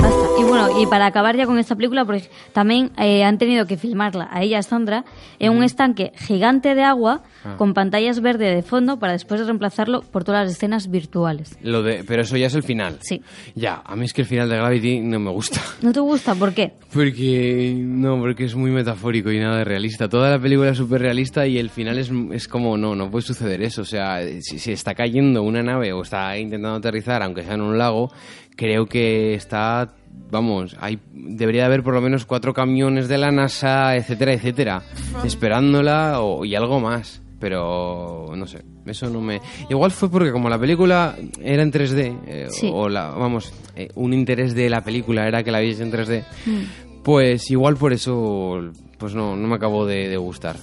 Basta. 0.00 0.26
Y 0.38 0.44
bueno, 0.44 0.80
y 0.80 0.86
para 0.86 1.06
acabar 1.06 1.36
ya 1.36 1.46
con 1.46 1.58
esta 1.58 1.74
película, 1.76 2.04
porque 2.04 2.28
también 2.52 2.90
eh, 2.98 3.24
han 3.24 3.38
tenido 3.38 3.66
que 3.66 3.76
filmarla 3.76 4.28
a 4.30 4.42
ella, 4.42 4.62
Sandra, 4.62 5.04
en 5.38 5.52
un 5.52 5.62
estanque 5.64 6.12
gigante 6.16 6.74
de 6.74 6.82
agua 6.82 7.22
Ah. 7.44 7.56
con 7.58 7.74
pantallas 7.74 8.20
verdes 8.20 8.54
de 8.54 8.62
fondo 8.62 9.00
para 9.00 9.14
después 9.14 9.44
reemplazarlo 9.44 10.02
por 10.02 10.22
todas 10.22 10.44
las 10.44 10.52
escenas 10.52 10.88
virtuales. 10.92 11.58
Lo 11.60 11.82
de, 11.82 12.04
pero 12.04 12.22
eso 12.22 12.36
ya 12.36 12.46
es 12.46 12.54
el 12.54 12.62
final. 12.62 12.98
Sí. 13.00 13.20
Ya, 13.56 13.82
a 13.84 13.96
mí 13.96 14.04
es 14.04 14.12
que 14.12 14.20
el 14.20 14.28
final 14.28 14.48
de 14.48 14.56
Gravity 14.58 15.00
no 15.00 15.18
me 15.18 15.30
gusta. 15.32 15.60
¿No 15.82 15.92
te 15.92 15.98
gusta? 15.98 16.36
¿Por 16.36 16.54
qué? 16.54 16.74
Porque, 16.92 17.74
no, 17.76 18.18
porque 18.20 18.44
es 18.44 18.54
muy 18.54 18.70
metafórico 18.70 19.32
y 19.32 19.40
nada 19.40 19.56
de 19.58 19.64
realista. 19.64 20.08
Toda 20.08 20.30
la 20.30 20.38
película 20.38 20.70
es 20.70 20.76
súper 20.78 21.00
realista 21.00 21.44
y 21.48 21.58
el 21.58 21.68
final 21.68 21.98
es, 21.98 22.12
es 22.32 22.46
como, 22.46 22.76
no, 22.76 22.94
no 22.94 23.10
puede 23.10 23.22
suceder 23.26 23.60
eso. 23.60 23.82
O 23.82 23.86
sea, 23.86 24.20
si, 24.40 24.60
si 24.60 24.70
está 24.70 24.94
cayendo 24.94 25.42
una 25.42 25.64
nave 25.64 25.92
o 25.92 26.02
está 26.02 26.38
intentando 26.38 26.76
aterrizar, 26.78 27.24
aunque 27.24 27.42
sea 27.42 27.54
en 27.54 27.62
un 27.62 27.76
lago, 27.76 28.12
creo 28.56 28.86
que 28.86 29.34
está, 29.34 29.94
vamos, 30.30 30.76
hay, 30.80 30.98
debería 31.12 31.62
de 31.62 31.66
haber 31.66 31.82
por 31.82 31.94
lo 31.94 32.00
menos 32.00 32.24
cuatro 32.26 32.52
camiones 32.54 33.08
de 33.08 33.18
la 33.18 33.30
NASA, 33.30 33.96
etcétera, 33.96 34.32
etcétera, 34.34 34.82
esperándola 35.24 36.20
o, 36.20 36.44
y 36.44 36.54
algo 36.54 36.80
más. 36.80 37.20
Pero, 37.40 38.26
no 38.36 38.46
sé, 38.46 38.62
eso 38.86 39.10
no 39.10 39.20
me... 39.20 39.40
Igual 39.68 39.90
fue 39.90 40.08
porque 40.08 40.30
como 40.30 40.48
la 40.48 40.60
película 40.60 41.16
era 41.42 41.64
en 41.64 41.72
3D, 41.72 42.18
eh, 42.26 42.46
Sí. 42.50 42.70
o 42.72 42.88
la, 42.88 43.08
vamos, 43.10 43.52
eh, 43.74 43.88
un 43.96 44.14
interés 44.14 44.54
de 44.54 44.70
la 44.70 44.82
película 44.84 45.26
era 45.26 45.42
que 45.42 45.50
la 45.50 45.58
viese 45.58 45.82
en 45.82 45.90
3D, 45.90 46.24
Mm. 46.46 47.02
pues 47.02 47.50
igual 47.50 47.76
por 47.76 47.92
eso, 47.92 48.60
pues 48.96 49.16
no, 49.16 49.34
no 49.34 49.48
me 49.48 49.56
acabó 49.56 49.84
de, 49.86 50.08
de 50.08 50.16
gustar. 50.18 50.54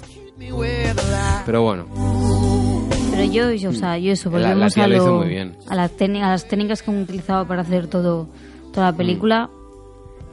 Pero 1.46 1.64
bueno, 1.64 1.86
Pero 3.20 3.32
yo, 3.32 3.52
yo, 3.52 3.70
o 3.72 3.74
sea, 3.74 3.98
yo 3.98 4.12
eso, 4.14 4.30
La- 4.32 4.40
la 4.40 4.48
volvemos 4.50 4.74
tía 4.74 4.84
a, 4.86 4.88
lo 4.88 4.96
hizo 4.96 5.06
lo- 5.08 5.18
muy 5.20 5.28
bien. 5.30 5.56
a, 5.68 5.76
la 5.76 5.90
técnica- 5.90 6.28
a 6.28 6.30
las 6.32 6.48
técnicas 6.48 6.82
que 6.82 6.92
han 6.92 7.02
utilizado 7.02 7.46
para 7.48 7.62
hacer 7.64 7.88
todo 7.88 8.28
toda 8.74 8.92
la 8.92 8.98
película. 8.98 9.50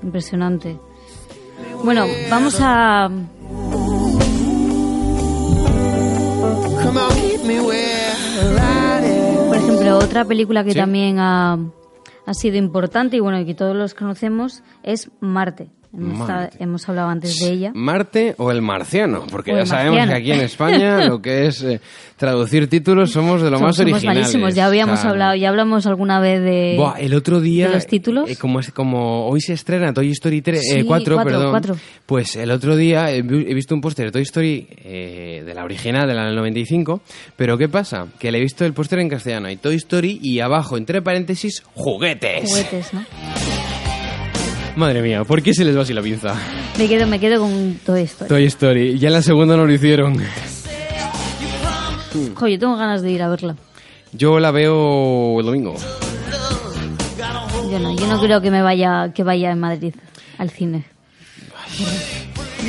Impresionante. 0.03 0.77
Bueno, 1.83 2.05
vamos 2.31 2.57
a... 2.61 3.11
Por 9.49 9.57
ejemplo, 9.57 9.99
otra 9.99 10.25
película 10.25 10.65
que 10.65 10.73
Sí. 10.73 10.79
también 10.79 11.19
ha, 11.19 11.59
ha 12.27 12.35
sido 12.35 12.57
importante 12.57 13.17
y 13.17 13.21
bueno, 13.21 13.39
y 13.39 13.47
que 13.47 13.55
todos 13.55 13.77
los 13.77 13.95
conocemos 13.95 14.63
es 14.83 15.11
Marte. 15.21 15.69
Hemos, 16.59 16.89
hablado 16.89 17.09
antes 17.09 17.39
de 17.39 17.51
ella. 17.53 17.73
Marte 17.75 18.35
o 18.39 18.51
el 18.51 18.61
marciano, 18.63 19.25
porque 19.31 19.53
O 19.53 19.57
ya 19.57 19.67
sabemos 19.67 19.99
marciano. 19.99 20.13
que 20.13 20.19
aquí 20.19 20.33
en 20.33 20.45
España 20.45 21.05
lo 21.09 21.23
que 21.23 21.47
es 21.47 21.63
eh, 21.63 21.81
traducir 22.17 22.69
títulos 22.69 23.13
somos 23.13 23.41
de 23.43 23.51
lo 23.51 23.57
Somos, 23.59 23.69
más 23.71 23.77
somos 23.77 23.93
originales. 23.93 24.23
malísimos, 24.23 24.55
ya 24.55 24.67
habíamos 24.67 24.99
O 24.99 25.03
sea, 25.03 25.11
hablado, 25.11 25.35
ya 25.37 25.49
hablamos 25.49 25.87
alguna 25.87 26.21
vez 26.21 26.43
de... 26.43 26.75
Buah, 26.77 26.99
el 27.01 27.15
otro 27.15 27.41
día, 27.41 27.69
de 27.69 27.75
los 27.75 27.87
títulos. 27.87 28.29
eh, 28.31 28.37
como, 28.37 28.61
es, 28.61 28.71
como 28.73 29.27
hoy 29.29 29.41
se 29.41 29.55
estrena 29.55 29.93
Toy 29.95 30.11
Story 30.11 30.43
3, 30.43 30.61
Sí, 30.63 30.83
4, 30.85 31.15
cuatro, 31.17 31.25
perdón, 31.33 31.51
cuatro. 31.51 31.77
pues 32.05 32.37
el 32.37 32.51
otro 32.51 32.77
día 32.77 33.11
he, 33.11 33.23
vi- 33.23 33.47
he 33.49 33.55
visto 33.55 33.75
un 33.75 33.81
póster 33.81 34.07
de 34.07 34.13
Toy 34.13 34.23
Story 34.23 34.67
eh, 34.85 35.43
de 35.47 35.55
la 35.55 35.65
original, 35.65 36.07
de 36.07 36.15
la 36.15 36.25
del 36.27 36.37
95, 36.37 37.01
pero 37.37 37.57
¿qué 37.57 37.69
pasa? 37.69 38.07
Que 38.19 38.31
le 38.31 38.39
he 38.39 38.43
visto 38.43 38.65
el 38.65 38.73
póster 38.75 38.99
en 38.99 39.09
castellano, 39.09 39.49
hay 39.49 39.57
Toy 39.57 39.77
Story 39.77 40.19
y 40.23 40.41
abajo, 40.41 40.77
entre 40.77 41.01
paréntesis, 41.03 41.63
juguetes. 41.75 42.49
juguetes, 42.51 42.93
¿no? 42.95 43.05
Madre 44.77 45.01
mía, 45.01 45.25
¿por 45.25 45.43
qué 45.43 45.55
se 45.55 45.65
les 45.65 45.77
va 45.77 45.83
así 45.83 45.95
la 45.95 46.03
pinza? 46.03 46.35
Me 46.79 46.87
quedo, 46.89 47.07
me 47.07 47.19
quedo 47.19 47.41
con 47.41 47.79
todo 47.85 47.97
esto. 47.97 48.27
Toy 48.27 48.45
Story, 48.45 48.99
ya 48.99 49.09
en 49.09 49.15
la 49.15 49.23
segunda 49.23 49.57
no 49.57 49.65
lo 49.67 49.73
hicieron. 49.73 50.23
Jo, 52.35 52.47
yo 52.47 52.59
tengo 52.59 52.77
ganas 52.77 53.01
de 53.03 53.11
ir 53.11 53.23
a 53.23 53.29
verla. 53.29 53.57
Yo 54.13 54.39
la 54.39 54.51
veo 54.51 55.41
el 55.41 55.47
domingo. 55.47 55.75
Yo 57.71 57.79
no, 57.79 57.97
yo 57.97 58.07
no 58.07 58.21
creo 58.21 58.41
que 58.43 58.51
me 58.51 58.63
vaya, 58.63 59.13
que 59.15 59.23
vaya 59.23 59.51
en 59.51 59.59
Madrid 59.61 59.95
al 60.39 60.51
cine. 60.51 60.85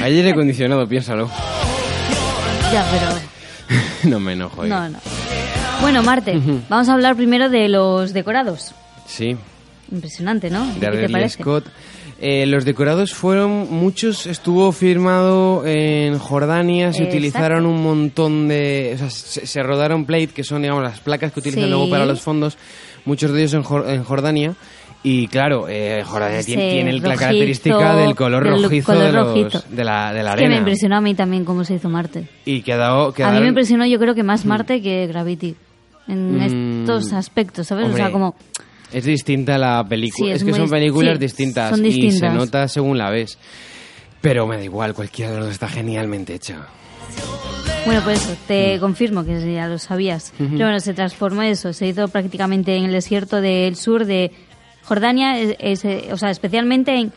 Hay 0.01 0.15
aire 0.15 0.31
acondicionado, 0.31 0.87
piénsalo. 0.87 1.29
Ya, 2.71 2.85
pero 2.89 3.79
no 4.09 4.19
me 4.19 4.33
enojo. 4.33 4.63
eh. 4.65 4.69
no, 4.69 4.89
no. 4.89 4.99
Bueno, 5.81 6.01
Marte, 6.03 6.39
vamos 6.69 6.87
a 6.89 6.93
hablar 6.93 7.15
primero 7.15 7.49
de 7.49 7.67
los 7.69 8.13
decorados. 8.13 8.73
Sí, 9.05 9.35
Impresionante, 9.91 10.49
¿no? 10.49 10.65
de 10.65 10.73
¿Qué 10.73 10.79
te 10.79 10.91
Ridley 10.91 11.11
parece? 11.11 11.41
Scott. 11.43 11.65
Eh, 12.19 12.47
los 12.47 12.65
decorados 12.65 13.13
fueron, 13.13 13.67
muchos 13.71 14.25
estuvo 14.25 14.71
firmado 14.71 15.63
en 15.67 16.17
Jordania, 16.17 16.91
se 16.91 17.03
Exacto. 17.03 17.15
utilizaron 17.17 17.65
un 17.67 17.83
montón 17.83 18.47
de, 18.47 18.93
o 18.95 18.97
sea, 18.97 19.09
se, 19.11 19.45
se 19.45 19.61
rodaron 19.61 20.05
plate, 20.05 20.29
que 20.29 20.43
son, 20.43 20.63
digamos, 20.63 20.81
las 20.83 20.99
placas 20.99 21.31
que 21.31 21.39
utilizan 21.41 21.65
Sí. 21.65 21.69
luego 21.69 21.89
para 21.91 22.05
los 22.07 22.19
fondos, 22.21 22.57
muchos 23.05 23.31
de 23.33 23.41
ellos 23.41 23.53
en, 23.53 23.63
Jor- 23.63 23.87
en 23.87 24.03
Jordania. 24.03 24.55
Y 25.03 25.27
claro, 25.27 25.67
eh, 25.69 26.01
Jordania 26.03 26.41
tiene, 26.43 26.91
la 26.93 27.15
característica 27.15 27.95
del 27.95 28.15
color 28.15 28.43
rojizo, 28.63 28.87
color 28.93 29.03
de, 29.05 29.11
los- 29.43 29.69
de 29.69 29.83
la, 29.83 30.11
de 30.11 30.23
la 30.23 30.31
Es 30.31 30.35
que 30.35 30.41
me 30.41 30.45
arena. 30.47 30.57
impresionó 30.57 30.97
a 30.97 31.01
mí 31.01 31.13
también 31.13 31.45
cómo 31.45 31.63
se 31.63 31.75
hizo 31.75 31.87
Marte. 31.87 32.27
y 32.45 32.61
quedado, 32.63 33.13
A 33.23 33.31
mí 33.31 33.39
me 33.41 33.47
impresionó 33.49 33.85
yo 33.85 33.99
creo 33.99 34.15
que 34.15 34.23
más 34.23 34.43
Marte 34.43 34.81
que 34.81 35.05
Gravity. 35.05 35.55
En 36.07 36.37
Mm, 36.37 36.81
estos 36.81 37.13
aspectos, 37.13 37.67
¿sabes? 37.67 37.85
hombre, 37.85 38.01
o 38.01 38.05
sea, 38.05 38.11
como... 38.11 38.33
Es 38.91 39.03
distinta 39.05 39.57
la 39.57 39.83
película. 39.87 40.27
Sí, 40.27 40.31
es, 40.31 40.41
es 40.41 40.43
que 40.47 40.53
son 40.53 40.69
películas 40.69 41.15
sí, 41.15 41.19
distintas, 41.19 41.71
son 41.71 41.85
y 41.85 42.11
se 42.11 42.29
nota 42.29 42.67
según 42.67 42.97
la 42.97 43.09
ves. 43.09 43.37
Pero 44.21 44.47
me 44.47 44.57
da 44.57 44.63
igual, 44.63 44.93
cualquiera 44.93 45.31
de 45.31 45.37
los 45.37 45.45
dos 45.47 45.53
está 45.53 45.67
genialmente 45.67 46.33
hecha. 46.33 46.67
Bueno, 47.85 48.01
pues 48.03 48.23
eso, 48.23 48.35
te 48.47 48.79
confirmo 48.79 49.23
que 49.23 49.53
ya 49.53 49.67
lo 49.67 49.77
sabías. 49.79 50.33
Pero 50.37 50.51
bueno, 50.57 50.79
se 50.79 50.93
transformó 50.93 51.41
eso, 51.43 51.71
se 51.73 51.87
hizo 51.87 52.07
prácticamente 52.09 52.75
en 52.75 52.85
el 52.85 52.91
desierto 52.91 53.39
del 53.41 53.75
sur 53.75 54.05
de 54.05 54.31
Jordania, 54.83 55.39
es- 55.39 55.55
es, 55.59 55.85
eh, 55.85 56.09
o 56.11 56.17
sea, 56.17 56.29
especialmente 56.31 56.95
en 56.95 57.13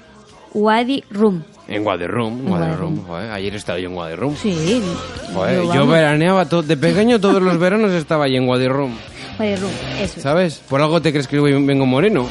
Wadi 0.54 1.02
Rum. 1.10 1.42
En 1.68 1.76
En 1.76 1.84
Guaderrum, 1.84 2.48
Guaderrum. 2.48 3.04
joder, 3.06 3.30
ayer 3.30 3.54
he 3.54 3.56
estado 3.56 3.78
yo 3.78 3.88
en 3.88 3.94
Guaderrum. 3.94 4.34
Sí, 4.36 4.82
Joder, 5.32 5.62
yo, 5.62 5.68
vamos, 5.68 5.88
veraneaba 5.90 6.44
to- 6.48 6.62
de 6.62 6.76
pequeño 6.76 7.20
todos 7.20 7.40
los 7.40 7.58
veranos 7.58 7.92
estaba 7.92 8.24
ahí 8.24 8.34
en 8.36 8.48
Wadi 8.48 8.66
Rum, 8.66 8.92
eso. 9.40 9.68
¿sabes? 10.20 10.60
Por 10.68 10.80
algo 10.80 11.00
te 11.00 11.12
crees 11.12 11.26
que 11.26 11.38
vengo 11.40 11.86
moreno. 11.86 12.28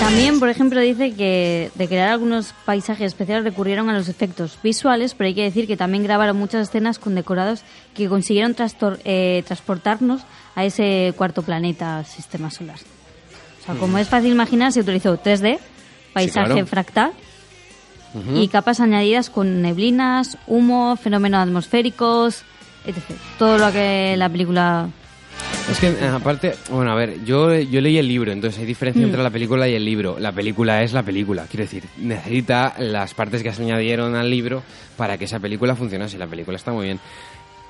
También, 0.00 0.40
por 0.40 0.48
ejemplo, 0.48 0.80
dice 0.80 1.12
que 1.12 1.70
de 1.76 1.88
crear 1.88 2.10
algunos 2.10 2.54
paisajes 2.64 3.06
especiales 3.06 3.44
recurrieron 3.44 3.88
a 3.88 3.92
los 3.92 4.08
efectos 4.08 4.58
visuales, 4.62 5.14
pero 5.14 5.28
hay 5.28 5.34
que 5.34 5.44
decir 5.44 5.66
que 5.68 5.76
también 5.76 6.02
grabaron 6.02 6.36
muchas 6.36 6.68
escenas 6.68 6.98
con 6.98 7.14
decorados 7.14 7.62
que 7.94 8.08
consiguieron 8.08 8.56
eh, 9.04 9.44
transportarnos 9.46 10.22
a 10.56 10.64
ese 10.64 11.14
cuarto 11.16 11.42
planeta 11.42 12.02
sistema 12.04 12.50
solar. 12.50 12.78
O 13.62 13.64
sea, 13.64 13.74
como 13.76 13.96
es 13.96 14.08
fácil 14.08 14.32
imaginar, 14.32 14.72
se 14.72 14.80
utilizó 14.80 15.16
3D, 15.16 15.60
paisaje 16.12 16.52
claro. 16.52 16.66
fractal 16.66 17.12
y 18.34 18.48
capas 18.48 18.80
añadidas 18.80 19.30
con 19.30 19.62
neblinas, 19.62 20.36
humo, 20.46 20.96
fenómenos 20.96 21.40
atmosféricos, 21.46 22.42
etc. 22.86 22.98
Todo 23.38 23.58
lo 23.58 23.72
que 23.72 24.14
la 24.16 24.28
película... 24.28 24.88
Es 25.70 25.78
que, 25.78 25.88
eh, 25.88 26.08
aparte, 26.12 26.54
bueno, 26.70 26.92
a 26.92 26.94
ver, 26.94 27.24
yo, 27.24 27.54
yo 27.54 27.80
leí 27.80 27.96
el 27.98 28.06
libro, 28.06 28.32
entonces 28.32 28.60
hay 28.60 28.66
diferencia 28.66 29.02
Mm. 29.02 29.06
entre 29.06 29.22
la 29.22 29.30
película 29.30 29.66
y 29.68 29.74
el 29.74 29.84
libro. 29.84 30.16
La 30.18 30.30
película 30.32 30.82
es 30.82 30.92
la 30.92 31.02
película, 31.02 31.46
quiero 31.50 31.64
decir, 31.64 31.84
necesita 31.98 32.74
las 32.78 33.14
partes 33.14 33.42
que 33.42 33.52
se 33.52 33.62
añadieron 33.62 34.14
al 34.14 34.28
libro 34.30 34.62
para 34.96 35.16
que 35.18 35.24
esa 35.24 35.40
película 35.40 35.74
funcionase. 35.74 36.18
La 36.18 36.26
película 36.26 36.56
está 36.56 36.72
muy 36.72 36.84
bien. 36.86 37.00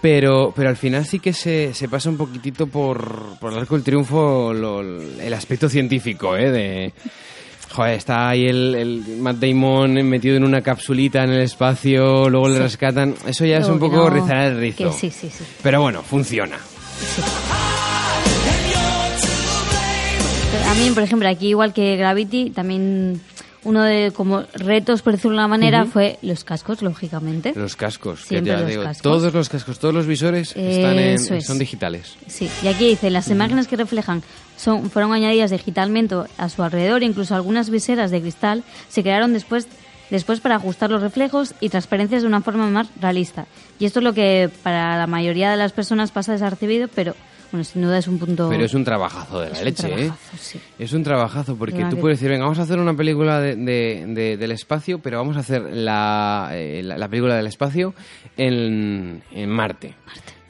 Pero, 0.00 0.52
pero 0.57 0.68
al 0.68 0.76
final 0.76 1.07
sí 1.07 1.20
que 1.20 1.33
se, 1.33 1.72
se 1.74 1.88
pasa 1.88 2.09
un 2.11 2.16
poquitito 2.16 2.66
por, 2.66 3.38
por 3.38 3.52
el 3.52 3.59
arco 3.61 3.76
del 3.76 3.85
triunfo 3.85 4.52
lo- 4.52 4.81
el 4.83 5.33
aspecto 5.33 5.68
científico, 5.68 6.37
¿eh? 6.37 6.50
De, 6.50 6.92
joder, 7.73 7.95
está 7.95 8.29
ahí 8.29 8.47
el, 8.47 8.75
el 8.75 9.17
Matt 9.19 9.37
Damon 9.37 9.95
metido 10.09 10.37
en 10.37 10.45
una 10.45 10.61
capsulita 10.63 11.25
en 11.25 11.31
el 11.31 11.41
espacio, 11.43 12.29
luego 12.31 12.49
le 12.49 12.59
rescatan. 12.59 13.15
Eso 13.27 13.45
ya 13.45 13.59
es 13.59 13.67
un 13.69 13.75
que 13.75 13.81
poco 13.81 13.97
no, 13.97 14.11
rizar 14.11 14.37
el 14.53 14.59
rizo. 14.61 14.85
que 14.85 14.93
sí, 14.93 15.11
sí, 15.11 15.29
sí. 15.31 15.45
Pero 15.63 15.81
bueno, 15.83 16.03
funciona. 16.03 16.59
También, 20.65 20.95
por 20.95 21.03
ejemplo, 21.03 21.29
aquí 21.29 21.49
igual 21.49 21.73
que 21.73 21.97
Gravity, 21.97 22.51
también 22.51 23.21
uno 23.65 23.83
de 23.85 24.11
como 24.15 24.43
retos, 24.55 25.03
por 25.03 25.13
decirlo 25.13 25.33
de 25.33 25.37
una 25.39 25.49
manera, 25.49 25.85
fue 25.85 26.19
los 26.23 26.45
cascos, 26.45 26.83
lógicamente. 26.83 27.53
Los 27.55 27.77
cascos, 27.77 28.23
que 28.23 28.29
Siempre 28.29 28.53
ya 28.55 28.59
los 28.61 28.69
digo, 28.69 28.83
cascos. 28.83 29.03
todos 29.03 29.33
los 29.35 29.49
cascos, 29.49 29.79
todos 29.79 29.95
los 29.95 30.07
visores 30.07 30.57
están 30.57 30.99
en- 30.99 31.15
es. 31.35 31.47
son 31.47 31.59
digitales. 31.59 32.17
Sí, 32.27 32.49
y 32.63 32.69
aquí 32.69 32.89
dice, 32.89 33.11
las 33.11 33.29
imágenes 33.29 33.69
que 33.69 33.77
reflejan 33.77 34.23
son, 34.62 34.90
fueron 34.90 35.12
añadidas 35.12 35.51
digitalmente 35.51 36.14
a 36.38 36.48
su 36.48 36.62
alrededor, 36.62 37.03
incluso 37.03 37.35
algunas 37.35 37.68
viseras 37.70 38.11
de 38.11 38.20
cristal 38.20 38.62
se 38.88 39.03
crearon 39.03 39.33
después, 39.33 39.66
después 40.11 40.40
para 40.40 40.57
ajustar 40.57 40.90
los 40.90 41.03
reflejos 41.03 41.55
y 41.61 41.68
transparencias 41.68 42.22
de 42.22 42.29
una 42.29 42.40
forma 42.42 42.68
más 42.68 42.88
realista. 43.01 43.46
Y 43.79 43.87
esto 43.87 43.98
es 44.01 44.05
lo 44.05 44.12
que 44.12 44.51
para 44.62 44.96
la 44.98 45.07
mayoría 45.07 45.51
de 45.51 45.57
las 45.57 45.72
personas 45.72 46.12
pasa 46.12 46.33
desapercibido, 46.33 46.88
pero 46.94 47.14
bueno, 47.51 47.64
sin 47.64 47.83
duda 47.83 47.98
es 47.98 48.09
un 48.09 48.18
punto... 48.18 48.48
Pero 48.48 48.64
es 48.64 48.72
un 48.72 48.83
trabajazo 48.85 49.40
de 49.40 49.48
la 49.51 49.53
es 49.55 49.59
un 49.59 49.64
leche, 49.66 49.87
¿eh? 49.88 49.94
trabajazo, 50.07 50.37
sí. 50.40 50.61
Es 50.79 50.92
un 50.94 51.03
trabajazo 51.03 51.57
porque 51.57 51.85
tú 51.90 51.98
puedes 51.98 52.18
decir, 52.18 52.31
venga, 52.31 52.44
vamos 52.44 52.59
a 52.59 52.62
hacer 52.62 52.79
una 52.79 52.94
película 52.94 53.40
de, 53.40 53.57
de- 53.57 54.05
de- 54.09 54.37
del 54.38 54.53
espacio, 54.53 55.01
pero 55.01 55.18
vamos 55.18 55.37
a 55.37 55.40
hacer 55.40 55.61
la, 55.70 56.48
eh, 56.53 56.81
la, 56.83 56.96
la 56.96 57.09
película 57.09 57.37
del 57.37 57.46
espacio 57.48 57.94
en, 58.38 59.22
en 59.33 59.51
Marte. 59.51 59.94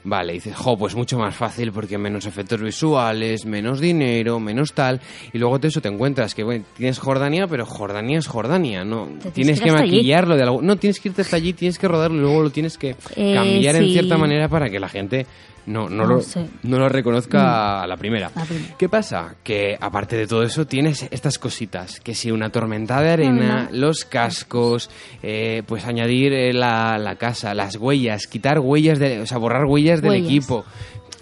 Vale, 0.05 0.33
dices, 0.33 0.53
jo, 0.55 0.77
pues 0.77 0.95
mucho 0.95 1.17
más 1.17 1.33
fácil 1.35 1.71
porque 1.71 1.97
menos 1.97 2.25
efectos 2.25 2.61
visuales, 2.61 3.45
menos 3.45 3.79
dinero, 3.79 4.39
menos 4.39 4.73
tal. 4.73 4.99
Y 5.31 5.37
luego 5.37 5.59
de 5.59 5.69
eso 5.69 5.79
te 5.79 5.87
encuentras 5.87 6.35
que, 6.35 6.43
bueno, 6.43 6.65
tienes 6.75 6.99
Jordania, 6.99 7.47
pero 7.47 7.65
Jordania 7.65 8.19
es 8.19 8.27
Jordania, 8.27 8.83
¿no? 8.83 9.07
Tienes 9.33 9.61
que 9.61 9.69
allí. 9.69 9.79
maquillarlo 9.79 10.35
de 10.35 10.43
algo. 10.43 10.61
No, 10.61 10.75
tienes 10.75 10.99
que 10.99 11.09
irte 11.09 11.21
hasta 11.21 11.37
allí, 11.37 11.53
tienes 11.53 11.79
que 11.79 11.87
rodarlo 11.87 12.17
y 12.17 12.21
luego 12.21 12.43
lo 12.43 12.49
tienes 12.49 12.77
que 12.77 12.95
Eh, 13.15 13.33
cambiar 13.33 13.75
en 13.77 13.89
cierta 13.91 14.17
manera 14.17 14.49
para 14.49 14.69
que 14.69 14.79
la 14.79 14.89
gente 14.89 15.25
no, 15.65 15.89
no, 15.89 16.03
No 16.03 16.15
lo, 16.15 16.21
sé. 16.21 16.47
no 16.63 16.77
lo 16.79 16.89
reconozca 16.89 17.81
a 17.81 17.87
la 17.87 17.97
primera. 17.97 18.31
A 18.35 18.39
la 18.39 18.45
primera. 18.45 18.75
¿Qué 18.77 18.89
pasa? 18.89 19.35
Que 19.43 19.77
aparte 19.79 20.15
de 20.17 20.27
todo 20.27 20.43
eso 20.43 20.65
tienes 20.67 21.07
estas 21.11 21.39
cositas, 21.39 21.99
que 21.99 22.15
si 22.15 22.31
una 22.31 22.49
tormenta 22.49 23.01
de 23.01 23.11
arena, 23.11 23.69
los 23.71 24.05
cascos, 24.05 24.89
eh, 25.21 25.63
pues 25.65 25.85
añadir 25.85 26.33
eh, 26.33 26.53
la, 26.53 26.97
la 26.97 27.15
casa, 27.15 27.53
las 27.53 27.75
huellas, 27.77 28.27
quitar 28.27 28.59
huellas, 28.59 28.99
de, 28.99 29.21
o 29.21 29.25
sea, 29.25 29.37
borrar 29.37 29.65
huellas 29.65 30.01
del 30.01 30.13
equipo. 30.13 30.65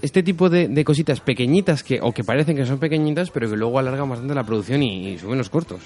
Este 0.02 0.24
tipo 0.24 0.50
de, 0.50 0.68
de 0.68 0.84
cositas 0.84 1.20
pequeñitas 1.20 1.84
que 1.84 2.00
o 2.02 2.12
que 2.12 2.24
parecen 2.24 2.56
que 2.56 2.66
son 2.66 2.80
pequeñitas, 2.80 3.30
pero 3.30 3.48
que 3.48 3.56
luego 3.56 3.78
alargan 3.78 4.10
bastante 4.10 4.34
la 4.34 4.44
producción 4.44 4.82
y, 4.82 5.10
y 5.10 5.20
suben 5.20 5.38
los 5.38 5.52
cortos. 5.52 5.80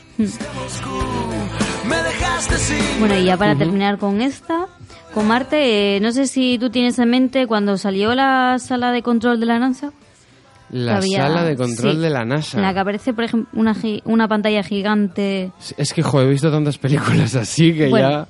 Bueno, 3.00 3.18
y 3.18 3.26
ya 3.26 3.38
para 3.38 3.56
terminar 3.56 3.98
con 3.98 4.22
esta, 4.22 4.68
con 5.16 5.28
Marte, 5.28 5.96
eh, 5.96 6.00
no 6.02 6.12
sé 6.12 6.28
si 6.28 6.60
tú 6.60 6.70
tienes 6.70 7.00
en 7.00 7.10
mente 7.10 7.48
cuando 7.48 7.78
salió 7.78 8.14
la 8.14 8.58
sala 8.60 8.92
de 8.92 9.02
control 9.02 9.40
de 9.40 9.46
la 9.48 9.58
NASA. 9.58 9.92
La 10.70 10.98
había- 10.98 11.22
sala 11.28 11.44
de 11.44 11.56
control 11.56 11.94
sí, 11.96 12.02
de 12.02 12.10
la 12.10 12.26
NASA. 12.26 12.58
En 12.58 12.64
la 12.64 12.74
que 12.74 12.80
aparece, 12.80 13.14
por 13.14 13.24
ejemplo, 13.24 13.50
una, 13.60 13.76
una 14.04 14.28
pantalla 14.28 14.62
gigante. 14.62 15.52
Es 15.78 15.94
que, 15.94 16.04
joder, 16.04 16.28
he 16.28 16.32
visto 16.32 16.52
tantas 16.52 16.78
películas 16.78 17.34
así 17.36 17.74
que 17.74 17.88
Bueno, 17.90 18.10
ya... 18.10 18.28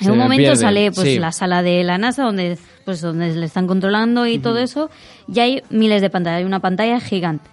En 0.00 0.12
un 0.12 0.18
me 0.18 0.22
momento 0.24 0.42
pierden. 0.42 0.56
sale 0.58 0.92
pues 0.92 1.08
Sí. 1.08 1.18
la 1.18 1.32
sala 1.32 1.60
de 1.62 1.82
la 1.82 1.98
NASA 1.98 2.22
donde 2.22 2.56
pues 2.84 3.00
donde 3.00 3.34
le 3.34 3.44
están 3.46 3.66
controlando 3.66 4.26
y 4.28 4.38
todo 4.38 4.58
eso 4.58 4.90
y 5.30 5.40
hay 5.40 5.62
miles 5.70 6.00
de 6.00 6.08
pantallas, 6.08 6.38
hay 6.38 6.44
una 6.44 6.60
pantalla 6.60 7.00
gigante. 7.00 7.50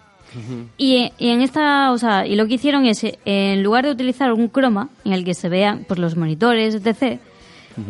y, 0.77 1.11
y 1.17 1.29
en 1.29 1.41
esta, 1.41 1.91
o 1.91 1.97
sea, 1.97 2.27
y 2.27 2.35
lo 2.35 2.45
que 2.45 2.53
hicieron 2.53 2.85
es 2.85 3.03
eh, 3.03 3.17
en 3.25 3.63
lugar 3.63 3.85
de 3.85 3.91
utilizar 3.91 4.31
un 4.31 4.47
croma 4.49 4.89
en 5.05 5.13
el 5.13 5.25
que 5.25 5.33
se 5.33 5.49
vean 5.49 5.85
pues 5.87 5.99
los 5.99 6.15
monitores, 6.17 6.75
etc. 6.75 7.19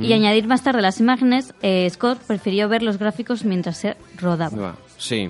y 0.02 0.14
añadir 0.14 0.48
más 0.48 0.64
tarde 0.64 0.82
las 0.82 1.00
imágenes, 1.00 1.54
eh, 1.62 1.90
Scott 1.90 2.20
prefirió 2.26 2.68
ver 2.70 2.82
los 2.84 2.98
gráficos 2.98 3.44
mientras 3.46 3.78
se 3.78 3.96
rodaba. 4.18 4.76
Sí, 4.98 5.30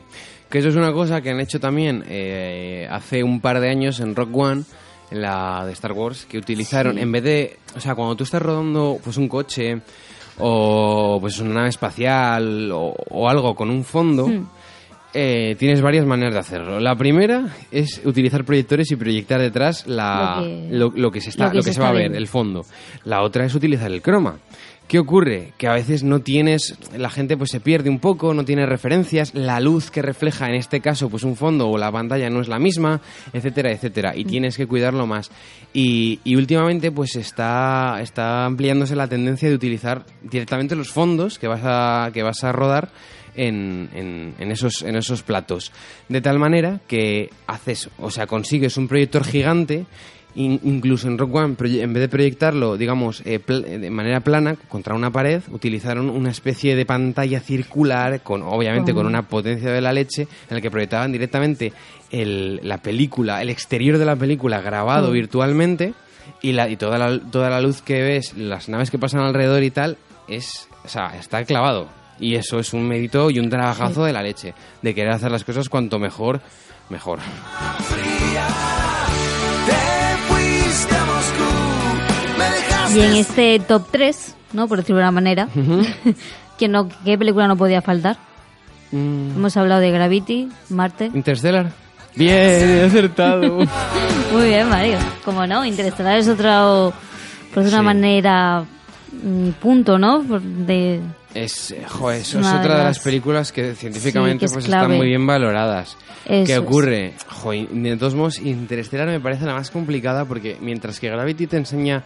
que 0.49 0.59
eso 0.59 0.69
es 0.69 0.75
una 0.75 0.93
cosa 0.93 1.21
que 1.21 1.31
han 1.31 1.39
hecho 1.39 1.59
también 1.59 2.03
eh, 2.07 2.87
hace 2.89 3.23
un 3.23 3.41
par 3.41 3.59
de 3.59 3.69
años 3.69 3.99
en 3.99 4.15
Rock 4.15 4.35
One, 4.35 4.63
en 5.11 5.21
la 5.21 5.65
de 5.65 5.73
Star 5.73 5.91
Wars, 5.91 6.25
que 6.25 6.37
utilizaron, 6.37 6.95
Sí. 6.95 7.01
en 7.01 7.11
vez 7.11 7.23
de, 7.23 7.57
o 7.75 7.79
sea, 7.79 7.95
cuando 7.95 8.15
tú 8.15 8.23
estás 8.23 8.41
rodando 8.41 8.97
pues 9.03 9.17
un 9.17 9.27
coche 9.27 9.81
o 10.39 11.17
pues 11.21 11.39
una 11.39 11.53
nave 11.55 11.69
espacial 11.69 12.71
o, 12.71 12.93
o 13.09 13.29
algo 13.29 13.55
con 13.55 13.69
un 13.69 13.83
fondo, 13.83 14.27
Hmm. 14.27 14.47
Eh, 15.15 15.55
tienes 15.57 15.81
varias 15.81 16.05
maneras 16.05 16.33
de 16.33 16.39
hacerlo. 16.41 16.79
La 16.79 16.95
primera 16.95 17.47
es 17.71 18.01
utilizar 18.05 18.43
proyectores 18.45 18.91
y 18.91 18.95
proyectar 18.95 19.39
detrás 19.41 19.87
la, 19.87 20.41
Lo 20.41 20.43
que- 20.43 20.67
lo, 20.77 20.91
lo 20.95 21.11
que 21.11 21.21
se 21.21 21.29
está, 21.29 21.45
lo 21.45 21.51
que 21.51 21.57
lo 21.57 21.63
que 21.63 21.69
se 21.69 21.73
se 21.75 21.81
va 21.81 21.89
a 21.89 21.93
ver, 21.93 22.13
el 22.15 22.27
fondo. 22.27 22.65
La 23.05 23.21
otra 23.23 23.45
es 23.45 23.55
utilizar 23.55 23.91
el 23.91 24.01
croma. 24.01 24.37
¿Qué 24.87 24.99
ocurre? 24.99 25.53
Que 25.57 25.67
a 25.67 25.73
veces 25.73 26.03
no 26.03 26.19
tienes, 26.19 26.77
la 26.95 27.09
gente 27.09 27.37
pues 27.37 27.49
se 27.49 27.59
pierde 27.59 27.89
un 27.89 27.97
poco, 27.97 28.35
no 28.35 28.45
tiene 28.45 28.67
referencias, 28.67 29.33
la 29.33 29.59
luz 29.59 29.89
que 29.89 30.03
refleja 30.03 30.47
en 30.47 30.53
este 30.53 30.79
caso 30.79 31.09
pues 31.09 31.23
un 31.23 31.35
fondo 31.35 31.67
o 31.69 31.77
la 31.79 31.91
pantalla 31.91 32.29
no 32.29 32.39
es 32.39 32.47
la 32.47 32.59
misma, 32.59 33.01
etcétera, 33.33 33.71
etcétera, 33.71 34.11
Mm. 34.15 34.19
y 34.19 34.25
tienes 34.25 34.57
que 34.57 34.67
cuidarlo 34.67 35.07
más. 35.07 35.31
Y, 35.73 36.19
y 36.23 36.35
últimamente 36.35 36.91
pues 36.91 37.15
está, 37.15 37.97
está 37.99 38.45
ampliándose 38.45 38.95
la 38.95 39.07
tendencia 39.07 39.49
de 39.49 39.55
utilizar 39.55 40.05
directamente 40.21 40.75
los 40.75 40.91
fondos 40.91 41.39
que 41.39 41.47
vas 41.47 41.61
a, 41.63 42.11
que 42.13 42.21
vas 42.21 42.43
a 42.43 42.51
rodar 42.51 42.89
en, 43.35 43.89
en- 43.93 44.33
en 44.39 44.51
esos, 44.51 44.81
en 44.83 44.95
esos 44.95 45.23
platos. 45.23 45.71
De 46.09 46.21
tal 46.21 46.39
manera 46.39 46.79
que 46.87 47.29
haces, 47.47 47.89
o 47.99 48.09
sea, 48.11 48.27
consigues 48.27 48.77
un 48.77 48.87
proyector 48.87 49.23
gigante 49.23 49.85
In- 50.37 50.59
incluso 50.65 51.07
en 51.07 51.17
Rock 51.17 51.33
One, 51.33 51.55
en 51.81 51.93
vez 51.93 52.01
de 52.01 52.09
proyectarlo, 52.09 52.75
digamos, 52.75 53.21
eh, 53.21 53.39
eh, 53.47 53.77
de 53.79 53.89
manera 53.89 54.19
plana 54.19 54.57
contra 54.67 54.93
una 54.93 55.09
pared, 55.09 55.41
utilizaron 55.49 56.09
una 56.09 56.29
especie 56.29 56.75
de 56.75 56.85
pantalla 56.85 57.39
circular, 57.39 58.21
con 58.21 58.41
obviamente 58.41 58.93
con 58.93 59.05
una 59.05 59.21
potencia 59.29 59.71
de 59.71 59.79
la 59.79 59.93
leche, 59.93 60.23
en 60.49 60.55
la 60.55 60.59
que 60.59 60.69
proyectaban 60.69 61.13
directamente 61.13 61.71
el- 62.11 62.59
la 62.63 62.79
película, 62.79 63.41
el 63.41 63.49
exterior 63.49 63.97
de 63.97 64.03
la 64.03 64.17
película 64.17 64.59
grabado 64.59 65.07
Oh. 65.07 65.11
virtualmente 65.11 65.93
y, 66.41 66.51
la, 66.51 66.67
y 66.67 66.75
toda, 66.75 66.97
la, 66.97 67.17
toda 67.31 67.49
la 67.49 67.61
luz 67.61 67.81
que 67.81 68.01
ves, 68.01 68.35
las 68.35 68.67
naves 68.67 68.91
que 68.91 68.99
pasan 68.99 69.21
alrededor 69.21 69.63
y 69.63 69.71
tal, 69.71 69.95
es, 70.27 70.67
o 70.83 70.89
sea, 70.89 71.15
está 71.17 71.45
clavado. 71.45 71.87
Y 72.19 72.35
eso 72.35 72.59
es 72.59 72.73
un 72.73 72.87
mérito 72.87 73.29
y 73.29 73.39
un 73.39 73.49
trabajazo 73.49 74.03
de 74.05 74.13
la 74.13 74.21
leche, 74.23 74.53
de 74.81 74.95
querer 74.95 75.11
hacer 75.13 75.31
las 75.31 75.43
cosas 75.43 75.67
cuanto 75.69 75.99
mejor, 75.99 76.41
mejor. 76.89 77.19
Y 82.93 82.99
en 83.01 83.15
este 83.15 83.59
top 83.59 83.87
3, 83.91 84.35
¿no? 84.53 84.67
Por 84.67 84.77
decirlo 84.77 84.97
de 84.97 85.03
una 85.03 85.11
manera, 85.11 85.49
que 86.57 86.67
no, 86.67 86.87
¿qué 87.03 87.17
película 87.17 87.47
no 87.47 87.57
podía 87.57 87.81
faltar? 87.81 88.17
Mm, 88.91 89.31
Hemos 89.35 89.57
hablado 89.57 89.81
de 89.81 89.91
Gravity, 89.91 90.47
Marte. 90.69 91.11
Interstellar. 91.13 91.71
Bien, 92.15 92.33
he 92.69 92.83
acertado. 92.83 93.57
Muy 94.31 94.47
bien, 94.47 94.69
Mario. 94.69 94.97
Como 95.25 95.45
no, 95.45 95.65
Interestelar 95.65 96.17
es 96.19 96.29
otro, 96.29 96.93
por 97.53 97.63
decirlo 97.63 97.63
de 97.63 97.69
una 97.69 97.79
Sí. 97.79 97.83
manera, 97.85 98.63
mm, 99.11 99.49
punto, 99.61 99.97
¿no? 99.97 100.23
Por- 100.23 100.41
De, 100.41 101.01
Es, 101.35 101.71
eh, 101.71 101.83
jo, 101.87 102.09
eso 102.11 102.39
es 102.39 102.45
otra 102.47 102.61
de 102.61 102.67
las 102.69 102.83
las- 102.97 102.99
películas 102.99 103.51
que 103.51 103.75
científicamente 103.75 104.33
Sí, 104.35 104.39
que 104.39 104.45
es 104.45 104.53
pues 104.53 104.65
están 104.65 104.91
muy 104.95 105.07
bien 105.07 105.27
valoradas. 105.27 105.97
Eso 106.25 106.45
¿Qué 106.45 106.57
ocurre? 106.57 107.13
Jo, 107.27 107.51
de 107.51 107.97
todos 107.97 108.15
modos, 108.15 108.39
Interstellar 108.39 109.07
me 109.09 109.19
parece 109.19 109.45
la 109.45 109.53
más 109.53 109.69
complicada 109.69 110.25
porque 110.25 110.57
mientras 110.61 110.99
que 110.99 111.09
Gravity 111.09 111.45
te 111.47 111.57
enseña 111.57 112.03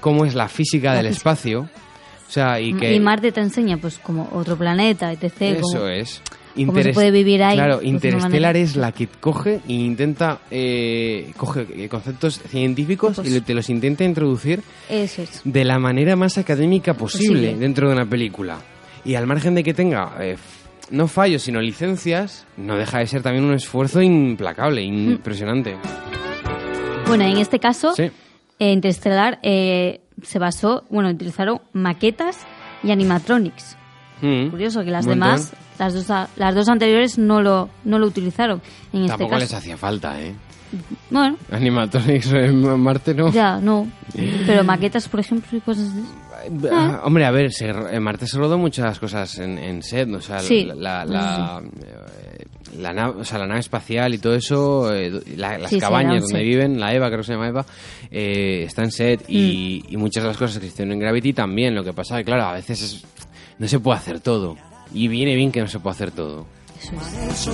cómo 0.00 0.24
es 0.26 0.34
la 0.34 0.48
física 0.48 0.90
La 0.90 0.96
del 1.02 1.06
física. 1.08 1.30
espacio, 1.32 1.60
o 1.62 2.30
sea, 2.30 2.60
y 2.60 2.74
que... 2.74 2.94
y 2.94 3.00
Marte 3.00 3.32
te 3.32 3.40
enseña, 3.40 3.76
pues, 3.78 3.98
como 3.98 4.28
otro 4.32 4.56
planeta, 4.56 5.10
etc. 5.10 5.32
Eso 5.40 5.60
como- 5.62 5.86
es. 5.88 6.22
Cómo 6.56 6.82
se 6.82 6.92
puede 6.92 7.10
vivir 7.10 7.42
ahí, 7.42 7.56
Claro, 7.56 7.78
una 7.78 7.86
Interstellar 7.88 8.56
es 8.56 8.76
la 8.76 8.92
que 8.92 9.06
coge 9.06 9.60
e 9.68 9.72
intenta, 9.72 10.40
eh, 10.50 11.32
coge 11.36 11.66
eh, 11.76 11.88
conceptos 11.88 12.40
científicos 12.48 13.16
Pues- 13.16 13.28
y 13.28 13.30
le- 13.32 13.40
te 13.40 13.54
los 13.54 13.68
intenta 13.70 14.04
introducir 14.04 14.60
Eso 14.88 15.22
es. 15.22 15.40
de 15.44 15.64
la 15.64 15.78
manera 15.78 16.16
más 16.16 16.38
académica 16.38 16.94
posible, 16.94 17.28
Posible. 17.28 17.56
dentro 17.56 17.88
de 17.88 17.94
una 17.94 18.06
película. 18.06 18.58
Y 19.04 19.14
al 19.14 19.26
margen 19.26 19.54
de 19.54 19.62
que 19.64 19.72
tenga 19.74 20.12
eh, 20.20 20.36
no 20.90 21.06
fallos, 21.08 21.42
sino 21.42 21.60
licencias, 21.60 22.46
no 22.56 22.76
deja 22.76 22.98
de 22.98 23.06
ser 23.06 23.22
también 23.22 23.44
un 23.44 23.54
esfuerzo 23.54 24.02
implacable, 24.02 24.82
Mm. 24.90 25.10
impresionante. 25.12 25.76
Bueno, 27.06 27.24
en 27.24 27.38
este 27.38 27.58
caso, 27.58 27.94
Sí. 27.94 28.10
eh, 28.58 28.72
Interestelar 28.72 29.38
eh, 29.42 30.00
se 30.22 30.38
basó, 30.38 30.84
bueno, 30.90 31.08
utilizaron 31.10 31.60
maquetas 31.72 32.38
y 32.82 32.90
animatronics. 32.90 33.76
Mm. 34.22 34.48
Curioso 34.50 34.84
que 34.84 34.90
las 34.90 35.06
demás, 35.06 35.52
las 35.78 35.94
dos, 35.94 36.28
las 36.36 36.54
dos 36.54 36.68
anteriores 36.68 37.18
no 37.18 37.40
lo, 37.42 37.68
no 37.84 37.98
lo 37.98 38.06
utilizaron. 38.06 38.60
En 38.92 39.00
este 39.02 39.08
Tampoco 39.12 39.30
caso. 39.30 39.40
les 39.40 39.54
hacía 39.54 39.76
falta, 39.76 40.20
¿eh? 40.20 40.34
Bueno, 41.10 41.36
Animatronics 41.50 42.32
en 42.32 42.80
Marte 42.80 43.12
no. 43.14 43.32
ya, 43.32 43.58
no. 43.58 43.88
Pero 44.46 44.62
maquetas, 44.62 45.08
por 45.08 45.18
ejemplo, 45.20 45.58
y 45.58 45.60
cosas 45.60 45.92
de... 45.94 46.02
Ah, 46.72 47.00
Hombre, 47.04 47.24
a 47.26 47.30
ver, 47.32 47.50
se, 47.52 47.68
en 47.68 48.02
Marte 48.02 48.26
se 48.26 48.38
rodó 48.38 48.56
muchas 48.56 48.98
cosas 49.00 49.36
en, 49.38 49.58
en 49.58 49.82
set, 49.82 50.08
o 50.14 50.20
sea, 50.20 50.38
Sí. 50.38 50.64
la, 50.76 51.04
la, 51.04 51.60
eh, 51.82 52.44
la 52.78 52.92
nave, 52.92 53.20
o 53.20 53.24
sea, 53.24 53.38
la 53.40 53.46
nave 53.46 53.60
espacial 53.60 54.14
y 54.14 54.18
todo 54.18 54.34
eso, 54.36 54.94
eh, 54.94 55.10
la- 55.36 55.58
las 55.58 55.70
Sí, 55.70 55.78
cabañas 55.80 56.22
donde 56.22 56.38
set. 56.38 56.44
viven, 56.44 56.78
la 56.80 56.94
Eva, 56.94 57.08
creo 57.08 57.18
que 57.18 57.24
se 57.26 57.32
llama 57.32 57.48
Eva, 57.48 57.66
eh, 58.10 58.62
está 58.66 58.84
en 58.84 58.92
set 58.92 59.24
y, 59.28 59.84
y 59.88 59.96
muchas 59.96 60.22
de 60.22 60.28
las 60.28 60.36
cosas 60.38 60.60
que 60.60 60.66
hicieron 60.66 60.92
en 60.92 61.00
Gravity 61.00 61.32
también. 61.32 61.74
Lo 61.74 61.82
que 61.84 61.92
pasa 61.92 62.14
es 62.14 62.20
que, 62.20 62.24
claro, 62.26 62.44
a 62.44 62.52
veces 62.54 62.80
es- 62.82 63.04
no 63.60 63.68
se 63.68 63.78
puede 63.78 63.98
hacer 63.98 64.18
todo. 64.18 64.56
Y 64.92 65.06
viene 65.06 65.36
bien 65.36 65.52
que 65.52 65.60
no 65.60 65.68
se 65.68 65.78
pueda 65.78 65.94
hacer 65.94 66.10
todo. 66.10 66.46
Eso 66.82 66.92
es. 67.30 67.48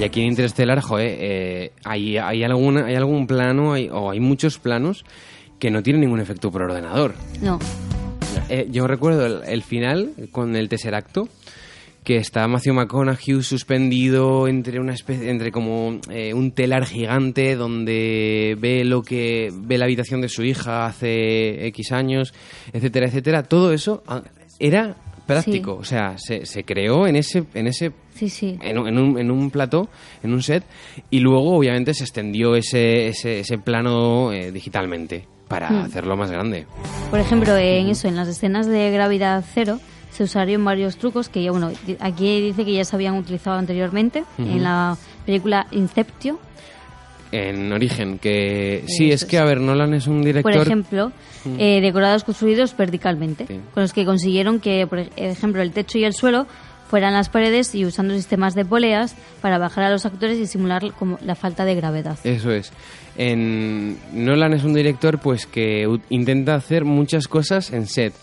Y 0.00 0.04
aquí 0.04 0.20
en 0.22 0.26
Interstellar, 0.28 0.80
joder, 0.80 1.16
eh, 1.20 1.72
hay, 1.84 2.18
hay, 2.18 2.42
alguna, 2.42 2.86
hay 2.86 2.96
algún 2.96 3.26
plano 3.26 3.72
hay- 3.74 3.88
o 3.90 4.10
hay 4.10 4.18
muchos 4.20 4.58
planos 4.58 5.04
que 5.58 5.70
no 5.70 5.82
tienen 5.82 6.00
ningún 6.02 6.20
efecto 6.20 6.50
por 6.50 6.62
ordenador. 6.62 7.14
No. 7.40 7.58
Eh, 8.48 8.66
yo 8.70 8.86
recuerdo 8.86 9.24
el, 9.24 9.42
el 9.46 9.62
final 9.62 10.12
con 10.32 10.54
el 10.56 10.68
tercer 10.68 10.94
acto 10.94 11.28
que 12.06 12.18
está 12.18 12.46
Matthew 12.46 12.72
McConaughey 12.74 13.42
suspendido 13.42 14.46
entre 14.46 14.78
una 14.78 14.94
especie 14.94 15.28
entre 15.28 15.50
como 15.50 15.98
eh, 16.08 16.32
un 16.34 16.52
telar 16.52 16.86
gigante 16.86 17.56
donde 17.56 18.56
ve 18.60 18.84
lo 18.84 19.02
que 19.02 19.52
ve 19.52 19.76
la 19.76 19.86
habitación 19.86 20.20
de 20.20 20.28
su 20.28 20.44
hija 20.44 20.86
hace 20.86 21.66
X 21.66 21.90
años, 21.90 22.32
etcétera, 22.72 23.06
etcétera. 23.08 23.42
Todo 23.42 23.72
eso 23.72 24.04
ah, 24.06 24.22
era 24.60 24.94
práctico, 25.26 25.72
Sí. 25.72 25.78
o 25.80 25.84
sea, 25.84 26.16
se, 26.18 26.46
se 26.46 26.62
creó 26.62 27.08
en 27.08 27.16
ese 27.16 27.42
en 27.54 27.66
ese 27.66 27.90
Sí, 28.14 28.28
sí. 28.30 28.56
en, 28.62 28.78
un- 28.78 28.86
en 28.88 28.98
un, 28.98 29.18
en 29.18 29.30
un 29.32 29.50
plató, 29.50 29.88
en 30.22 30.32
un 30.32 30.42
set, 30.44 30.62
y 31.10 31.18
luego 31.18 31.56
obviamente 31.56 31.92
se 31.92 32.04
extendió 32.04 32.54
ese, 32.54 33.08
ese, 33.08 33.40
ese 33.40 33.58
plano 33.58 34.32
eh, 34.32 34.52
digitalmente 34.52 35.26
para 35.48 35.70
Hmm. 35.70 35.76
hacerlo 35.84 36.16
más 36.16 36.30
grande. 36.30 36.66
Por 37.10 37.18
ejemplo, 37.18 37.56
en 37.56 37.88
eso, 37.88 38.06
en 38.06 38.14
las 38.14 38.28
escenas 38.28 38.68
de 38.68 38.90
gravedad 38.92 39.44
cero, 39.54 39.80
se 40.16 40.24
usaron 40.24 40.64
varios 40.64 40.96
trucos 40.96 41.28
que 41.28 41.42
ya, 41.42 41.50
bueno, 41.50 41.70
aquí 42.00 42.40
dice 42.40 42.64
que 42.64 42.72
ya 42.72 42.84
se 42.84 42.96
habían 42.96 43.14
utilizado 43.16 43.58
anteriormente 43.58 44.24
en 44.38 44.62
la 44.62 44.96
película 45.26 45.66
Inceptio. 45.72 46.38
En 47.32 47.72
origen, 47.72 48.18
que 48.18 48.84
sí, 48.86 49.10
Eso 49.10 49.24
es 49.24 49.30
que, 49.30 49.38
a 49.38 49.44
ver, 49.44 49.60
Nolan 49.60 49.92
es 49.94 50.06
un 50.06 50.22
director... 50.22 50.52
Por 50.52 50.62
ejemplo, 50.62 51.12
eh, 51.58 51.80
decorados 51.80 52.24
construidos 52.24 52.74
verticalmente, 52.76 53.46
Sí. 53.46 53.60
con 53.74 53.82
los 53.82 53.92
que 53.92 54.04
consiguieron 54.04 54.60
que, 54.60 54.86
por 54.86 55.00
ejemplo, 55.00 55.60
el 55.60 55.72
techo 55.72 55.98
y 55.98 56.04
el 56.04 56.14
suelo 56.14 56.46
fueran 56.88 57.12
las 57.14 57.28
paredes 57.28 57.74
y 57.74 57.84
usando 57.84 58.14
sistemas 58.14 58.54
de 58.54 58.64
poleas 58.64 59.16
para 59.42 59.58
bajar 59.58 59.84
a 59.84 59.90
los 59.90 60.06
actores 60.06 60.38
y 60.38 60.46
simular 60.46 60.92
como 60.92 61.18
la 61.20 61.34
falta 61.34 61.64
de 61.64 61.74
gravedad. 61.74 62.16
Eso 62.22 62.52
es. 62.52 62.72
En 63.18 63.98
Nolan 64.12 64.52
es 64.54 64.62
un 64.62 64.72
director 64.72 65.18
pues 65.18 65.46
que 65.46 65.84
intenta 66.10 66.54
hacer 66.54 66.84
muchas 66.84 67.26
cosas 67.26 67.72
en 67.72 67.86
set, 67.86 68.14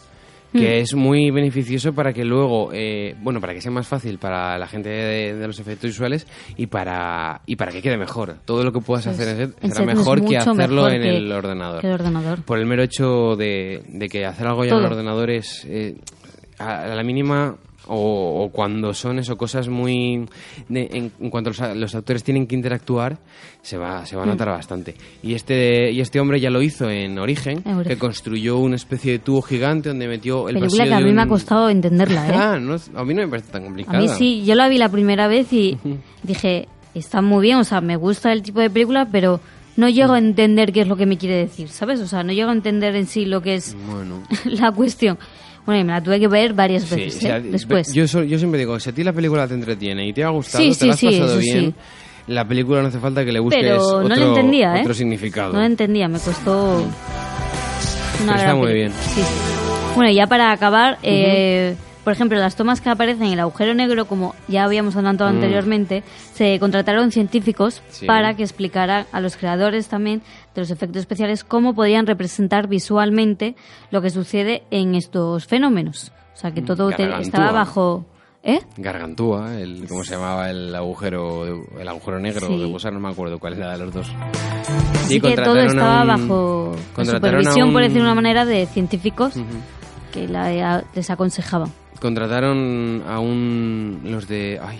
que 0.54 0.80
es 0.80 0.94
muy 0.96 1.32
beneficioso 1.32 1.94
para 1.94 2.14
que 2.14 2.24
luego, 2.24 2.70
eh, 2.74 3.16
bueno, 3.22 3.42
para 3.42 3.54
que 3.54 3.62
sea 3.62 3.72
más 3.72 3.88
fácil 3.88 4.18
para 4.20 4.58
la 4.58 4.68
gente 4.68 4.90
de, 4.90 5.34
de 5.36 5.48
los 5.48 5.60
efectos 5.60 5.90
visuales 5.90 6.28
y 6.56 6.68
para 6.68 7.42
y 7.46 7.56
para 7.56 7.72
que 7.72 7.82
quede 7.82 7.98
mejor. 7.98 8.36
Todo 8.46 8.64
lo 8.64 8.72
que 8.72 8.80
puedas 8.80 9.08
hacer 9.08 9.54
en 9.62 9.72
será 9.72 9.86
mejor 9.86 10.24
que 10.26 10.38
hacerlo 10.38 10.84
mejor 10.84 10.94
en 10.94 11.02
que- 11.02 11.18
el 11.18 11.32
ordenador. 11.32 11.82
que 11.82 11.88
el 11.88 11.94
ordenador. 11.94 12.42
Por 12.44 12.60
el 12.60 12.66
mero 12.66 12.84
hecho 12.84 13.36
de, 13.36 13.84
de 13.88 14.08
que 14.10 14.26
hacer 14.26 14.48
algo 14.48 14.64
ya 14.64 14.72
en 14.74 14.78
el 14.80 14.86
ordenador 14.86 15.30
es 15.30 15.66
eh, 15.66 15.96
a, 16.60 16.84
a 16.84 16.96
la 16.96 17.04
mínima 17.04 17.56
o, 17.88 18.44
o 18.46 18.50
cuando 18.50 18.94
son 18.94 19.20
eso 19.20 19.36
cosas 19.38 19.68
muy 19.70 20.26
de- 20.70 20.90
en, 20.92 21.12
en 21.20 21.30
cuanto 21.30 21.50
los, 21.50 21.60
los 21.76 21.96
actores 21.96 22.24
tienen 22.24 22.48
que 22.48 22.56
interactuar 22.56 23.18
se 23.62 23.78
va 23.78 24.06
se 24.06 24.16
va 24.16 24.24
a 24.24 24.26
notar 24.26 24.50
bastante 24.50 24.96
y 25.22 25.34
este 25.34 25.92
y 25.92 26.00
este 26.02 26.20
hombre 26.20 26.40
ya 26.40 26.50
lo 26.50 26.62
hizo 26.62 26.90
en 26.90 27.18
Origen, 27.20 27.62
En 27.66 27.76
Origen. 27.76 27.96
que 27.96 28.00
construyó 28.00 28.58
una 28.58 28.76
especie 28.76 29.12
de 29.14 29.20
tubo 29.20 29.42
gigante 29.42 29.90
donde 29.90 30.08
metió 30.08 30.50
el 30.50 30.56
Película 30.56 30.86
que 30.86 30.94
a 30.94 31.00
mí 31.00 31.12
me 31.14 31.22
ha 31.22 31.24
un- 31.26 31.30
costado 31.30 31.70
entenderla, 31.70 32.30
¿eh? 32.30 32.34
ah 32.36 32.58
no, 32.60 32.76
a 32.96 33.04
mí 33.06 33.14
no 33.14 33.22
me 33.22 33.28
parece 33.28 33.52
tan 33.52 33.64
complicada 33.64 33.98
A 33.98 34.02
mí 34.02 34.08
sí, 34.08 34.44
yo 34.46 34.56
la 34.56 34.68
vi 34.70 34.78
la 34.78 34.90
primera 34.90 35.28
vez 35.28 35.52
y 35.54 35.78
dije, 36.24 36.68
está 36.94 37.22
muy 37.22 37.42
bien, 37.44 37.58
o 37.58 37.64
sea, 37.64 37.82
me 37.82 37.96
gusta 37.96 38.32
el 38.32 38.42
tipo 38.44 38.60
de 38.60 38.70
película, 38.70 39.08
pero 39.12 39.40
no 39.76 39.90
llego 39.90 40.14
a 40.14 40.20
entender 40.20 40.72
qué 40.72 40.82
es 40.82 40.88
lo 40.88 40.96
que 40.96 41.06
me 41.08 41.18
quiere 41.18 41.36
decir, 41.36 41.68
¿sabes? 41.70 42.00
O 42.00 42.08
sea, 42.08 42.22
no 42.24 42.32
llego 42.32 42.50
a 42.52 42.54
entender 42.54 42.96
en 42.96 43.08
sí 43.08 43.26
lo 43.26 43.42
que 43.42 43.56
es 43.56 43.76
bueno 43.88 44.22
la 44.46 44.72
cuestión. 44.72 45.18
Bueno, 45.66 45.82
y 45.82 45.84
me 45.86 45.94
la 45.94 46.02
tuve 46.04 46.20
que 46.20 46.28
ver 46.28 46.54
varias 46.54 46.84
Sí, 46.84 46.96
veces, 46.96 47.18
o 47.18 47.20
sea, 47.22 47.38
¿eh? 47.38 47.42
Después. 47.42 47.94
Yo, 47.94 48.08
siempre 48.08 48.60
digo, 48.60 48.80
si 48.80 48.90
a 48.90 48.94
ti 48.94 49.04
la 49.04 49.14
película 49.14 49.48
te 49.48 49.54
entretiene 49.54 50.08
y 50.08 50.14
te 50.14 50.24
ha 50.24 50.30
gustado, 50.30 50.64
Sí, 50.64 50.78
te 50.78 50.88
la 50.88 50.94
has 50.94 51.02
pasado 51.02 51.38
bien, 51.38 51.74
la 52.28 52.46
película 52.48 52.82
no 52.82 52.88
hace 52.88 53.00
falta 53.00 53.24
que 53.24 53.32
le 53.32 53.40
busques 53.40 53.62
pero 53.62 54.04
no 54.04 54.16
entendía, 54.16 54.76
¿eh? 54.78 54.82
otro 54.82 54.94
significado. 54.94 55.54
No 55.54 55.60
la 55.60 55.66
entendía, 55.66 56.08
me 56.08 56.20
costó 56.20 56.84
una 58.24 58.34
Pero 58.34 58.38
está 58.38 58.56
muy 58.56 58.74
bien. 58.74 58.92
Sí, 58.92 59.22
sí. 59.22 59.34
Bueno, 59.96 60.12
ya 60.12 60.28
para 60.28 60.52
acabar, 60.52 60.98
eh, 61.04 61.76
por 62.04 62.14
ejemplo, 62.14 62.38
las 62.38 62.56
tomas 62.56 62.82
que 62.82 62.90
aparecen 62.90 63.28
en 63.28 63.34
el 63.34 63.40
agujero 63.40 63.74
negro, 63.74 64.06
como 64.06 64.36
ya 64.48 64.64
habíamos 64.66 64.96
adelantado 64.96 65.32
Mm. 65.32 65.36
anteriormente, 65.36 66.04
se 66.34 66.60
contrataron 66.60 67.12
científicos 67.12 67.82
Sí. 67.90 68.06
para 68.06 68.36
que 68.36 68.44
explicaran 68.44 69.06
a 69.12 69.22
los 69.22 69.38
creadores 69.38 69.88
también 69.88 70.22
de 70.54 70.62
los 70.62 70.70
efectos 70.72 71.00
especiales 71.02 71.44
cómo 71.44 71.74
podían 71.74 72.06
representar 72.06 72.68
visualmente 72.68 73.56
lo 73.92 74.02
que 74.02 74.10
sucede 74.10 74.64
en 74.72 74.96
estos 74.96 75.46
fenómenos. 75.46 76.12
O 76.34 76.38
sea, 76.38 76.52
que 76.52 76.62
todo 76.62 76.90
te- 76.92 77.22
estaba 77.22 77.52
bajo... 77.52 78.06
¿Eh? 78.46 78.60
Gargantúa, 78.76 79.58
el, 79.58 79.88
¿cómo 79.88 80.04
se 80.04 80.16
llamaba 80.16 80.50
el 80.50 80.76
agujero 80.76 81.46
el 81.80 81.88
agujero 81.88 82.20
negro 82.20 82.48
Sí. 82.48 82.58
de 82.58 82.66
Busan? 82.66 82.94
No 82.94 83.00
me 83.00 83.08
acuerdo 83.10 83.40
cuál 83.40 83.54
era 83.54 83.72
de 83.72 83.78
los 83.86 83.94
dos. 83.94 84.12
Así 84.96 85.16
Y 85.16 85.22
que 85.22 85.36
todo 85.36 85.58
estaba 85.62 86.02
un- 86.02 86.08
bajo 86.08 86.76
la 86.98 87.06
supervisión, 87.06 87.72
por 87.72 87.78
un- 87.82 87.88
decir 87.88 88.00
de 88.00 88.02
una 88.02 88.16
manera, 88.16 88.44
de 88.46 88.66
científicos 88.66 89.36
que 90.12 90.28
la- 90.28 90.84
les 90.94 91.10
aconsejaban. 91.10 91.72
Contrataron 92.04 93.02
a 93.08 93.20
un... 93.20 94.02
los 94.04 94.28
de... 94.28 94.60
Ay, 94.62 94.78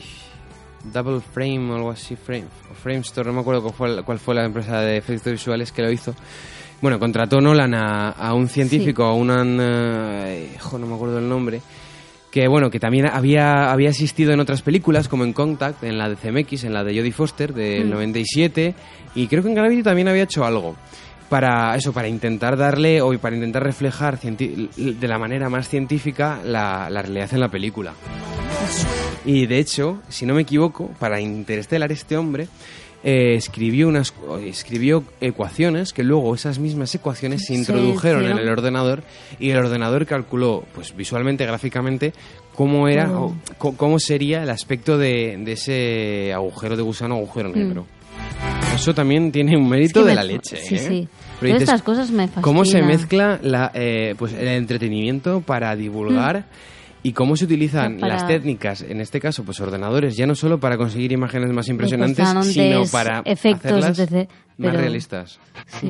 Double 0.92 1.22
Frame 1.22 1.72
o 1.72 1.76
algo 1.76 1.92
así, 1.92 2.18
Frame, 2.18 2.48
o 2.70 2.74
Framestore, 2.74 3.30
no 3.30 3.34
me 3.36 3.40
acuerdo 3.40 3.62
cuál 3.62 3.74
fue, 3.74 4.04
cuál 4.04 4.20
fue 4.20 4.36
la 4.36 4.44
empresa 4.44 4.82
de 4.82 4.98
efectos 4.98 5.32
visuales 5.32 5.72
que 5.72 5.84
lo 5.84 5.90
hizo. 5.90 6.14
Bueno, 6.82 7.00
contrató 7.00 7.40
Nolan 7.40 7.76
a, 7.76 8.10
a 8.10 8.34
un 8.34 8.50
científico, 8.50 9.06
a 9.06 9.14
un... 9.14 9.30
eh, 9.32 10.58
jo, 10.60 10.78
no 10.78 10.86
me 10.86 10.96
acuerdo 10.96 11.20
el 11.20 11.30
nombre, 11.30 11.62
que 12.30 12.46
bueno, 12.50 12.70
que 12.70 12.82
también 12.82 13.06
había, 13.06 13.72
había 13.72 13.92
asistido 13.92 14.34
en 14.34 14.42
otras 14.42 14.62
películas, 14.62 15.08
como 15.08 15.24
en 15.24 15.32
Contact, 15.32 15.82
en 15.86 15.98
la 15.98 16.10
de 16.10 16.18
CMX, 16.18 16.66
en 16.66 16.74
la 16.74 16.84
de 16.84 16.94
Jodie 16.98 17.14
Foster, 17.14 17.54
del 17.54 17.90
97, 17.90 18.76
y 19.16 19.28
creo 19.28 19.44
que 19.44 19.48
en 19.48 19.56
Gravity 19.56 19.82
también 19.82 20.10
había 20.10 20.24
hecho 20.24 20.44
algo. 20.44 20.76
Para 21.34 21.76
eso, 21.76 21.92
para 21.94 22.08
intentar 22.08 22.56
darle, 22.56 23.02
o 23.02 23.18
para 23.18 23.36
intentar 23.36 23.64
reflejar 23.64 24.20
de 24.22 25.08
la 25.08 25.18
manera 25.18 25.50
más 25.50 25.68
científica 25.68 26.40
la, 26.46 26.92
la 26.92 27.02
realidad 27.02 27.30
en 27.34 27.40
la 27.40 27.50
película. 27.50 27.94
Y 29.26 29.48
de 29.48 29.58
hecho, 29.58 30.00
si 30.10 30.28
no 30.28 30.36
me 30.36 30.44
equivoco, 30.44 30.90
para 31.00 31.20
Interestelar 31.20 31.92
este 31.92 32.18
hombre 32.18 32.48
eh, 33.04 33.34
escribió 33.36 33.88
unas 33.88 34.14
escribió 34.46 35.04
ecuaciones 35.22 35.92
que 35.92 36.04
luego 36.04 36.36
esas 36.36 36.60
mismas 36.60 36.94
ecuaciones 36.94 37.46
se 37.48 37.56
introdujeron 37.56 38.22
en 38.22 38.26
hicieron. 38.34 38.48
el 38.48 38.54
ordenador 38.54 39.04
y 39.40 39.50
el 39.50 39.58
ordenador 39.58 40.06
calculó, 40.06 40.64
pues 40.76 40.96
visualmente, 40.96 41.48
gráficamente, 41.48 42.14
cómo 42.54 42.88
era, 42.88 43.10
Oh. 43.12 43.36
o 43.58 43.74
cómo 43.74 43.98
sería 43.98 44.44
el 44.44 44.52
aspecto 44.52 45.00
de, 45.00 45.38
de 45.44 45.52
ese 45.54 46.32
agujero 46.32 46.78
de 46.78 46.84
gusano, 46.84 47.16
agujero 47.16 47.50
negro. 47.50 47.88
Eso 48.76 48.94
también 48.94 49.32
tiene 49.32 49.56
un 49.56 49.64
Mm. 49.64 49.66
Es 49.66 49.70
mérito 49.72 50.00
que 50.02 50.06
de 50.10 50.12
me- 50.12 50.16
la 50.16 50.24
leche. 50.24 50.58
Sí, 50.58 50.76
¿eh? 50.76 50.80
sí. 50.80 51.08
Pero 51.40 51.52
Todas 51.56 51.60
dices, 51.60 51.62
estas 51.62 51.82
cosas 51.82 52.12
me 52.12 52.28
fascinan. 52.28 52.42
¿Cómo 52.44 52.66
se 52.66 52.82
mezcla 52.82 53.40
la, 53.42 53.72
eh, 53.74 54.16
pues 54.18 54.34
el 54.34 54.48
entretenimiento 54.48 55.42
para 55.42 55.76
divulgar 55.76 56.46
y 57.06 57.12
cómo 57.12 57.36
se 57.36 57.46
utilizan 57.46 57.98
Mm. 57.98 58.00
Para- 58.00 58.14
las 58.14 58.28
técnicas, 58.28 58.82
en 58.82 59.02
este 59.02 59.20
caso, 59.20 59.44
pues 59.44 59.60
ordenadores, 59.60 60.16
ya 60.16 60.26
no 60.26 60.36
solo 60.36 60.60
para 60.60 60.78
conseguir 60.78 61.12
imágenes 61.12 61.52
más 61.52 61.68
impresionantes, 61.68 62.28
sino 62.46 62.86
para 62.92 63.22
efectos, 63.26 63.66
hacerlas 63.84 64.00
etc., 64.00 64.30
más 64.58 64.72
pero- 64.72 64.80
realistas. 64.80 65.40
Sí. 65.82 65.90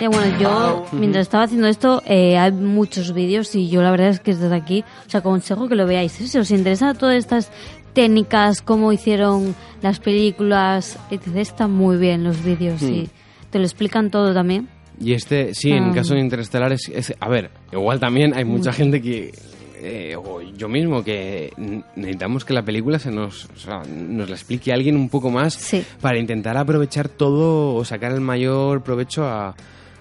Ya, 0.00 0.08
bueno, 0.08 0.38
yo 0.40 0.86
mientras 0.92 1.22
estaba 1.22 1.44
haciendo 1.44 1.66
esto 1.68 2.02
eh, 2.06 2.38
hay 2.38 2.52
muchos 2.52 3.12
vídeos 3.12 3.54
y 3.54 3.68
yo 3.68 3.82
la 3.82 3.90
verdad 3.90 4.08
es 4.08 4.20
que 4.20 4.34
desde 4.34 4.54
aquí 4.54 4.84
os 5.06 5.14
aconsejo 5.14 5.68
que 5.68 5.74
lo 5.74 5.86
veáis. 5.86 6.18
¿eh? 6.20 6.28
Si 6.28 6.38
os 6.38 6.50
interesa 6.50 6.94
todas 6.94 7.16
estas 7.16 7.50
técnicas, 7.92 8.60
cómo 8.62 8.92
hicieron 8.92 9.54
las 9.82 10.00
películas, 10.00 10.98
etc., 11.10 11.36
están 11.36 11.72
muy 11.72 11.96
bien 11.96 12.24
los 12.24 12.42
vídeos 12.44 12.82
y 12.82 13.08
te 13.50 13.58
lo 13.58 13.64
explican 13.64 14.10
todo 14.10 14.32
también. 14.34 14.68
Y 15.00 15.12
este, 15.12 15.54
sí, 15.54 15.70
en 15.72 15.90
Ah. 15.90 15.94
caso 15.94 16.14
de 16.14 16.20
Interestelar 16.20 16.72
es, 16.72 16.88
es- 16.92 17.14
A 17.20 17.28
ver, 17.28 17.50
igual 17.72 18.00
también 18.00 18.34
hay 18.34 18.44
mucha 18.44 18.72
gente 18.72 19.00
que... 19.02 19.30
eh, 19.78 20.16
o 20.16 20.40
yo 20.40 20.68
mismo, 20.68 21.04
que 21.04 21.52
necesitamos 21.96 22.44
que 22.46 22.54
la 22.54 22.62
película 22.64 22.98
se 22.98 23.10
nos, 23.10 23.44
o 23.44 23.56
sea, 23.58 23.82
nos 23.86 24.28
la 24.28 24.34
explique 24.34 24.72
alguien 24.72 24.96
un 24.96 25.10
poco 25.10 25.30
más 25.30 25.52
Sí. 25.52 25.84
para 26.00 26.18
intentar 26.18 26.56
aprovechar 26.56 27.08
todo 27.10 27.74
o 27.74 27.84
sacar 27.84 28.12
el 28.12 28.22
mayor 28.22 28.82
provecho 28.82 29.24
a, 29.26 29.54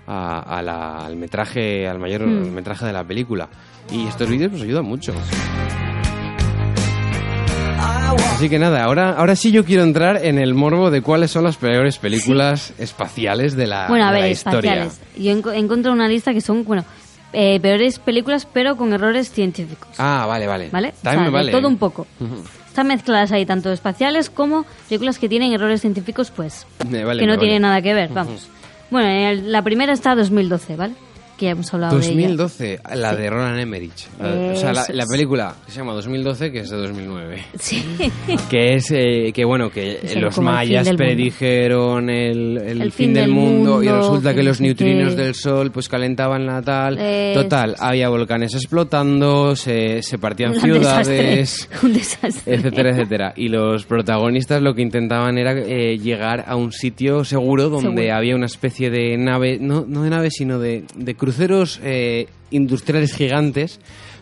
a- 0.08 0.40
a 0.58 0.62
la- 0.62 1.06
al 1.06 1.18
metraje 1.18 1.88
al 1.88 2.00
mayor 2.00 2.26
Hmm. 2.26 2.54
metraje 2.54 2.86
de 2.86 2.94
la 2.94 3.04
película. 3.04 3.50
Y 3.92 4.08
estos 4.08 4.30
vídeos 4.30 4.50
pues 4.52 4.64
ayudan 4.64 4.86
mucho. 4.86 5.14
Así 7.90 8.50
que 8.50 8.60
nada, 8.60 8.84
ahora, 8.84 9.12
ahora 9.12 9.36
sí 9.36 9.52
yo 9.52 9.64
quiero 9.64 9.84
entrar 9.84 10.26
en 10.26 10.38
el 10.40 10.54
morbo 10.54 10.92
de 10.92 11.02
cuáles 11.02 11.32
son 11.32 11.44
las 11.46 11.56
peores 11.58 11.98
películas 11.98 12.74
espaciales 12.78 13.56
de 13.56 13.68
la, 13.68 13.88
bueno, 13.88 14.06
a 14.06 14.08
de 14.10 14.14
ver, 14.16 14.22
la 14.24 14.30
historia. 14.30 14.74
espaciales. 14.86 15.02
Yo 15.18 15.32
enco- 15.32 15.54
he 15.54 15.58
encontrado 15.60 15.94
una 15.96 16.08
lista 16.08 16.34
que 16.34 16.42
son, 16.42 16.66
bueno, 16.66 16.84
eh, 17.32 17.60
peores 17.62 18.00
películas 18.00 18.46
pero 18.52 18.76
con 18.76 18.92
errores 18.94 19.32
científicos. 19.32 19.90
Ah, 19.98 20.26
vale, 20.28 20.48
vale. 20.48 20.70
¿Vale? 20.72 20.94
O 20.98 21.02
sea, 21.02 21.30
vale. 21.30 21.52
todo 21.52 21.68
un 21.68 21.78
poco. 21.78 22.08
Están 22.68 22.88
mezcladas 22.88 23.32
ahí 23.32 23.46
tanto 23.46 23.72
espaciales 23.72 24.30
como 24.30 24.66
películas 24.90 25.18
que 25.18 25.30
tienen 25.30 25.54
errores 25.54 25.80
científicos, 25.80 26.32
pues, 26.36 26.68
Me 26.90 27.06
vale, 27.06 27.22
que 27.22 27.26
no 27.28 27.34
vale. 27.34 27.40
tienen 27.42 27.62
nada 27.62 27.82
que 27.82 27.94
ver, 27.94 28.10
vamos. 28.10 28.50
Bueno, 28.92 29.08
en 29.08 29.52
la 29.52 29.62
primera 29.62 29.94
está 29.94 30.14
2012, 30.14 30.76
¿vale? 30.76 30.94
Que 31.38 31.46
ya 31.48 31.52
hemos 31.52 31.74
hablado 31.74 31.98
de 32.00 32.06
ella. 32.06 32.14
2012, 32.30 32.80
la 32.96 33.14
de 33.16 33.30
Roland 33.30 33.60
Emmerich. 33.60 34.08
La- 34.22 34.54
o 34.54 34.56
sea, 34.56 34.72
la, 34.74 34.86
la 34.94 35.06
película 35.06 35.54
que 35.66 35.72
se 35.72 35.80
llama 35.80 35.94
2012, 35.94 36.52
que 36.52 36.60
es 36.60 36.70
de 36.70 36.78
2009. 36.78 37.44
Sí. 37.60 37.84
Que 38.50 38.76
es 38.76 38.92
eh, 38.92 39.32
que, 39.34 39.44
bueno, 39.46 39.70
que 39.70 40.00
Es 40.04 40.16
eh, 40.16 40.20
los 40.20 40.38
el 40.38 40.44
mayas 40.44 40.86
mundo. 40.88 40.98
predijeron 40.98 42.10
el, 42.10 42.58
el 42.58 42.82
El 42.82 42.92
fin, 42.92 43.08
fin 43.08 43.14
del, 43.14 43.24
del 43.26 43.32
mundo, 43.34 43.84
y 43.84 43.88
mundo, 43.88 43.98
resulta 44.00 44.30
que 44.32 44.36
que 44.38 44.44
los 44.44 44.62
neutrinos 44.62 45.16
qué. 45.16 45.22
del 45.24 45.36
sol 45.36 45.72
pues 45.72 45.90
calentaban 45.90 46.46
la 46.46 46.62
tal. 46.62 46.98
Total, 47.34 47.76
había 47.80 48.10
volcanes 48.10 48.54
explotando, 48.56 49.56
se, 49.56 50.02
se 50.04 50.18
partían 50.18 50.52
Un 50.52 50.60
ciudades. 50.62 51.08
desastre. 51.08 51.80
Un 51.88 51.94
desastre. 51.94 52.56
etcétera, 52.56 52.90
etcétera. 52.92 53.34
Y 53.36 53.50
los 53.50 53.86
protagonistas 53.86 54.62
lo 54.62 54.74
que 54.74 54.82
intentaban 54.82 55.38
era 55.38 55.54
eh, 55.54 55.98
llegar 55.98 56.46
a 56.48 56.56
un 56.56 56.72
sitio 56.72 57.24
seguro 57.26 57.70
donde 57.70 58.02
Seguro. 58.04 58.16
había 58.16 58.36
una 58.36 58.46
especie 58.46 58.90
de 58.90 59.18
nave, 59.18 59.58
no, 59.60 59.86
no 59.88 60.04
de 60.04 60.10
nave, 60.10 60.30
sino 60.32 60.60
de, 60.60 60.84
de 60.96 61.16
cruceros 61.26 61.80
eh, 61.84 62.28
industriales 62.52 63.16
gigantes 63.16 63.80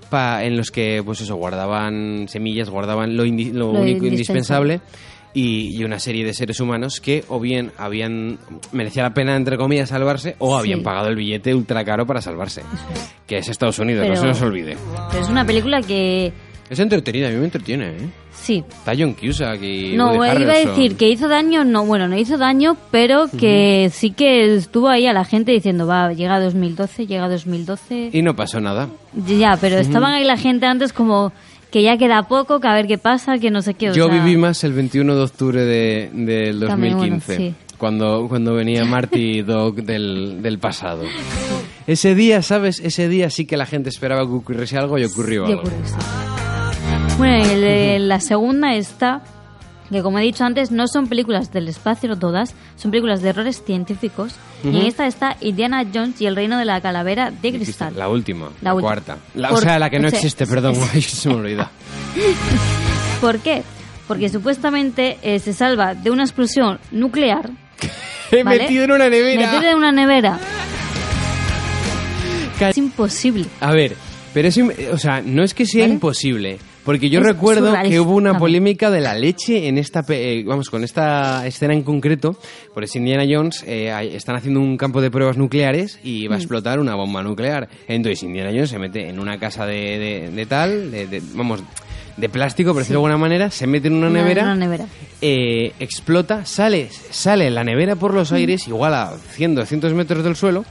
pa- 0.09 0.43
en 0.45 0.55
los 0.55 0.71
que, 0.71 1.01
pues 1.03 1.19
eso, 1.21 1.35
guardaban 1.35 2.27
semillas, 2.29 2.69
guardaban 2.69 3.17
lo, 3.17 3.25
indi- 3.25 3.51
lo 3.51 3.73
Lo 3.73 3.81
único 3.81 4.05
indispensable. 4.05 4.75
indispensable. 4.75 5.13
Y, 5.35 5.75
y 5.75 5.83
una 5.83 5.97
serie 5.99 6.23
de 6.23 6.31
seres 6.33 6.59
humanos 6.59 7.01
que 7.01 7.23
o 7.27 7.39
bien 7.39 7.71
habían 7.79 8.37
merecía 8.71 9.01
la 9.01 9.15
pena 9.15 9.35
entre 9.35 9.57
comillas 9.57 9.89
salvarse 9.89 10.35
o 10.37 10.55
habían 10.55 10.79
Sí. 10.79 10.85
pagado 10.85 11.07
el 11.09 11.15
billete 11.15 11.55
ultra 11.55 11.83
caro 11.83 12.05
para 12.05 12.21
salvarse 12.21 12.61
que 13.25 13.37
es 13.37 13.49
Estados 13.49 13.79
Unidos 13.79 14.07
no 14.07 14.15
se 14.15 14.27
nos 14.27 14.39
olvide 14.43 14.77
Pero 15.09 15.23
es 15.23 15.29
una 15.29 15.43
película 15.43 15.81
que, 15.81 16.31
es 16.69 16.79
entretenida 16.79 17.27
a 17.27 17.31
mí 17.31 17.37
me 17.37 17.45
entretiene 17.45 17.87
¿eh? 17.87 18.09
sí. 18.33 18.63
Está 18.67 18.93
John 18.97 19.13
Cusack 19.13 19.61
y 19.61 19.95
No, 19.95 20.13
Woody 20.13 20.41
iba 20.41 20.53
a 20.53 20.59
decir 20.59 20.95
que 20.95 21.09
hizo 21.09 21.27
daño, 21.27 21.63
no, 21.63 21.85
bueno, 21.85 22.07
no 22.07 22.17
hizo 22.17 22.37
daño, 22.37 22.75
pero 22.91 23.27
que 23.29 23.89
sí 23.93 24.11
que 24.11 24.55
estuvo 24.55 24.89
ahí 24.89 25.07
a 25.07 25.13
la 25.13 25.23
gente 25.25 25.51
diciendo, 25.51 25.87
va, 25.87 26.11
llega 26.13 26.39
2012, 26.39 27.07
llega 27.07 27.29
2012. 27.29 28.09
Y 28.11 28.21
no 28.21 28.35
pasó 28.35 28.59
nada. 28.59 28.89
Ya, 29.27 29.57
pero 29.61 29.77
estaban 29.77 30.13
ahí 30.13 30.23
la 30.23 30.37
gente 30.37 30.65
antes 30.65 30.93
como 30.93 31.31
que 31.71 31.81
ya 31.81 31.97
queda 31.97 32.23
poco, 32.23 32.59
que 32.59 32.67
a 32.67 32.73
ver 32.73 32.85
qué 32.87 32.97
pasa, 32.97 33.39
que 33.39 33.49
no 33.49 33.61
sé 33.61 33.73
qué. 33.73 33.89
o 33.89 33.93
Yo 33.93 34.05
sea, 34.05 34.13
viví 34.13 34.37
más 34.37 34.63
el 34.63 34.73
21 34.73 35.15
de 35.15 35.21
octubre 35.21 35.61
de, 35.65 36.09
del 36.13 36.59
También, 36.67 36.93
2015, 36.93 37.35
bueno, 37.37 37.51
sí. 37.51 37.75
cuando, 37.77 38.25
cuando 38.29 38.53
venía 38.53 38.83
Marty 38.85 39.41
Dog 39.41 39.83
del, 39.83 40.41
del 40.41 40.59
pasado. 40.59 41.03
Ese 41.87 42.13
día, 42.13 42.41
¿sabes? 42.41 42.79
Ese 42.79 43.09
día 43.09 43.29
sí 43.29 43.45
que 43.45 43.57
la 43.57 43.65
gente 43.65 43.89
esperaba 43.89 44.21
que 44.21 44.33
ocurriese 44.33 44.77
algo 44.77 44.97
y 44.99 45.05
ocurrió 45.05 45.47
y 45.47 45.51
algo. 45.51 45.61
ocurrió, 45.61 45.79
sí. 45.85 46.32
Bueno, 47.17 47.35
en 47.45 47.49
el- 47.51 47.63
en 47.63 48.07
la 48.09 48.19
segunda 48.19 48.73
está 48.75 49.21
que 49.91 50.01
como 50.01 50.17
he 50.17 50.23
dicho 50.23 50.43
antes, 50.43 50.71
no 50.71 50.87
son 50.87 51.05
películas 51.07 51.51
del 51.51 51.67
espacio, 51.67 52.15
todas, 52.17 52.55
son 52.77 52.89
películas 52.89 53.21
de 53.21 53.29
errores 53.29 53.61
científicos. 53.63 54.33
Y 54.63 54.69
en 54.69 54.87
esta 54.87 55.05
está 55.05 55.37
Indiana 55.39 55.85
Jones 55.93 56.19
y 56.19 56.25
el 56.25 56.35
reino 56.35 56.57
de 56.57 56.65
la 56.65 56.81
calavera 56.81 57.29
de 57.29 57.53
cristal. 57.53 57.93
La 57.95 58.09
última, 58.09 58.49
la, 58.61 58.73
La 58.73 58.81
cuarta. 58.81 59.17
La- 59.35 59.49
o 59.49 59.53
Por- 59.53 59.61
sea, 59.63 59.77
la 59.77 59.91
que 59.91 59.99
no 59.99 60.07
existe, 60.07 60.47
perdón. 60.47 60.73
Ay, 60.93 61.01
se 61.03 61.29
me 61.29 61.35
olvida. 61.35 61.69
¿Por 63.21 63.37
qué? 63.39 63.61
Porque 64.07 64.29
supuestamente 64.29 65.19
eh, 65.21 65.37
se 65.37 65.53
salva 65.53 65.93
de 65.93 66.09
una 66.09 66.23
explosión 66.23 66.79
nuclear. 66.91 67.51
He 68.31 68.43
¿vale? 68.43 68.61
metido 68.63 68.85
en 68.85 68.91
una 68.93 69.09
nevera. 69.09 69.51
Metida 69.51 69.69
en 69.71 69.77
una 69.77 69.91
nevera. 69.91 70.39
Es 72.59 72.77
imposible. 72.77 73.45
A 73.59 73.71
ver, 73.73 73.95
pero 74.33 74.47
es, 74.47 74.57
o 74.91 74.97
sea, 74.97 75.21
no 75.23 75.43
es 75.43 75.53
que 75.53 75.67
sea 75.67 75.83
¿Vale? 75.83 75.93
imposible, 75.93 76.57
porque 76.83 77.09
yo 77.09 77.19
Es 77.21 77.25
recuerdo 77.25 77.73
que 77.83 77.99
hubo 77.99 78.15
una 78.15 78.37
polémica 78.37 78.91
de 78.91 79.01
la 79.01 79.13
leche 79.15 79.67
en 79.67 79.77
esta, 79.77 80.03
eh, 80.09 80.43
vamos, 80.45 80.69
con 80.69 80.83
esta 80.83 81.45
escena 81.47 81.73
en 81.73 81.83
concreto, 81.83 82.35
por 82.73 82.83
eso 82.83 82.97
Indiana 82.97 83.23
Jones 83.29 83.63
eh, 83.67 83.91
están 84.13 84.35
haciendo 84.35 84.59
un 84.59 84.77
campo 84.77 85.01
de 85.01 85.09
pruebas 85.11 85.37
nucleares 85.37 85.99
y 86.03 86.27
Mm. 86.27 86.31
va 86.31 86.35
a 86.35 86.37
explotar 86.39 86.79
una 86.79 86.95
bomba 86.95 87.23
nuclear. 87.23 87.69
Entonces 87.87 88.23
Indiana 88.23 88.49
Jones 88.51 88.69
se 88.69 88.79
mete 88.79 89.07
en 89.09 89.19
una 89.19 89.37
casa 89.39 89.65
de, 89.65 89.97
de- 89.99 90.29
de 90.31 90.45
tal, 90.45 90.91
de, 90.91 91.07
de- 91.07 91.21
vamos, 91.33 91.63
de 92.17 92.29
plástico, 92.29 92.73
por 92.73 92.81
decirlo 92.83 92.99
de 92.99 93.05
alguna 93.07 93.17
manera, 93.17 93.49
se 93.49 93.65
mete 93.65 93.87
en 93.87 93.95
una, 93.95 94.07
Una- 94.07 94.21
nevera, 94.21 94.43
una 94.43 94.55
nevera. 94.55 94.85
eh, 95.21 95.71
explota, 95.79 96.45
sale, 96.45 96.89
sale 97.09 97.49
la 97.49 97.63
nevera 97.63 97.95
por 97.95 98.13
los 98.13 98.31
aires, 98.31 98.67
igual 98.67 98.93
a 98.93 99.13
100, 99.31 99.55
200 99.55 99.93
metros 99.93 100.23
del 100.23 100.35
suelo, 100.35 100.63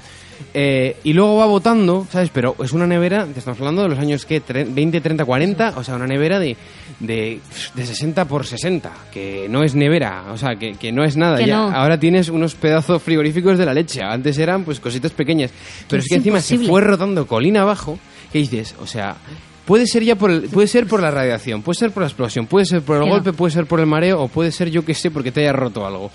eh, 0.54 0.96
y 1.04 1.12
luego 1.12 1.36
va 1.36 1.46
botando, 1.46 2.06
¿sabes? 2.10 2.30
Pero 2.32 2.54
es 2.62 2.72
una 2.72 2.86
nevera, 2.86 3.26
te 3.26 3.38
estamos 3.38 3.58
hablando 3.60 3.82
de 3.82 3.88
los 3.88 3.98
años 3.98 4.24
que 4.26 4.40
20, 4.40 5.00
30, 5.00 5.24
40, 5.24 5.74
o 5.76 5.84
sea, 5.84 5.94
una 5.96 6.06
nevera 6.06 6.38
de, 6.38 6.56
de, 7.00 7.40
de 7.74 7.86
60 7.86 8.24
por 8.26 8.46
60, 8.46 8.90
que 9.12 9.46
no 9.48 9.62
es 9.62 9.74
nevera, 9.74 10.24
o 10.32 10.36
sea, 10.36 10.56
que, 10.56 10.72
que 10.72 10.92
no 10.92 11.04
es 11.04 11.16
nada. 11.16 11.38
Que 11.38 11.46
ya. 11.46 11.56
no. 11.56 11.70
Ahora 11.70 11.98
tienes 11.98 12.28
unos 12.28 12.54
pedazos 12.54 13.02
frigoríficos 13.02 13.58
de 13.58 13.66
la 13.66 13.74
leche, 13.74 14.00
antes 14.02 14.38
eran 14.38 14.64
pues 14.64 14.80
cositas 14.80 15.12
pequeñas, 15.12 15.50
pero 15.88 16.00
es, 16.00 16.06
es 16.06 16.08
que 16.10 16.16
encima 16.16 16.40
se 16.40 16.58
fue 16.68 16.80
rotando 16.80 17.26
colina 17.26 17.62
abajo, 17.62 17.98
que 18.32 18.38
dices, 18.38 18.74
o 18.80 18.86
sea... 18.86 19.16
Puede 19.64 19.86
ser 19.86 20.02
ya 20.02 20.16
por 20.16 20.28
el- 20.32 20.42
puede 20.48 20.66
ser 20.66 20.88
por 20.88 21.00
la 21.00 21.12
radiación, 21.12 21.62
puede 21.62 21.78
ser 21.78 21.92
por 21.92 22.02
la 22.02 22.08
explosión, 22.08 22.46
puede 22.48 22.66
ser 22.66 22.82
por 22.82 22.96
el 22.96 23.08
golpe, 23.08 23.32
puede 23.32 23.52
ser 23.52 23.64
por 23.66 23.78
el 23.78 23.86
mareo 23.86 24.20
o 24.20 24.26
puede 24.26 24.50
ser 24.50 24.68
yo 24.70 24.84
que 24.84 24.92
sé 24.92 25.12
porque 25.12 25.30
te 25.30 25.42
haya 25.42 25.52
roto 25.52 25.86
algo. 25.86 26.10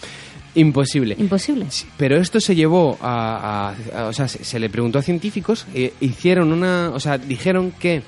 Imposible. 0.57 1.15
Imposible. 1.17 1.67
Pero 1.97 2.17
esto 2.17 2.39
se 2.39 2.55
llevó 2.55 2.97
a, 3.01 3.71
a- 3.93 4.01
a- 4.01 4.07
o 4.07 4.13
sea, 4.13 4.27
se, 4.27 4.43
se 4.43 4.59
le 4.59 4.69
preguntó 4.69 4.99
a 4.99 5.01
científicos, 5.01 5.65
e 5.73 5.93
hicieron 6.01 6.51
una, 6.51 6.91
o 6.93 6.99
sea, 6.99 7.17
dijeron 7.17 7.71
que 7.79 8.01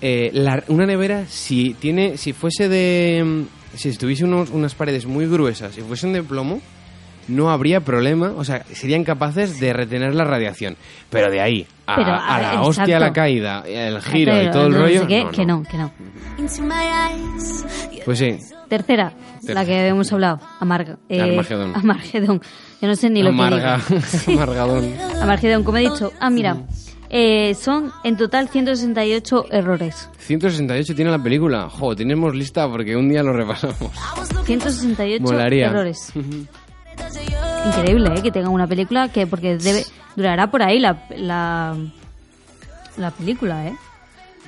eh, 0.00 0.30
la- 0.32 0.62
una 0.68 0.86
nevera 0.86 1.24
si 1.28 1.74
tiene, 1.80 2.16
si 2.18 2.32
fuese 2.32 2.68
de, 2.68 3.44
si 3.74 3.90
tuviese 3.96 4.24
unos- 4.24 4.50
unas 4.50 4.74
paredes 4.74 5.06
muy 5.06 5.26
gruesas 5.26 5.76
y 5.78 5.80
fuesen 5.80 6.12
de 6.12 6.22
plomo, 6.22 6.60
no 7.28 7.50
habría 7.50 7.80
problema, 7.80 8.32
o 8.36 8.44
sea, 8.44 8.64
serían 8.72 9.04
capaces 9.04 9.58
de 9.60 9.72
retener 9.72 10.14
la 10.14 10.24
radiación. 10.24 10.76
Pero 11.10 11.30
de 11.30 11.40
ahí 11.40 11.66
a, 11.86 11.96
Pero, 11.96 12.10
a 12.12 12.16
a 12.36 12.42
la 12.42 12.50
ver, 12.50 12.58
hostia, 12.60 12.84
a 12.84 13.00
la 13.00 13.06
exacto. 13.06 13.12
caída, 13.14 13.62
el 13.66 14.00
giro 14.02 14.32
y 14.34 14.38
Pero, 14.40 14.50
todo 14.52 14.66
el 14.66 14.72
no 14.72 14.78
rollo, 14.78 15.06
qué, 15.06 15.24
no, 15.24 15.30
que 15.30 15.46
no. 15.46 15.62
que 15.62 15.76
no. 15.78 15.92
Pues 18.04 18.18
sí, 18.18 18.36
Tercera, 18.68 19.12
la 19.44 19.64
que 19.64 19.86
hemos 19.86 20.12
hablado, 20.12 20.40
Amarga, 20.60 20.98
eh, 21.08 21.20
Armagedón. 21.20 21.72
Amargedón. 21.76 22.40
Yo 22.80 22.88
no 22.88 22.96
sé 22.96 23.10
ni 23.10 23.22
lo 23.22 23.30
amarga, 23.30 23.80
que 23.88 23.94
digo. 23.94 24.42
amargadón. 24.42 24.94
Amargedón, 25.22 25.64
como 25.64 25.78
he 25.78 25.82
dicho. 25.82 26.12
Ah, 26.20 26.30
mira, 26.30 26.56
eh, 27.08 27.54
son 27.54 27.92
en 28.04 28.16
total 28.16 28.48
168 28.48 29.46
errores. 29.50 30.10
168 30.18 30.94
tiene 30.94 31.10
la 31.10 31.22
película. 31.22 31.68
Jo, 31.70 31.94
tenemos 31.94 32.34
lista 32.34 32.68
porque 32.68 32.96
un 32.96 33.08
día 33.08 33.22
lo 33.22 33.32
repasamos. 33.32 33.92
168 34.44 35.22
Molaría. 35.22 35.66
errores. 35.66 36.12
Increíble, 37.66 38.10
¿eh? 38.16 38.22
Que 38.22 38.30
tenga 38.30 38.48
una 38.48 38.66
película 38.66 39.08
que, 39.08 39.26
porque 39.26 39.56
debe, 39.56 39.84
durará 40.14 40.50
por 40.50 40.62
ahí 40.62 40.78
la, 40.78 41.04
la, 41.16 41.74
la 42.96 43.10
película, 43.10 43.66
¿eh? 43.66 43.74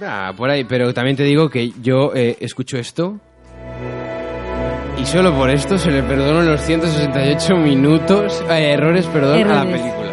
Ah, 0.01 0.32
por 0.36 0.49
ahí, 0.51 0.64
pero 0.64 0.94
también 0.94 1.16
te 1.16 1.24
digo 1.24 1.49
que 1.51 1.72
yo 1.82 2.14
eh, 2.14 2.36
escucho 2.40 2.78
esto 2.78 3.18
y 4.96 5.05
solo 5.07 5.34
por 5.34 5.51
esto 5.51 5.76
se 5.78 5.90
le 5.90 6.03
perdonan 6.05 6.46
los 6.46 6.61
168 6.61 7.57
minutos, 7.57 8.42
eh, 8.51 8.72
errores, 8.72 9.07
perdón, 9.07 9.51
a 9.51 9.64
la 9.64 9.70
película. 9.70 10.09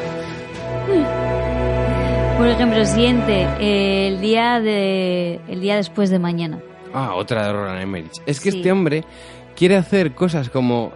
Por 2.38 2.48
ejemplo, 2.48 2.80
el 2.80 2.88
siguiente, 2.88 3.48
eh, 3.60 4.08
el 4.10 4.22
día 4.22 4.60
de, 4.60 5.40
el 5.48 5.62
día 5.62 5.76
después 5.78 6.10
de 6.10 6.20
mañana. 6.20 6.60
Ah, 6.94 7.14
otra 7.16 7.48
de 7.48 7.54
Roland 7.54 7.82
Emmerich. 7.82 8.12
Es 8.26 8.40
que 8.40 8.52
Sí. 8.52 8.58
este 8.58 8.72
hombre 8.72 9.04
quiere 9.56 9.76
hacer 9.78 10.14
cosas 10.14 10.50
como 10.50 10.92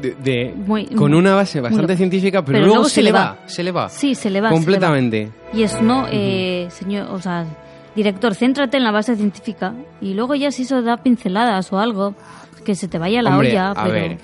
de, 0.00 0.14
de- 0.22 0.54
Muy- 0.54 0.86
con 0.86 1.14
una 1.14 1.34
base 1.34 1.60
bastante 1.60 1.92
muy- 1.92 1.96
científica, 1.96 2.42
pero, 2.42 2.52
pero 2.56 2.58
luego, 2.66 2.74
luego 2.76 2.88
se, 2.88 3.02
le 3.02 3.12
va, 3.12 3.38
se 3.46 3.62
le 3.62 3.72
va. 3.72 3.88
Sí, 3.88 4.14
se 4.14 4.30
le 4.30 4.40
va, 4.40 4.50
completamente. 4.50 5.30
Y 5.52 5.62
es 5.62 5.80
no, 5.82 6.06
eh, 6.10 6.68
señor, 6.70 7.08
o 7.10 7.20
sea, 7.20 7.44
director, 7.96 8.34
céntrate 8.34 8.76
en 8.76 8.84
la 8.84 8.90
base 8.90 9.16
científica 9.16 9.74
y 10.00 10.14
luego 10.14 10.34
ya 10.34 10.50
si 10.50 10.62
eso 10.62 10.82
da 10.82 10.96
pinceladas 10.98 11.72
o 11.72 11.78
algo, 11.78 12.14
que 12.64 12.74
se 12.74 12.86
te 12.88 12.98
vaya 12.98 13.22
la 13.22 13.30
Hombre, 13.30 13.50
olla, 13.50 13.70
a 13.72 13.74
pero 13.74 13.92
ver, 13.94 14.18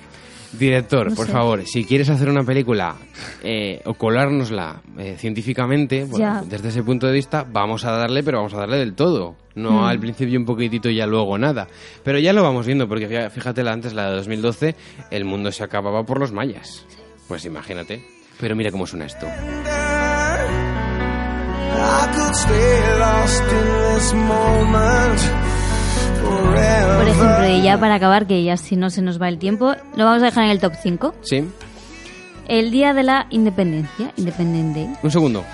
director, 0.53 1.09
No 1.09 1.15
por 1.15 1.25
sé. 1.27 1.31
favor, 1.31 1.65
si 1.65 1.83
quieres 1.85 2.09
hacer 2.09 2.29
una 2.29 2.43
película 2.43 2.95
eh, 3.43 3.81
o 3.85 3.93
colárnosla 3.93 4.81
eh, 4.97 5.15
científicamente, 5.19 6.05
bueno, 6.05 6.43
desde 6.45 6.69
ese 6.69 6.83
punto 6.83 7.07
de 7.07 7.13
vista, 7.13 7.45
vamos 7.49 7.85
a 7.85 7.91
darle, 7.91 8.23
pero 8.23 8.37
vamos 8.39 8.53
a 8.53 8.57
darle 8.59 8.77
del 8.77 8.93
todo. 8.95 9.35
No 9.55 9.71
Mm. 9.81 9.83
al 9.85 9.99
principio 9.99 10.39
un 10.39 10.45
poquitito 10.45 10.89
y 10.89 10.95
ya 10.95 11.05
luego 11.05 11.37
nada. 11.37 11.67
Pero 12.03 12.17
ya 12.19 12.31
lo 12.33 12.41
vamos 12.43 12.65
viendo, 12.65 12.87
porque 12.87 13.09
fí- 13.09 13.29
fíjate, 13.29 13.63
la 13.63 13.73
antes, 13.73 13.93
la 13.93 14.09
de 14.09 14.15
2012, 14.17 14.75
el 15.11 15.25
mundo 15.25 15.51
se 15.51 15.63
acababa 15.63 16.03
por 16.03 16.19
los 16.19 16.31
mayas. 16.31 16.85
Pues 17.27 17.43
imagínate. 17.45 18.05
Pero 18.39 18.55
mira 18.55 18.71
cómo 18.71 18.87
suena 18.87 19.05
esto. 19.05 19.27
I 21.71 22.07
could 22.15 22.33
stay 22.35 22.99
lost 22.99 23.43
in 23.51 23.95
this 23.95 24.13
moment 24.13 25.19
forever. 25.19 25.58
Por 26.29 27.07
ejemplo, 27.07 27.47
y 27.49 27.61
ya 27.61 27.79
para 27.79 27.95
acabar, 27.95 28.27
que 28.27 28.43
ya 28.43 28.57
si 28.57 28.75
no 28.75 28.89
se 28.89 29.01
nos 29.01 29.21
va 29.21 29.27
el 29.29 29.37
tiempo, 29.37 29.73
lo 29.95 30.05
vamos 30.05 30.21
a 30.21 30.25
dejar 30.25 30.45
en 30.45 30.51
el 30.51 30.59
top 30.59 30.73
5. 30.81 31.15
¿Sí? 31.21 31.43
El 32.47 32.71
día 32.71 32.93
de 32.93 33.03
la 33.03 33.27
independencia, 33.29 34.11
Independent 34.17 34.75
Day. 34.75 34.89
Un 35.03 35.11
segundo. 35.11 35.45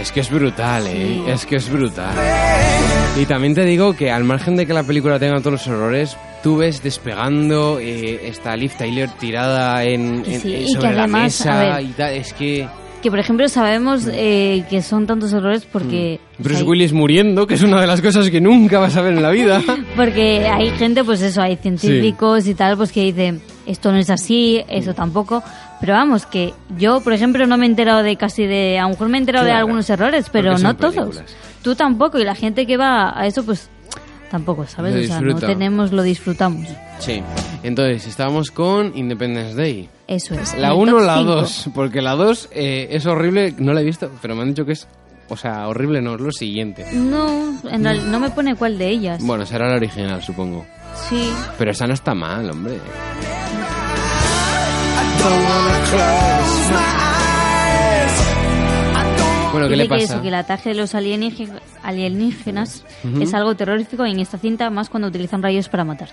Es 0.00 0.12
que 0.12 0.20
es 0.20 0.30
brutal, 0.30 0.86
¿eh? 0.86 1.32
Es 1.32 1.44
que 1.44 1.56
es 1.56 1.68
brutal. 1.68 2.14
Y 3.16 3.26
también 3.26 3.54
te 3.54 3.64
digo 3.64 3.94
que 3.94 4.10
al 4.10 4.24
margen 4.24 4.56
de 4.56 4.66
que 4.66 4.74
la 4.74 4.82
película 4.82 5.18
tenga 5.20 5.38
todos 5.38 5.52
los 5.52 5.66
errores, 5.68 6.16
tú 6.42 6.56
ves 6.56 6.82
despegando 6.82 7.78
eh, 7.80 8.20
esta 8.28 8.56
Liv 8.56 8.72
Tyler 8.76 9.08
tirada 9.10 9.84
en, 9.84 10.24
en- 10.26 10.40
Sí, 10.40 10.52
en- 10.54 10.62
y 10.62 10.64
que 10.64 10.72
sobre 10.80 10.94
la 10.94 11.04
a 11.04 11.06
mesa 11.06 11.58
ver, 11.76 11.82
y 11.84 11.92
tal. 11.92 12.12
Es 12.14 12.32
que 12.32 12.66
Que 13.02 13.10
por 13.10 13.20
ejemplo 13.20 13.46
sabemos 13.48 14.08
eh, 14.10 14.64
que 14.68 14.82
son 14.82 15.06
tantos 15.06 15.32
errores 15.32 15.64
porque... 15.70 16.18
Mm. 16.38 16.42
Bruce 16.42 16.64
Willis 16.64 16.92
muriendo, 16.92 17.46
que 17.46 17.54
es 17.54 17.62
una 17.62 17.80
de 17.80 17.86
las 17.86 18.00
cosas 18.02 18.28
que 18.30 18.40
nunca 18.40 18.80
vas 18.80 18.96
a 18.96 19.02
ver 19.02 19.12
en 19.12 19.22
la 19.22 19.30
vida. 19.30 19.62
Porque 19.96 20.44
hay 20.48 20.70
gente, 20.70 21.04
pues 21.04 21.22
eso, 21.22 21.40
hay 21.40 21.54
científicos 21.56 22.48
y 22.48 22.54
tal, 22.54 22.76
pues 22.76 22.90
que 22.90 23.02
dicen, 23.04 23.40
esto 23.66 23.92
no 23.92 23.98
es 23.98 24.10
así, 24.10 24.60
eso 24.68 24.90
Mm. 24.90 24.94
tampoco. 24.94 25.40
Pero 25.84 25.98
vamos, 25.98 26.24
que 26.24 26.54
yo, 26.78 27.02
por 27.02 27.12
ejemplo, 27.12 27.46
no 27.46 27.58
me 27.58 27.66
he 27.66 27.68
enterado 27.68 28.02
de 28.02 28.16
casi 28.16 28.46
de, 28.46 28.78
a 28.78 28.84
lo 28.84 28.88
mejor 28.90 29.10
me 29.10 29.18
he 29.18 29.20
enterado 29.20 29.44
de 29.44 29.50
Claro, 29.50 29.66
algunos 29.66 29.90
errores, 29.90 30.30
pero 30.32 30.52
no 30.52 30.58
son 30.58 30.76
todos. 30.78 30.94
películas. 30.94 31.36
Tú 31.60 31.74
tampoco, 31.74 32.18
y 32.18 32.24
la 32.24 32.34
gente 32.34 32.66
que 32.66 32.78
va 32.78 33.12
a 33.18 33.26
eso, 33.26 33.44
pues 33.44 33.68
tampoco, 34.30 34.66
¿sabes? 34.66 34.94
Lo 34.94 35.00
o 35.02 35.04
sea, 35.06 35.20
no 35.20 35.34
tenemos, 35.38 35.92
lo 35.92 36.02
disfrutamos. 36.02 36.66
Sí. 37.00 37.22
Entonces, 37.62 38.06
estábamos 38.06 38.50
con 38.50 38.96
Independence 38.96 39.54
Day. 39.54 39.90
Eso 40.06 40.34
es. 40.34 40.56
La 40.56 40.68
El 40.68 40.74
1 40.74 40.92
o 40.92 40.96
top 40.98 41.06
la 41.06 41.16
cinco. 41.18 41.30
2, 41.34 41.68
porque 41.74 42.00
la 42.00 42.12
2 42.14 42.48
eh, 42.52 42.88
es 42.90 43.04
horrible, 43.04 43.54
no 43.58 43.74
la 43.74 43.82
he 43.82 43.84
visto, 43.84 44.10
pero 44.22 44.34
me 44.34 44.40
han 44.40 44.48
dicho 44.48 44.64
que 44.64 44.72
es, 44.72 44.88
o 45.28 45.36
sea, 45.36 45.68
horrible 45.68 46.00
no, 46.00 46.14
es 46.14 46.20
lo 46.22 46.32
siguiente. 46.32 46.86
No, 46.94 47.58
en 47.70 47.84
real- 47.84 48.10
no 48.10 48.20
me 48.20 48.30
pone 48.30 48.54
cuál 48.56 48.78
de 48.78 48.88
ellas. 48.88 49.22
Bueno, 49.22 49.44
será 49.44 49.68
la 49.68 49.76
original, 49.76 50.22
supongo. 50.22 50.64
Sí. 51.10 51.30
Pero 51.58 51.72
esa 51.72 51.86
no 51.86 51.92
está 51.92 52.14
mal, 52.14 52.48
hombre. 52.50 52.78
Bueno, 59.52 59.68
¿qué 59.68 59.76
le 59.76 59.84
que 59.84 59.88
pasa? 59.88 60.02
eso, 60.14 60.22
que 60.22 60.28
el 60.28 60.34
ataque 60.34 60.70
de 60.70 60.74
los 60.74 60.94
alieníge- 60.94 61.60
alienígenas 61.84 62.84
es 63.20 63.34
algo 63.34 63.54
terrorífico 63.54 64.04
en 64.04 64.18
esta 64.18 64.36
cinta 64.36 64.68
más 64.70 64.88
cuando 64.90 65.08
utilizan 65.08 65.42
rayos 65.42 65.68
para 65.68 65.84
matar. 65.84 66.08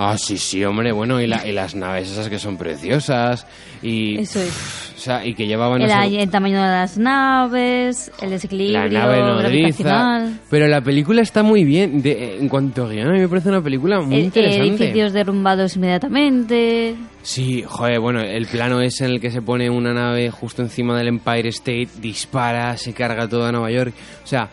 Ah, 0.00 0.16
sí, 0.16 0.38
sí, 0.38 0.64
hombre, 0.64 0.92
bueno, 0.92 1.20
y, 1.20 1.26
la- 1.26 1.44
y 1.44 1.50
las 1.52 1.74
naves 1.74 2.08
esas 2.12 2.28
que 2.28 2.38
son 2.38 2.56
preciosas 2.56 3.46
y... 3.82 4.18
Eso 4.20 4.40
es. 4.40 4.92
O 4.96 5.00
sea, 5.00 5.26
y 5.26 5.34
que 5.34 5.46
llevaban... 5.46 5.82
El, 5.82 5.90
el 6.16 6.30
tamaño 6.30 6.62
de 6.62 6.68
las 6.68 6.96
naves, 6.98 8.10
el 8.22 8.30
desequilibrio 8.30 8.78
la 8.84 8.88
nave 8.88 9.18
nodriza. 9.20 10.30
Pero 10.50 10.68
la 10.68 10.80
película 10.82 11.22
está 11.22 11.42
muy 11.42 11.64
bien. 11.64 12.00
De, 12.00 12.36
en 12.38 12.48
cuanto 12.48 12.84
a 12.84 12.88
guion, 12.90 13.08
a 13.08 13.12
mí 13.12 13.18
me 13.18 13.28
parece 13.28 13.48
una 13.48 13.60
película 13.62 14.00
muy 14.00 14.18
interesante. 14.20 14.68
edificios 14.84 15.12
derrumbados 15.12 15.74
inmediatamente. 15.76 16.94
Sí, 17.22 17.64
joder, 17.66 18.00
bueno, 18.00 18.20
el 18.20 18.46
plano 18.46 18.80
es 18.80 19.00
en 19.00 19.10
el 19.10 19.20
que 19.20 19.30
se 19.30 19.42
pone 19.42 19.68
una 19.68 19.92
nave 19.92 20.30
justo 20.30 20.62
encima 20.62 20.96
del 20.96 21.08
Empire 21.08 21.48
State, 21.48 21.88
dispara, 22.00 22.76
se 22.76 22.92
carga 22.92 23.28
toda 23.28 23.50
Nueva 23.52 23.70
York. 23.70 23.94
O 24.24 24.26
sea, 24.26 24.48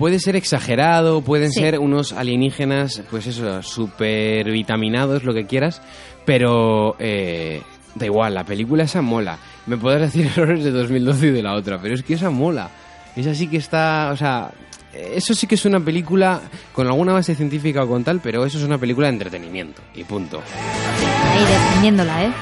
puede 0.00 0.18
ser 0.18 0.34
exagerado, 0.34 1.20
pueden 1.20 1.52
Sí. 1.52 1.60
ser 1.60 1.78
unos 1.78 2.12
alienígenas, 2.14 3.02
pues 3.10 3.26
eso, 3.26 3.62
súper 3.62 4.50
vitaminados, 4.50 5.24
lo 5.24 5.34
que 5.34 5.44
quieras, 5.44 5.82
pero 6.24 6.96
eh, 6.98 7.60
da 7.94 8.06
igual, 8.06 8.32
la 8.34 8.44
película 8.44 8.84
esa 8.84 9.02
mola. 9.02 9.36
Me 9.66 9.76
puedes 9.76 10.00
decir 10.00 10.26
errores 10.34 10.64
de 10.64 10.70
2012 10.70 11.26
y 11.26 11.30
de 11.32 11.42
la 11.42 11.54
otra, 11.54 11.78
pero 11.82 11.94
es 11.94 12.02
que 12.02 12.14
esa 12.14 12.30
mola. 12.30 12.70
Esa 13.14 13.34
sí 13.34 13.46
que 13.46 13.58
está, 13.58 14.08
o 14.10 14.16
sea, 14.16 14.50
eso 14.94 15.34
sí 15.34 15.46
que 15.46 15.56
es 15.56 15.66
una 15.66 15.80
película 15.80 16.40
con 16.72 16.86
alguna 16.86 17.12
base 17.12 17.34
científica 17.34 17.82
o 17.84 17.86
con 17.86 18.02
tal, 18.02 18.20
pero 18.20 18.46
eso 18.46 18.56
es 18.56 18.64
una 18.64 18.78
película 18.78 19.08
de 19.08 19.12
entretenimiento 19.12 19.82
y 19.94 20.04
punto. 20.04 20.40
Ahí 20.40 21.44
defendiéndola, 21.44 22.24
¿eh? 22.24 22.32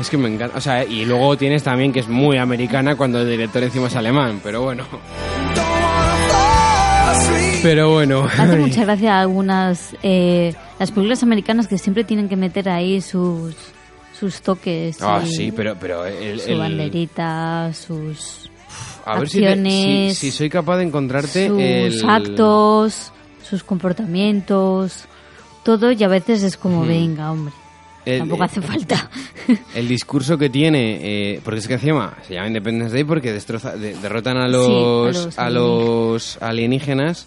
Es 0.00 0.08
que 0.08 0.16
me 0.16 0.28
encanta. 0.32 0.56
O 0.56 0.60
sea, 0.62 0.82
y 0.82 1.04
luego 1.04 1.36
tienes 1.36 1.62
también 1.62 1.92
que 1.92 2.00
es 2.00 2.08
muy 2.08 2.38
americana 2.38 2.96
cuando 2.96 3.20
el 3.20 3.28
director 3.28 3.62
encima 3.62 3.88
es 3.88 3.96
alemán, 3.96 4.40
pero 4.42 4.62
bueno. 4.62 4.84
Pero 7.62 7.92
bueno. 7.92 8.24
Hace 8.24 8.56
mucha 8.58 8.84
gracia 8.84 9.20
algunas 9.20 9.96
eh, 10.02 10.54
las 10.78 10.90
películas 10.90 11.22
americanas 11.22 11.66
que 11.66 11.78
siempre 11.78 12.04
tienen 12.04 12.28
que 12.28 12.36
meter 12.36 12.68
ahí 12.68 13.00
sus 13.00 13.54
sus 14.18 14.40
toques 14.42 15.00
Ah, 15.02 15.22
y 15.24 15.28
sí, 15.28 15.52
pero, 15.52 15.76
pero 15.78 16.04
el, 16.06 16.40
su 16.40 16.50
el- 16.52 16.58
banderita, 16.58 17.72
sus 17.74 18.48
a 19.04 19.18
ver 19.18 19.28
si, 19.28 19.40
te- 19.40 19.46
si, 19.46 19.46
acciones, 19.46 20.18
si 20.18 20.30
soy 20.30 20.48
capaz 20.48 20.78
de 20.78 20.84
encontrarte 20.84 21.48
sus 21.48 21.60
el 21.60 22.08
actos, 22.10 23.12
sus 23.48 23.64
comportamientos, 23.64 25.04
todo 25.64 25.90
y 25.92 26.02
a 26.04 26.08
veces 26.08 26.42
es 26.42 26.56
como, 26.56 26.86
venga, 26.86 27.30
hombre, 27.32 27.52
el- 28.04 28.18
tampoco 28.20 28.44
hace 28.44 28.60
falta. 28.62 29.10
el 29.74 29.88
discurso 29.88 30.36
que 30.38 30.48
tiene, 30.50 30.98
eh, 31.34 31.40
porque 31.44 31.60
es 31.60 31.68
que 31.68 31.74
encima 31.74 32.16
se 32.26 32.34
llama 32.34 32.46
Independence 32.48 32.94
Day 32.94 33.04
porque 33.04 33.32
destroza, 33.32 33.76
de- 33.76 33.94
derrotan 33.98 34.36
a 34.36 34.48
los, 34.48 35.16
Sí, 35.16 35.28
a 35.40 35.46
a 35.46 35.50
los 35.50 36.38
alienígenas 36.42 37.26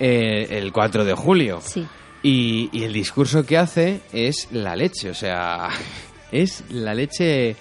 eh, 0.00 0.46
el 0.50 0.72
4 0.72 1.04
de 1.04 1.14
julio. 1.14 1.60
sí. 1.62 1.86
Y, 2.24 2.70
y 2.72 2.84
el 2.84 2.92
discurso 2.92 3.44
que 3.44 3.58
hace 3.58 4.00
es 4.12 4.46
la 4.52 4.76
leche, 4.76 5.10
o 5.10 5.14
sea, 5.14 5.70
es 6.30 6.62
la 6.70 6.94
leche... 6.94 7.56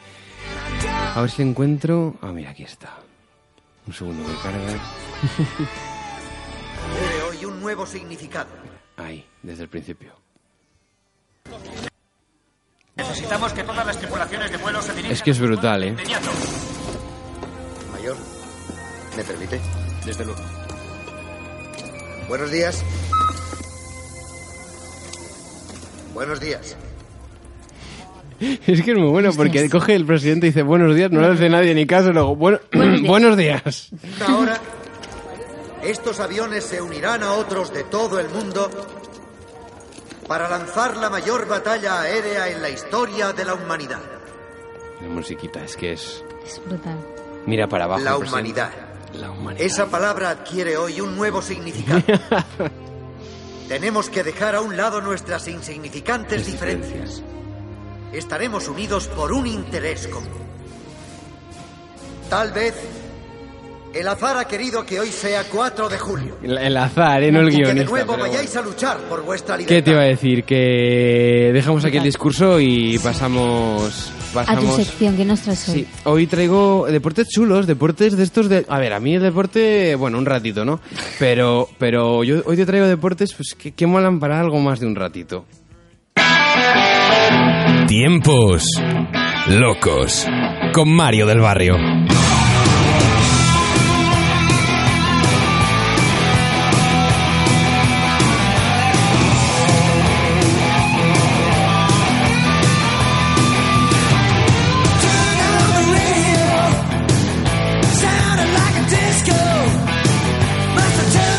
A 1.16 1.22
ver 1.22 1.32
si 1.32 1.42
encuentro... 1.42 2.14
Ah, 2.22 2.32
mira, 2.32 2.52
aquí 2.52 2.62
está. 2.62 2.96
Un 3.88 3.94
segundo 3.94 4.24
que 4.24 4.36
carga. 4.44 4.60
Hoy 7.30 7.44
un 7.46 7.60
nuevo 7.60 7.88
significado. 7.88 8.50
Ahí, 8.98 9.26
desde 9.42 9.64
el 9.64 9.70
principio. 9.70 10.12
Necesitamos 12.96 13.54
que 13.54 13.64
todas 13.64 13.86
las 13.86 13.98
tripulaciones 13.98 14.52
de 14.52 14.58
vuelo 14.58 14.82
se 14.82 14.92
dirijan 14.94 15.12
Es 15.12 15.22
que 15.22 15.32
es 15.32 15.40
brutal, 15.40 15.84
¿eh? 15.84 15.96
Mayor, 17.92 18.18
¿me 19.16 19.24
permite? 19.24 19.62
Desde 20.06 20.26
luego. 20.26 20.42
Buenos 22.28 22.52
días. 22.52 22.84
Buenos 26.14 26.40
días. 26.40 26.78
Es 28.40 28.82
que 28.82 28.92
es 28.92 28.98
muy 28.98 29.10
bueno 29.10 29.32
porque 29.36 29.70
coge 29.70 29.96
el 29.96 30.06
presidente 30.06 30.48
y 30.48 30.50
dice 30.50 30.64
buenos 30.64 30.96
días, 30.96 31.12
no 31.12 31.22
le 31.22 31.28
hace 31.28 31.48
nadie 31.48 31.76
ni 31.76 31.86
caso, 31.86 32.12
luego 32.12 32.36
bueno, 32.36 32.60
buenos 33.06 33.38
días. 33.38 33.92
Ahora, 34.28 34.60
estos 35.84 36.20
aviones 36.20 36.64
se 36.64 36.82
unirán 36.82 37.22
a 37.22 37.34
otros 37.34 37.72
de 37.72 37.84
todo 37.84 38.20
el 38.20 38.30
mundo 38.30 38.70
para 40.32 40.48
lanzar 40.48 40.96
la 40.96 41.10
mayor 41.10 41.46
batalla 41.46 42.00
aérea 42.00 42.48
en 42.48 42.62
la 42.62 42.70
historia 42.70 43.34
de 43.34 43.44
la 43.44 43.54
humanidad. 43.54 44.00
La 45.02 45.10
musiquita 45.10 45.62
es 45.62 45.76
que 45.76 45.92
es 45.92 46.24
Es 46.46 46.62
brutal. 46.66 46.96
mira 47.46 47.68
para 47.68 47.84
abajo. 47.84 48.02
La 48.02 48.16
humanidad. 48.16 48.72
La 49.14 49.30
humanidad. 49.30 49.66
Esa 49.66 49.88
palabra 49.88 50.30
adquiere 50.30 50.78
hoy 50.78 51.02
un 51.02 51.18
nuevo 51.18 51.42
significado. 51.42 52.02
Tenemos 53.68 54.10
que 54.10 54.24
dejar 54.24 54.56
a 54.56 54.62
un 54.62 54.78
lado 54.78 55.02
nuestras 55.02 55.50
insignificantes 55.50 56.46
diferencias. 56.46 57.22
Estaremos 58.14 58.70
unidos 58.70 59.08
por 59.10 59.34
un 59.34 59.46
interés 59.46 60.08
común. 60.08 60.32
Tal 62.30 62.54
vez 62.54 62.74
el 63.94 64.08
azar 64.08 64.38
ha 64.38 64.46
querido 64.46 64.86
que 64.86 65.00
hoy 65.00 65.10
sea 65.10 65.44
4 65.44 65.90
de 65.90 65.98
julio. 65.98 66.38
El, 66.42 66.58
el 66.58 66.78
azar, 66.78 67.24
¿eh? 67.24 67.32
no 67.32 67.42
el 67.42 67.54
y 67.54 67.58
que 67.58 67.74
de 67.74 67.86
nuevo 67.86 68.14
pero 68.14 68.24
vayáis 68.24 68.56
a 68.56 68.62
luchar 68.62 68.98
por 69.10 69.24
vuestra 69.24 69.58
libertad. 69.58 69.76
¿Qué 69.76 69.82
te 69.82 69.92
iba 69.92 70.02
a 70.02 70.06
decir? 70.06 70.44
Que 70.44 71.52
dejamos 71.54 71.84
aquí 71.86 71.98
el 71.98 72.04
discurso 72.04 72.60
y 72.60 72.98
pasamos... 73.00 74.12
A 74.34 74.56
tu 74.56 74.72
sección, 74.72 75.18
que 75.18 75.26
nos 75.26 75.42
traes 75.42 75.68
hoy? 75.68 75.76
Sí, 75.76 75.88
hoy 76.06 76.26
traigo 76.26 76.88
deportes 76.90 77.28
chulos, 77.28 77.68
deportes 77.68 78.16
de 78.16 78.24
estos 78.24 78.48
de... 78.48 78.66
A 78.70 78.80
ver, 78.80 78.94
a 78.94 79.00
mí 79.02 79.16
el 79.16 79.22
deporte, 79.22 79.96
bueno, 79.96 80.18
un 80.18 80.26
ratito, 80.26 80.64
¿no? 80.64 80.80
Pero, 81.20 81.68
pero 81.78 82.24
yo 82.24 82.42
hoy 82.46 82.56
te 82.56 82.66
traigo 82.66 82.88
deportes 82.88 83.34
pues, 83.34 83.56
que, 83.56 83.74
que 83.74 83.88
molan 83.88 84.22
para 84.22 84.40
algo 84.40 84.58
más 84.60 84.80
de 84.80 84.86
un 84.88 84.96
ratito. 84.96 85.46
Tiempos 87.88 88.64
locos 89.50 90.28
con 90.74 90.90
Mario 90.90 91.26
del 91.26 91.42
Barrio. 91.42 91.76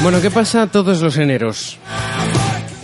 Bueno, 0.02 0.20
¿qué 0.20 0.30
pasa 0.30 0.66
todos 0.66 1.00
los 1.00 1.16
eneros? 1.16 1.78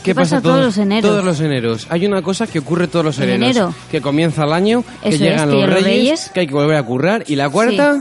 ¿Qué 0.04 0.14
pasa 0.14 0.40
todos 0.40 0.64
los 0.64 0.78
eneros? 0.78 1.10
Todos 1.10 1.24
los 1.24 1.40
eneros. 1.40 1.86
Hay 1.90 2.06
una 2.06 2.22
cosa 2.22 2.46
que 2.46 2.60
ocurre 2.60 2.86
todos 2.86 3.04
los 3.04 3.18
¿En 3.18 3.28
eneros. 3.30 3.56
enero? 3.56 3.74
Que 3.90 4.00
comienza 4.00 4.44
el 4.44 4.52
año, 4.52 4.84
que 5.02 5.18
llegan 5.18 5.48
es, 5.48 5.54
los 5.54 5.66
reyes, 5.68 5.82
reyes. 5.84 6.30
que 6.32 6.40
hay 6.40 6.46
que 6.46 6.54
volver 6.54 6.76
a 6.76 6.82
currar. 6.84 7.24
Y 7.26 7.34
la 7.36 7.50
cuarta, 7.50 7.96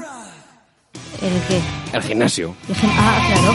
¿El 1.22 1.41
qué? 1.47 1.59
el 1.97 2.03
gimnasio. 2.03 2.55
El 2.70 2.76
Ah, 2.97 3.26
claro. 3.28 3.53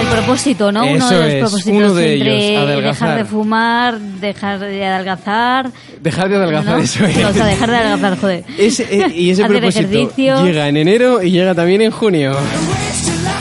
El 0.00 0.06
propósito, 0.08 0.72
¿no? 0.72 0.84
uno 0.86 1.08
de 1.10 1.40
los 1.40 1.50
propósitos 1.50 1.66
uno 1.76 1.94
de 1.94 2.14
entre 2.14 2.48
ellos, 2.50 2.62
adelgazar. 2.64 3.08
dejar 3.08 3.18
de 3.18 3.30
fumar, 3.30 4.00
dejar 4.00 4.58
de 4.58 4.86
adelgazar. 4.86 5.70
Dejar 6.00 6.28
de 6.30 6.36
adelgazar, 6.36 6.76
¿no? 6.78 6.82
eso 6.82 7.04
es. 7.04 7.16
No, 7.18 7.28
o 7.28 7.32
sea, 7.32 7.46
dejar 7.46 7.70
de 7.70 7.76
adelgazar, 7.76 8.18
joder. 8.18 8.44
Ese, 8.58 8.82
eh, 8.90 9.12
y 9.14 9.30
ese 9.30 9.44
propósito 9.44 9.86
ejercicio. 9.86 10.44
llega 10.44 10.68
en 10.68 10.76
enero 10.78 11.22
y 11.22 11.30
llega 11.30 11.54
también 11.54 11.82
en 11.82 11.90
junio. 11.90 12.32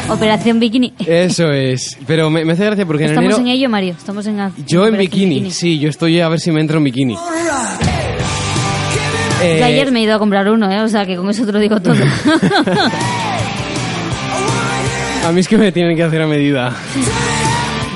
Operación 0.10 0.60
Bikini. 0.60 0.94
Eso 1.06 1.52
es. 1.52 1.98
Pero 2.06 2.30
me, 2.30 2.44
me 2.46 2.54
hace 2.54 2.66
gracia 2.66 2.86
porque 2.86 3.04
en 3.04 3.10
Estamos 3.10 3.34
enero... 3.34 3.48
en 3.48 3.54
ello, 3.56 3.70
Mario. 3.70 3.96
Estamos 3.98 4.26
en. 4.28 4.36
Yo 4.68 4.86
en 4.88 4.94
Operación 4.96 4.98
bikini, 4.98 5.52
sí, 5.52 5.80
yo 5.80 5.90
estoy 5.90 6.20
a 6.20 6.30
ver 6.30 6.40
si 6.40 6.52
me 6.52 6.60
entro 6.62 6.78
en 6.80 6.84
bikini. 6.86 7.16
Eh, 9.44 9.58
Yo 9.60 9.66
ayer 9.66 9.92
me 9.92 10.00
he 10.00 10.04
ido 10.04 10.14
a 10.16 10.20
comprar 10.20 10.48
uno, 10.50 10.72
¿eh? 10.72 10.82
O 10.82 10.88
sea, 10.88 11.06
que 11.06 11.16
con 11.16 11.28
eso 11.30 11.46
te 11.46 11.52
lo 11.52 11.60
digo 11.60 11.80
todo. 11.82 11.96
A 15.26 15.32
mí 15.32 15.40
es 15.40 15.48
que 15.48 15.58
me 15.58 15.72
tienen 15.72 15.96
que 15.96 16.04
hacer 16.04 16.22
a 16.22 16.28
medida. 16.28 16.76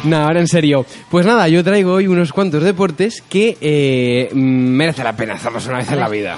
No, 0.03 0.18
ahora 0.18 0.39
en 0.39 0.47
serio. 0.47 0.86
Pues 1.10 1.26
nada, 1.26 1.47
yo 1.47 1.64
traigo 1.64 1.93
hoy 1.93 2.08
unos 2.08 2.32
cuantos 2.32 2.64
deportes 2.64 3.24
que 3.28 3.58
eh, 3.62 4.30
merece 4.34 5.03
la 5.03 5.16
pena 5.16 5.34
hacerlos 5.34 5.66
una 5.68 5.80
vez 5.80 5.91
en 5.91 5.99
la 5.99 6.08
vida. 6.10 6.38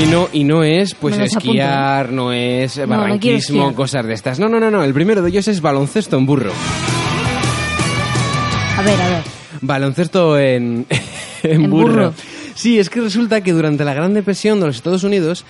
Y 0.00 0.06
no, 0.06 0.28
y 0.32 0.44
no 0.44 0.64
es 0.64 0.94
pues 0.94 1.14
apunto, 1.14 1.38
esquiar, 1.38 2.12
no 2.12 2.32
es 2.32 2.78
No, 2.78 2.82
no 2.82 2.88
quiero 2.88 3.00
barranquismo, 3.02 3.74
cosas 3.74 4.06
de 4.06 4.14
estas. 4.14 4.38
No, 4.38 4.48
no, 4.48 4.58
no, 4.58 4.70
no. 4.70 4.82
El 4.84 4.94
primero 4.94 5.20
de 5.22 5.28
ellos 5.28 5.46
es 5.48 5.60
baloncesto 5.60 6.16
en 6.16 6.24
burro. 6.26 6.52
A 8.78 8.82
ver, 8.82 9.00
a 9.00 9.08
ver. 9.08 9.22
Baloncesto 9.60 10.38
en, 10.38 10.86
en, 11.42 11.62
En 11.64 11.70
burro. 11.70 11.88
burro. 11.92 12.14
Sí, 12.54 12.78
es 12.78 12.90
que 12.90 13.00
resulta 13.00 13.40
que 13.40 13.52
durante 13.52 13.84
la 13.84 13.94
Gran 13.94 14.14
Depresión 14.14 14.60
de 14.60 14.66
los 14.66 14.76
Estados 14.76 15.04
Unidos, 15.04 15.44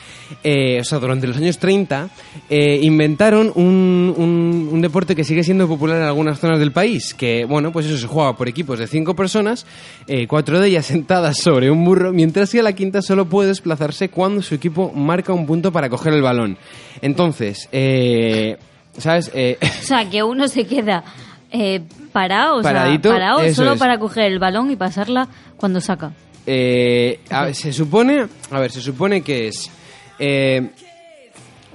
eh, 0.44 0.78
o 0.80 0.84
sea, 0.84 0.98
durante 0.98 1.26
los 1.26 1.36
años 1.36 1.58
30, 1.58 2.08
eh, 2.48 2.78
inventaron 2.82 3.52
un, 3.54 4.14
un- 4.16 4.68
un 4.72 4.80
deporte 4.80 5.16
que 5.16 5.24
sigue 5.24 5.42
siendo 5.44 5.66
popular 5.68 5.96
en 5.98 6.04
algunas 6.04 6.38
zonas 6.38 6.58
del 6.58 6.72
país, 6.72 7.12
que, 7.14 7.44
bueno, 7.44 7.72
pues 7.72 7.86
eso 7.86 7.98
se 7.98 8.06
juega 8.06 8.36
por 8.36 8.48
equipos 8.48 8.78
de 8.78 8.86
cinco 8.86 9.14
personas, 9.16 9.66
eh, 10.06 10.26
cuatro 10.26 10.60
de 10.60 10.68
ellas 10.68 10.86
sentadas 10.92 11.38
sobre 11.38 11.70
un 11.70 11.84
burro, 11.84 12.12
mientras 12.12 12.50
que 12.50 12.60
a 12.60 12.62
la 12.62 12.72
quinta 12.72 13.02
solo 13.02 13.26
puede 13.26 13.48
desplazarse 13.48 14.08
cuando 14.08 14.40
su 14.42 14.54
equipo 14.54 14.92
marca 14.92 15.32
un 15.32 15.46
punto 15.46 15.72
para 15.72 15.88
coger 15.88 16.14
el 16.14 16.22
balón. 16.22 16.56
Entonces, 17.00 17.68
eh, 17.72 18.56
¿sabes? 18.98 19.30
Eh, 19.34 19.58
O 19.82 19.84
sea, 19.84 20.08
que 20.08 20.22
uno 20.22 20.46
se 20.48 20.64
queda 20.66 21.02
eh, 21.50 21.82
parado, 22.12 22.56
o 22.58 22.62
sea, 22.62 22.72
Paradito, 22.72 23.10
parado 23.10 23.52
solo 23.54 23.72
es. 23.72 23.78
para 23.78 23.98
coger 23.98 24.24
el 24.30 24.38
balón 24.38 24.70
y 24.70 24.76
pasarla 24.76 25.28
cuando 25.56 25.80
saca. 25.80 26.12
Eh, 26.46 27.20
a 27.30 27.52
se 27.54 27.72
supone, 27.72 28.26
a 28.50 28.60
ver, 28.60 28.70
se 28.72 28.80
supone 28.80 29.22
que 29.22 29.48
es 29.48 29.70
eh, 30.18 30.70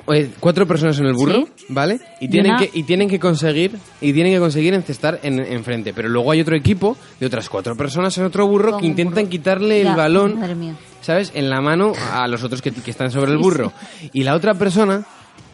eh, 0.10 0.30
cuatro 0.40 0.66
personas 0.68 1.00
en 1.00 1.06
el 1.06 1.14
burro, 1.14 1.46
Sí. 1.58 1.66
¿vale? 1.70 2.00
Y 2.20 2.28
tienen 2.28 2.58
que 2.58 2.70
y 2.74 2.84
tienen 2.84 3.10
que 3.10 3.20
conseguir 3.20 3.78
y 4.02 4.14
tienen 4.14 4.34
que 4.34 4.40
conseguir 4.40 4.74
encestar 4.74 5.20
en 5.24 5.40
enfrente, 5.40 5.94
pero 5.94 6.10
luego 6.10 6.32
hay 6.32 6.42
otro 6.42 6.56
equipo 6.56 6.98
de 7.20 7.26
otras 7.28 7.50
cuatro 7.50 7.76
personas 7.76 8.18
en 8.18 8.26
otro 8.26 8.46
burro 8.48 8.78
que 8.78 8.86
intentan 8.86 9.24
burro. 9.24 9.30
quitarle 9.30 9.84
Ya, 9.84 9.90
el 9.92 9.96
balón, 9.96 10.40
madre 10.40 10.56
mía. 10.56 10.76
¿sabes? 11.02 11.32
En 11.34 11.50
la 11.50 11.62
mano 11.62 11.94
a 12.14 12.28
los 12.28 12.44
otros 12.44 12.62
que, 12.62 12.72
que 12.72 12.92
están 12.92 13.12
sobre 13.12 13.32
el 13.32 13.38
Sí, 13.38 13.44
burro 13.44 13.74
y 14.14 14.24
la 14.24 14.34
otra 14.36 14.54
persona 14.54 15.06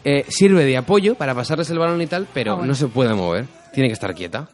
eh, 0.04 0.24
sirve 0.28 0.64
de 0.64 0.76
apoyo 0.76 1.14
para 1.14 1.34
pasarles 1.34 1.70
el 1.70 1.78
balón 1.78 2.00
y 2.02 2.06
tal, 2.06 2.26
pero 2.34 2.52
Ah, 2.52 2.54
bueno. 2.56 2.68
no 2.68 2.74
se 2.74 2.88
puede 2.88 3.14
mover, 3.14 3.46
tiene 3.72 3.88
que 3.88 3.94
estar 3.94 4.14
quieta. 4.14 4.48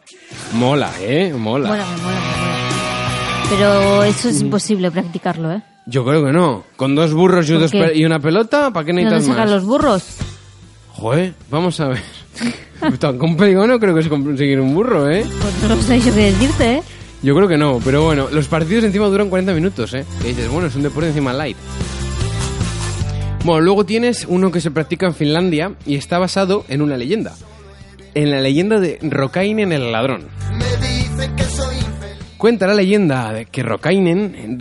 Mola, 0.52 0.92
¿eh? 1.00 1.32
Mola. 1.36 1.68
Mola. 1.68 2.69
Pero 3.50 4.04
eso 4.04 4.28
es 4.28 4.40
imposible 4.40 4.90
practicarlo, 4.90 5.52
¿eh? 5.52 5.62
Yo 5.86 6.04
creo 6.04 6.24
que 6.24 6.32
no. 6.32 6.64
Con 6.76 6.94
dos 6.94 7.12
burros 7.12 7.50
y, 7.50 8.04
una 8.04 8.20
pelota, 8.20 8.72
¿para 8.72 8.86
qué 8.86 8.92
¿De 8.92 9.02
dónde 9.02 9.16
necesitas 9.16 9.36
sacan 9.36 9.50
más? 9.50 9.50
los 9.50 9.64
burros? 9.64 10.04
Joder, 10.92 11.34
vamos 11.50 11.80
a 11.80 11.88
ver. 11.88 12.02
Tan 13.00 13.18
complicado 13.18 13.66
no 13.66 13.78
creo 13.78 13.94
que 13.94 14.00
es 14.00 14.08
conseguir 14.08 14.60
un 14.60 14.74
burro, 14.74 15.10
¿eh? 15.10 15.26
Pues 15.40 15.68
no 15.68 15.82
sé 15.82 15.98
yo 16.00 16.14
qué 16.14 16.32
decirte, 16.32 16.74
¿eh? 16.74 16.82
Yo 17.22 17.34
creo 17.34 17.48
que 17.48 17.58
no, 17.58 17.80
pero 17.84 18.04
bueno, 18.04 18.28
los 18.30 18.46
partidos 18.46 18.84
encima 18.84 19.06
duran 19.06 19.28
40 19.28 19.52
minutos, 19.52 19.92
¿eh? 19.94 20.04
Y 20.22 20.28
dices, 20.28 20.48
bueno, 20.48 20.68
es 20.68 20.76
un 20.76 20.82
deporte 20.82 21.08
encima 21.08 21.32
light. 21.32 21.56
Bueno, 23.44 23.62
luego 23.62 23.84
tienes 23.84 24.26
uno 24.28 24.50
que 24.50 24.60
se 24.60 24.70
practica 24.70 25.06
en 25.06 25.14
Finlandia 25.14 25.74
y 25.86 25.96
está 25.96 26.18
basado 26.18 26.64
en 26.68 26.82
una 26.82 26.96
leyenda. 26.96 27.34
En 28.14 28.30
la 28.30 28.40
leyenda 28.40 28.78
de 28.78 28.98
Rokainen 29.02 29.72
el 29.72 29.92
ladrón. 29.92 30.28
Cuenta 32.40 32.66
la 32.66 32.72
leyenda 32.72 33.34
de 33.34 33.44
que 33.44 33.62
Ronkainen, 33.62 34.54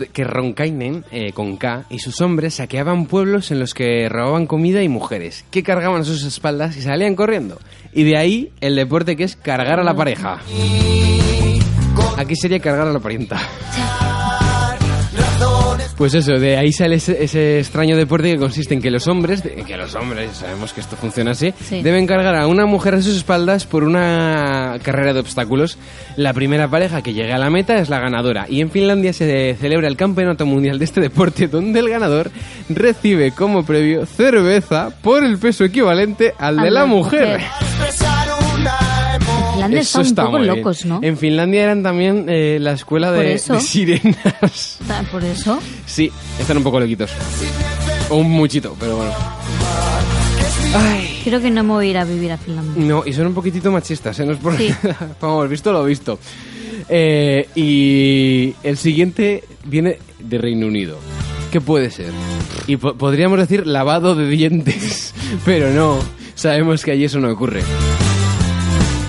eh, 1.10 1.32
con 1.32 1.56
K, 1.56 1.86
y 1.88 1.98
sus 1.98 2.20
hombres 2.20 2.56
saqueaban 2.56 3.06
pueblos 3.06 3.50
en 3.52 3.58
los 3.58 3.72
que 3.72 4.06
robaban 4.10 4.46
comida 4.46 4.82
y 4.82 4.90
mujeres, 4.90 5.46
que 5.50 5.62
cargaban 5.62 6.02
a 6.02 6.04
sus 6.04 6.22
espaldas 6.24 6.76
y 6.76 6.82
salían 6.82 7.16
corriendo. 7.16 7.58
Y 7.94 8.02
de 8.02 8.18
ahí 8.18 8.52
el 8.60 8.76
deporte 8.76 9.16
que 9.16 9.24
es 9.24 9.34
cargar 9.34 9.80
a 9.80 9.82
la 9.82 9.94
pareja. 9.94 10.40
Aquí 12.18 12.36
sería 12.36 12.60
cargar 12.60 12.86
a 12.86 12.92
la 12.92 13.00
parienta. 13.00 13.38
Pues 16.00 16.14
eso, 16.14 16.32
de 16.38 16.56
ahí 16.56 16.72
sale 16.72 16.94
ese, 16.94 17.22
ese 17.22 17.58
extraño 17.58 17.94
deporte 17.94 18.30
que 18.32 18.38
consiste 18.38 18.72
en 18.72 18.80
que 18.80 18.90
los 18.90 19.06
hombres, 19.06 19.42
que 19.42 19.76
los 19.76 19.94
hombres, 19.94 20.30
sabemos 20.32 20.72
que 20.72 20.80
esto 20.80 20.96
funciona 20.96 21.32
así, 21.32 21.52
Sí. 21.60 21.82
deben 21.82 22.06
cargar 22.06 22.36
a 22.36 22.46
una 22.46 22.64
mujer 22.64 22.94
a 22.94 23.02
sus 23.02 23.14
espaldas 23.18 23.66
por 23.66 23.84
una 23.84 24.78
carrera 24.82 25.12
de 25.12 25.20
obstáculos. 25.20 25.76
La 26.16 26.32
primera 26.32 26.68
pareja 26.68 27.02
que 27.02 27.12
llegue 27.12 27.34
a 27.34 27.38
la 27.38 27.50
meta 27.50 27.76
es 27.76 27.90
la 27.90 28.00
ganadora. 28.00 28.46
Y 28.48 28.62
en 28.62 28.70
Finlandia 28.70 29.12
se 29.12 29.54
celebra 29.60 29.88
el 29.88 29.98
Campeonato 29.98 30.46
Mundial 30.46 30.78
de 30.78 30.86
este 30.86 31.02
deporte, 31.02 31.48
donde 31.48 31.80
el 31.80 31.90
ganador 31.90 32.30
recibe 32.70 33.32
como 33.32 33.62
premio 33.66 34.06
cerveza 34.06 34.88
por 35.02 35.22
el 35.22 35.36
peso 35.36 35.64
equivalente 35.64 36.32
al 36.38 36.56
de 36.56 36.70
la 36.70 36.86
mujer. 36.86 37.40
mujer. 37.40 38.09
Finlandia 39.60 39.80
están 39.80 40.06
un 40.06 40.14
poco 40.14 40.38
locos, 40.38 40.84
¿no? 40.84 41.00
En 41.02 41.16
Finlandia 41.16 41.62
eran 41.64 41.82
también 41.82 42.26
eh, 42.28 42.58
la 42.60 42.72
escuela 42.72 43.12
de, 43.12 43.24
de 43.38 43.60
sirenas. 43.60 44.78
Ah, 44.88 45.02
Por 45.10 45.24
eso. 45.24 45.58
Sí, 45.86 46.10
están 46.38 46.56
un 46.56 46.62
poco 46.62 46.80
loquitos. 46.80 47.10
O 48.10 48.16
un 48.16 48.30
muchito, 48.30 48.76
pero 48.80 48.96
bueno. 48.96 49.12
Ay. 50.74 51.20
Creo 51.24 51.40
que 51.40 51.50
no 51.50 51.62
me 51.62 51.70
voy 51.72 51.86
a 51.86 51.90
ir 51.90 51.98
a 51.98 52.04
vivir 52.04 52.32
a 52.32 52.38
Finlandia. 52.38 52.82
No, 52.84 53.02
y 53.06 53.12
son 53.12 53.26
un 53.26 53.34
poquitito 53.34 53.70
machistas, 53.70 54.18
¿eh? 54.20 54.26
No 54.26 54.32
es 54.32 54.38
por... 54.38 54.56
Sí. 54.56 54.72
Vamos, 55.20 55.48
visto 55.48 55.72
lo 55.72 55.84
visto. 55.84 56.18
Eh, 56.88 57.48
y 57.54 58.54
el 58.66 58.76
siguiente 58.76 59.44
viene 59.64 59.98
de 60.18 60.38
Reino 60.38 60.66
Unido. 60.66 60.98
¿Qué 61.52 61.60
puede 61.60 61.90
ser? 61.90 62.10
Y 62.66 62.76
po- 62.76 62.94
podríamos 62.94 63.38
decir 63.38 63.66
lavado 63.66 64.14
de 64.14 64.28
dientes, 64.28 65.14
pero 65.44 65.70
no, 65.70 65.98
sabemos 66.34 66.84
que 66.84 66.92
allí 66.92 67.04
eso 67.04 67.18
no 67.20 67.30
ocurre. 67.30 67.62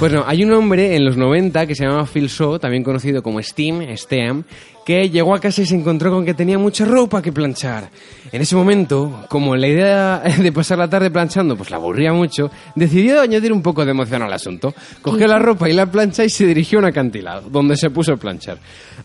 Pues 0.01 0.11
no, 0.11 0.23
hay 0.25 0.43
un 0.43 0.51
hombre 0.51 0.95
en 0.95 1.05
los 1.05 1.15
90 1.15 1.67
que 1.67 1.75
se 1.75 1.83
llamaba 1.83 2.07
Phil 2.07 2.27
Shaw, 2.27 2.57
también 2.57 2.83
conocido 2.83 3.21
como 3.21 3.39
Steam, 3.39 3.85
Steam, 3.95 4.43
que 4.83 5.11
llegó 5.11 5.35
a 5.35 5.39
casa 5.39 5.61
y 5.61 5.67
se 5.67 5.75
encontró 5.75 6.09
con 6.09 6.25
que 6.25 6.33
tenía 6.33 6.57
mucha 6.57 6.85
ropa 6.85 7.21
que 7.21 7.31
planchar. 7.31 7.91
En 8.31 8.41
ese 8.41 8.55
momento, 8.55 9.23
como 9.29 9.55
la 9.55 9.67
idea 9.67 10.23
de 10.41 10.51
pasar 10.51 10.79
la 10.79 10.89
tarde 10.89 11.11
planchando 11.11 11.55
pues 11.55 11.69
la 11.69 11.77
aburría 11.77 12.13
mucho, 12.13 12.49
decidió 12.73 13.21
añadir 13.21 13.53
un 13.53 13.61
poco 13.61 13.85
de 13.85 13.91
emoción 13.91 14.23
al 14.23 14.33
asunto. 14.33 14.73
Cogió 15.03 15.27
la 15.27 15.37
ropa 15.37 15.69
y 15.69 15.73
la 15.73 15.85
plancha 15.85 16.25
y 16.25 16.31
se 16.31 16.47
dirigió 16.47 16.79
a 16.79 16.81
un 16.81 16.87
acantilado, 16.87 17.51
donde 17.51 17.77
se 17.77 17.91
puso 17.91 18.13
a 18.13 18.17
planchar. 18.17 18.57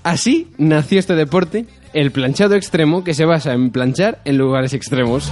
Así 0.03 0.49
nació 0.57 0.99
este 0.99 1.14
deporte, 1.14 1.66
el 1.92 2.11
planchado 2.11 2.55
extremo, 2.55 3.05
que 3.05 3.12
se 3.12 3.26
basa 3.26 3.53
en 3.53 3.68
planchar 3.68 4.22
en 4.24 4.38
lugares 4.38 4.72
extremos. 4.72 5.30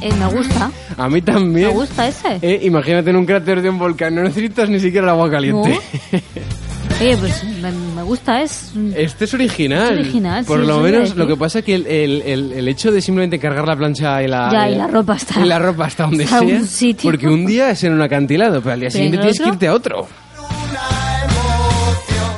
Eh, 0.00 0.12
me 0.18 0.26
gusta. 0.26 0.70
A 0.96 1.08
mí 1.08 1.20
también. 1.22 1.68
Me 1.68 1.74
gusta 1.74 2.08
ese. 2.08 2.38
Eh, 2.42 2.60
imagínate 2.62 3.10
en 3.10 3.16
un 3.16 3.26
cráter 3.26 3.60
de 3.62 3.68
un 3.70 3.78
volcán, 3.78 4.14
no 4.14 4.22
necesitas 4.22 4.68
ni 4.68 4.80
siquiera 4.80 5.04
el 5.06 5.10
agua 5.10 5.30
caliente. 5.30 5.78
Oye, 7.00 7.16
pues 7.16 7.42
me, 7.62 7.72
me 7.72 8.02
gusta, 8.02 8.42
es... 8.42 8.72
Este 8.94 9.24
es 9.24 9.32
original. 9.32 9.94
Es 9.94 10.00
original, 10.00 10.44
Por 10.44 10.60
sí, 10.60 10.66
lo 10.66 10.80
menos 10.80 11.16
lo 11.16 11.26
que 11.26 11.34
pasa 11.34 11.60
es 11.60 11.64
que 11.64 11.74
el, 11.76 11.86
el- 11.86 12.20
el- 12.22 12.52
el 12.52 12.68
hecho 12.68 12.92
de 12.92 13.00
simplemente 13.00 13.38
cargar 13.38 13.66
la 13.66 13.74
plancha 13.74 14.22
y 14.22 14.28
la, 14.28 14.50
Ya, 14.52 14.68
y 14.68 14.74
la 14.74 14.86
ropa 14.86 15.14
hasta- 15.14 15.40
y 15.40 15.44
la 15.44 15.58
ropa 15.58 15.86
hasta 15.86 16.02
donde 16.04 16.24
hasta 16.24 16.40
sea. 16.40 16.48
un 16.58 16.66
sitio. 16.66 17.10
Porque 17.10 17.26
un 17.26 17.46
día 17.46 17.70
es 17.70 17.82
en 17.84 17.94
un 17.94 18.02
acantilado, 18.02 18.60
pero 18.60 18.74
al 18.74 18.80
día 18.80 18.90
siguiente 18.90 19.16
tienes 19.16 19.40
que 19.40 19.48
irte 19.48 19.68
a 19.68 19.72
otro. 19.74 20.06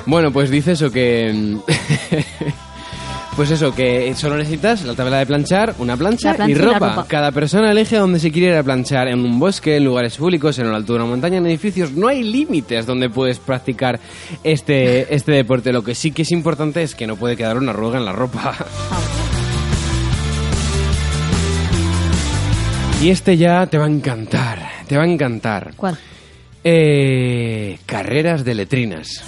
Bueno, 0.06 0.32
pues 0.32 0.50
dice 0.50 0.72
eso 0.72 0.90
que. 0.92 1.56
Pues 3.37 3.51
eso, 3.51 3.74
que 3.74 4.12
solo 4.14 4.37
necesitas 4.37 4.85
la 4.85 4.95
tabla 4.95 5.18
de 5.18 5.26
planchar, 5.26 5.74
una 5.78 5.97
plancha, 5.97 6.30
La 6.30 6.37
plancha 6.37 6.53
y, 6.53 6.55
ropa. 6.55 7.07
Cada 7.09 7.33
persona 7.33 7.72
elige 7.72 7.97
a 7.97 8.01
dónde 8.01 8.20
se 8.20 8.30
quiere 8.30 8.53
ir 8.53 8.59
a 8.59 8.62
planchar, 8.62 9.09
en 9.09 9.20
un 9.20 9.41
bosque, 9.41 9.76
en 9.76 9.85
lugares 9.85 10.18
públicos, 10.18 10.59
en 10.59 10.70
la 10.70 10.76
altura 10.76 10.99
de 10.99 11.05
una 11.05 11.11
montaña, 11.12 11.39
en 11.39 11.47
edificios. 11.47 11.93
No 11.93 12.09
hay 12.09 12.22
límites 12.22 12.85
donde 12.85 13.09
puedes 13.09 13.39
practicar 13.39 13.99
este, 14.45 15.14
este 15.14 15.33
deporte. 15.33 15.72
Lo 15.72 15.83
que 15.83 15.95
sí 15.95 16.12
que 16.12 16.22
es 16.22 16.30
importante 16.30 16.83
es 16.83 16.95
que 16.95 17.07
no 17.07 17.16
puede 17.16 17.37
quedar 17.37 17.57
una 17.57 17.70
arruga 17.70 17.99
en 17.99 18.05
la 18.05 18.12
ropa. 18.12 18.55
Y 23.03 23.11
este 23.11 23.37
ya 23.37 23.66
te 23.66 23.78
va 23.78 23.87
a 23.87 23.89
encantar, 23.89 24.61
te 24.87 24.97
va 24.97 25.03
a 25.03 25.07
encantar. 25.07 25.72
¿Cuál? 25.74 25.99
Eh, 26.62 27.78
carreras 27.85 28.45
de 28.45 28.55
letrinas. 28.55 29.24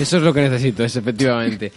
Eso 0.00 0.18
es 0.18 0.22
lo 0.22 0.32
que 0.34 0.42
necesito, 0.42 0.84
es 0.84 0.94
efectivamente. 0.96 1.72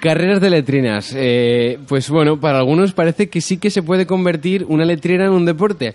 Carreras 0.00 0.40
de 0.40 0.50
letrinas. 0.50 1.12
Eh, 1.16 1.78
pues 1.86 2.10
bueno, 2.10 2.40
para 2.40 2.58
algunos 2.58 2.92
parece 2.92 3.28
que 3.28 3.40
sí 3.40 3.58
que 3.58 3.70
se 3.70 3.82
puede 3.82 4.04
convertir 4.04 4.64
una 4.68 4.84
letrina 4.84 5.26
en 5.26 5.30
un 5.30 5.44
deporte. 5.44 5.94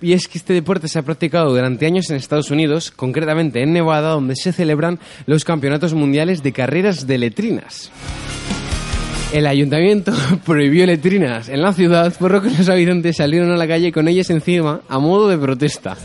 Y 0.00 0.12
es 0.12 0.28
que 0.28 0.38
este 0.38 0.52
deporte 0.52 0.86
se 0.86 1.00
ha 1.00 1.02
practicado 1.02 1.50
durante 1.50 1.84
años 1.86 2.08
en 2.08 2.16
Estados 2.16 2.52
Unidos, 2.52 2.92
concretamente 2.92 3.60
en 3.62 3.72
Nevada, 3.72 4.10
donde 4.10 4.36
se 4.36 4.52
celebran 4.52 5.00
los 5.26 5.44
campeonatos 5.44 5.92
mundiales 5.92 6.44
de 6.44 6.52
carreras 6.52 7.08
de 7.08 7.18
letrinas. 7.18 7.90
El 9.32 9.48
ayuntamiento 9.48 10.12
prohibió 10.46 10.86
letrinas 10.86 11.48
en 11.48 11.60
la 11.60 11.72
ciudad, 11.72 12.14
por 12.16 12.30
lo 12.30 12.40
que 12.40 12.50
los 12.50 12.68
habitantes 12.68 13.16
salieron 13.16 13.50
a 13.50 13.56
la 13.56 13.66
calle 13.66 13.90
con 13.90 14.06
ellas 14.06 14.30
encima 14.30 14.82
a 14.88 15.00
modo 15.00 15.28
de 15.28 15.36
protesta. 15.36 15.96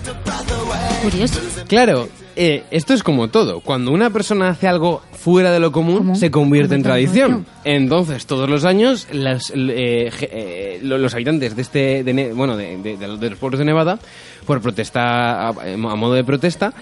Curioso. 1.04 1.40
Claro, 1.68 2.10
eh, 2.36 2.64
esto 2.72 2.94
es 2.94 3.04
como 3.04 3.28
todo. 3.30 3.60
Cuando 3.62 3.92
una 3.92 4.10
persona 4.10 4.50
hace 4.50 4.68
algo 4.68 5.02
fuera 5.12 5.52
de 5.52 5.60
lo 5.60 5.72
común, 5.72 6.16
se 6.16 6.32
convierte 6.32 6.76
en 6.76 6.84
tradición. 6.84 7.46
Entonces, 7.64 8.26
todos 8.26 8.50
los 8.50 8.66
años, 8.66 9.08
las, 9.12 9.52
eh, 9.56 10.10
eh, 10.22 10.80
lo- 10.84 10.98
los 10.98 11.14
habitantes 11.14 11.56
de 11.56 11.62
este, 11.62 12.04
de 12.04 12.14
Ne- 12.14 12.34
bueno, 12.34 12.58
de, 12.58 12.78
de- 12.78 12.98
de 12.98 13.08
los 13.08 13.20
de 13.20 13.30
los 13.32 13.40
pueblos 13.40 13.60
de 13.60 13.66
Nevada, 13.66 14.00
por 14.46 14.62
protesta, 14.62 15.48
a, 15.48 15.50
a 15.50 15.78
modo 15.96 16.14
de 16.14 16.24
protesta, 16.24 16.74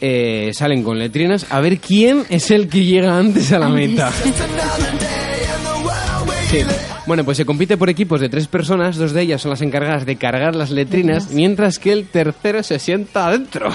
eh, 0.00 0.50
salen 0.54 0.82
con 0.82 0.98
letrinas 0.98 1.46
a 1.50 1.60
ver 1.60 1.78
quién 1.78 2.24
es 2.30 2.50
el 2.50 2.68
que 2.68 2.84
llega 2.84 3.18
antes 3.18 3.52
a 3.52 3.58
la 3.58 3.68
meta. 3.68 4.10
Sí. 6.50 6.58
Bueno, 7.06 7.24
pues 7.24 7.36
se 7.36 7.44
compite 7.44 7.76
por 7.76 7.88
equipos 7.90 8.20
de 8.20 8.28
tres 8.28 8.48
personas, 8.48 8.96
dos 8.96 9.12
de 9.12 9.22
ellas 9.22 9.40
son 9.40 9.50
las 9.50 9.62
encargadas 9.62 10.04
de 10.04 10.16
cargar 10.16 10.54
las 10.56 10.70
letrinas, 10.70 11.30
mientras 11.32 11.78
que 11.78 11.92
el 11.92 12.06
tercero 12.08 12.62
se 12.62 12.78
sienta 12.78 13.26
adentro. 13.28 13.70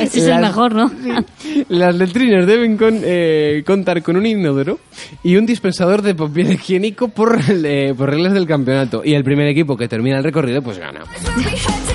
Ese 0.00 0.20
es 0.20 0.26
Las- 0.26 0.36
el 0.36 0.40
mejor, 0.46 0.74
¿no? 0.74 0.90
Las 1.68 1.94
letrinas 1.94 2.46
deben 2.46 2.76
con- 2.78 3.00
eh, 3.04 3.62
contar 3.66 4.02
con 4.02 4.16
un 4.16 4.24
inodoro 4.24 4.78
y 5.22 5.36
un 5.36 5.44
dispensador 5.44 6.00
de 6.00 6.14
papel 6.14 6.52
higiénico 6.52 7.08
por, 7.08 7.38
eh, 7.48 7.92
por 7.96 8.08
reglas 8.10 8.32
del 8.32 8.46
campeonato. 8.46 9.02
Y 9.04 9.14
el 9.14 9.22
primer 9.24 9.46
equipo 9.48 9.76
que 9.76 9.88
termina 9.88 10.16
el 10.18 10.24
recorrido, 10.24 10.62
pues 10.62 10.78
gana. 10.78 11.00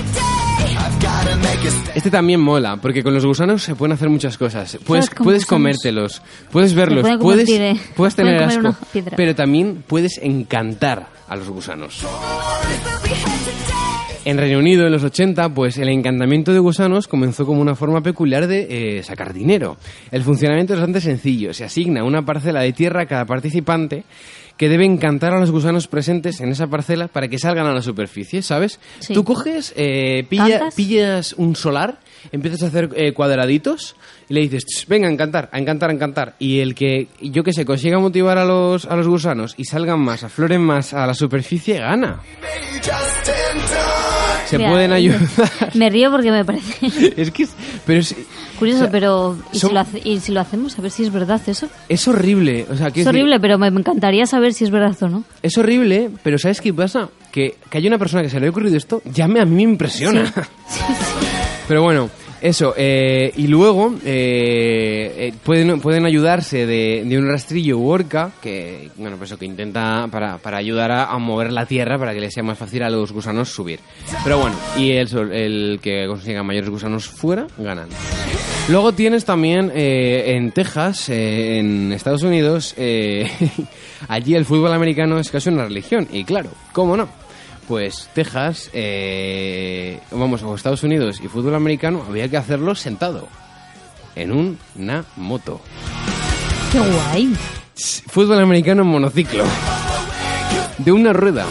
Este 1.96 2.10
también 2.10 2.42
mola, 2.42 2.76
porque 2.76 3.02
con 3.02 3.14
los 3.14 3.24
gusanos 3.24 3.62
se 3.62 3.74
pueden 3.74 3.94
hacer 3.94 4.10
muchas 4.10 4.36
cosas. 4.36 4.78
Puedes, 4.84 5.08
puedes 5.08 5.46
comértelos, 5.46 6.20
puedes 6.52 6.74
verlos, 6.74 7.00
puedes, 7.00 7.18
convertir, 7.18 7.62
eh, 7.62 7.76
puedes 7.96 8.14
tener 8.14 8.42
asco, 8.42 8.76
pero 9.16 9.34
también 9.34 9.82
puedes 9.86 10.18
encantar 10.22 11.06
a 11.26 11.36
los 11.36 11.48
gusanos. 11.48 12.06
En 14.26 14.36
Reino 14.36 14.58
Unido, 14.58 14.84
en 14.84 14.92
los 14.92 15.04
80, 15.04 15.48
pues 15.54 15.78
el 15.78 15.88
encantamiento 15.88 16.52
de 16.52 16.58
gusanos 16.58 17.08
comenzó 17.08 17.46
como 17.46 17.62
una 17.62 17.74
forma 17.74 18.02
peculiar 18.02 18.46
de 18.46 18.98
eh, 18.98 19.02
sacar 19.02 19.32
dinero. 19.32 19.78
El 20.10 20.22
funcionamiento 20.22 20.74
es 20.74 20.80
bastante 20.80 21.00
sencillo. 21.00 21.54
Se 21.54 21.64
asigna 21.64 22.04
una 22.04 22.26
parcela 22.26 22.60
de 22.60 22.74
tierra 22.74 23.04
a 23.04 23.06
cada 23.06 23.24
participante 23.24 24.04
que 24.56 24.68
debe 24.68 24.84
encantar 24.84 25.32
a 25.34 25.40
los 25.40 25.50
gusanos 25.50 25.86
presentes 25.86 26.40
en 26.40 26.50
esa 26.50 26.66
parcela 26.66 27.08
para 27.08 27.28
que 27.28 27.38
salgan 27.38 27.66
a 27.66 27.72
la 27.74 27.82
superficie, 27.82 28.42
¿sabes? 28.42 28.80
Sí. 29.00 29.12
Tú 29.14 29.24
coges, 29.24 29.72
eh, 29.76 30.26
pillas 30.74 31.32
un 31.34 31.56
solar, 31.56 31.98
empiezas 32.32 32.62
a 32.62 32.66
hacer 32.68 32.88
eh, 32.96 33.12
cuadraditos 33.12 33.96
y 34.28 34.34
le 34.34 34.40
dices, 34.40 34.64
"Ch, 34.64 34.86
venga, 34.86 35.08
a 35.08 35.12
encantar, 35.12 35.48
a 35.52 35.58
encantar, 35.58 35.90
a 35.90 35.92
encantar. 35.92 36.34
Y 36.38 36.60
el 36.60 36.74
que, 36.74 37.08
yo 37.20 37.44
que 37.44 37.52
sé, 37.52 37.64
consiga 37.64 37.98
motivar 37.98 38.38
a 38.38 38.44
los, 38.44 38.86
a 38.86 38.96
los 38.96 39.06
gusanos 39.06 39.54
y 39.56 39.64
salgan 39.64 40.00
más, 40.00 40.24
afloren 40.24 40.62
más 40.62 40.94
a 40.94 41.06
la 41.06 41.14
superficie, 41.14 41.78
gana. 41.78 42.20
Se 44.46 44.58
Mira, 44.58 44.70
pueden 44.70 44.92
ayudar. 44.92 45.20
Me 45.74 45.90
río 45.90 46.10
porque 46.10 46.30
me 46.30 46.44
parece 46.44 47.12
es 47.20 47.30
que 47.32 47.42
es, 47.44 47.50
pero 47.84 48.00
es, 48.00 48.14
curioso, 48.58 48.78
o 48.80 48.82
sea, 48.84 48.90
pero 48.90 49.36
¿y, 49.52 49.58
son- 49.58 49.68
si 49.70 49.74
lo 49.74 49.80
hace- 49.80 50.00
y 50.04 50.20
si 50.20 50.32
lo 50.32 50.40
hacemos? 50.40 50.78
A 50.78 50.82
ver 50.82 50.90
si 50.90 51.02
es 51.02 51.12
verdad 51.12 51.40
eso. 51.46 51.68
es 51.88 52.06
horrible. 52.08 52.66
O 52.70 52.76
sea, 52.76 52.88
Es 52.94 53.06
horrible, 53.06 53.40
pero 53.40 53.58
me 53.58 53.66
encantaría 53.66 54.24
saber 54.26 54.54
si 54.54 54.64
es 54.64 54.70
verdad 54.70 54.96
o 55.02 55.08
no. 55.08 55.24
es 55.42 55.58
horrible, 55.58 56.10
pero 56.22 56.38
¿sabes 56.38 56.60
qué 56.60 56.72
pasa? 56.72 57.08
Que, 57.32 57.56
que 57.68 57.78
haya 57.78 57.88
una 57.88 57.98
persona 57.98 58.22
que 58.22 58.30
se 58.30 58.36
le 58.38 58.46
haya 58.46 58.50
ocurrido 58.50 58.76
esto, 58.76 59.02
ya 59.04 59.26
me, 59.28 59.40
a 59.40 59.44
mí 59.44 59.56
me 59.56 59.62
impresiona. 59.72 60.32
Pero 61.68 61.82
bueno, 61.82 62.08
eso. 62.46 62.74
eh, 62.76 63.32
y 63.36 63.46
luego 63.46 63.94
eh, 64.04 65.14
eh, 65.18 65.34
pueden, 65.42 65.80
pueden 65.80 66.06
ayudarse 66.06 66.66
de, 66.66 67.18
un 67.18 67.28
rastrillo 67.28 67.78
u 67.78 67.88
orca 67.88 68.30
que, 68.40 68.90
bueno, 68.96 69.16
pues 69.16 69.30
eso, 69.30 69.38
que 69.38 69.46
intenta 69.46 70.08
para, 70.10 70.38
para 70.38 70.58
ayudar 70.58 70.90
a, 70.92 71.16
mover 71.18 71.52
la 71.52 71.66
tierra 71.66 71.98
para 71.98 72.14
que 72.14 72.20
les 72.20 72.34
sea 72.34 72.42
más 72.42 72.58
fácil 72.58 72.82
a 72.82 72.90
los 72.90 73.12
gusanos 73.12 73.48
subir. 73.48 73.80
Pero 74.22 74.38
bueno, 74.38 74.56
y 74.76 74.92
el, 74.92 75.08
el 75.32 75.80
que 75.82 76.06
consiga 76.06 76.42
mayores 76.42 76.70
gusanos 76.70 77.08
fuera, 77.08 77.46
ganan. 77.58 77.88
Luego 78.68 78.92
tienes 78.92 79.24
también 79.24 79.72
eh, 79.74 80.34
en 80.36 80.52
Texas, 80.52 81.08
en 81.08 81.92
Estados 81.92 82.22
Unidos, 82.22 82.74
allí 84.08 84.34
el 84.34 84.44
fútbol 84.44 84.72
americano 84.72 85.18
es 85.18 85.30
casi 85.30 85.48
una 85.48 85.64
religión. 85.64 86.06
Y 86.12 86.24
claro, 86.24 86.50
¿cómo 86.72 86.96
no? 86.96 87.25
Pues 87.68 88.08
Texas, 88.14 88.70
eh, 88.72 89.98
vamos, 90.12 90.42
o 90.42 90.54
Estados 90.54 90.82
Unidos 90.84 91.20
y 91.22 91.28
fútbol 91.28 91.54
americano 91.56 92.04
había 92.08 92.28
que 92.28 92.36
hacerlo 92.36 92.74
sentado. 92.74 93.26
En 94.14 94.30
un- 94.32 94.58
una 94.76 95.04
moto. 95.16 95.60
Qué 96.72 96.78
guay. 96.78 97.34
Fútbol 98.06 98.38
americano 98.40 98.82
en 98.82 98.88
monociclo. 98.88 99.44
De 100.78 100.92
una 100.92 101.12
rueda. 101.12 101.44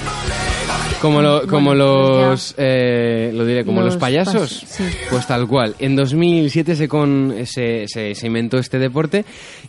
Como, 1.01 1.21
lo- 1.21 1.41
como 1.45 1.71
Bueno, 1.75 2.29
los, 2.29 2.55
eh, 2.57 3.29
lo 3.33 3.45
diré, 3.45 3.63
como 3.65 3.81
los, 3.81 3.93
Los 3.95 4.01
payasos. 4.01 4.63
pas- 4.63 4.67
sí. 4.67 4.83
Pues 5.09 5.27
tal 5.27 5.45
cual. 5.47 5.75
En 5.77 5.95
2007 5.95 6.75
se, 6.75 6.87
con, 6.87 7.35
se, 7.45 7.85
se- 7.87 8.15
se 8.15 8.27
inventó 8.27 8.57
este 8.57 8.79
deporte 8.79 9.23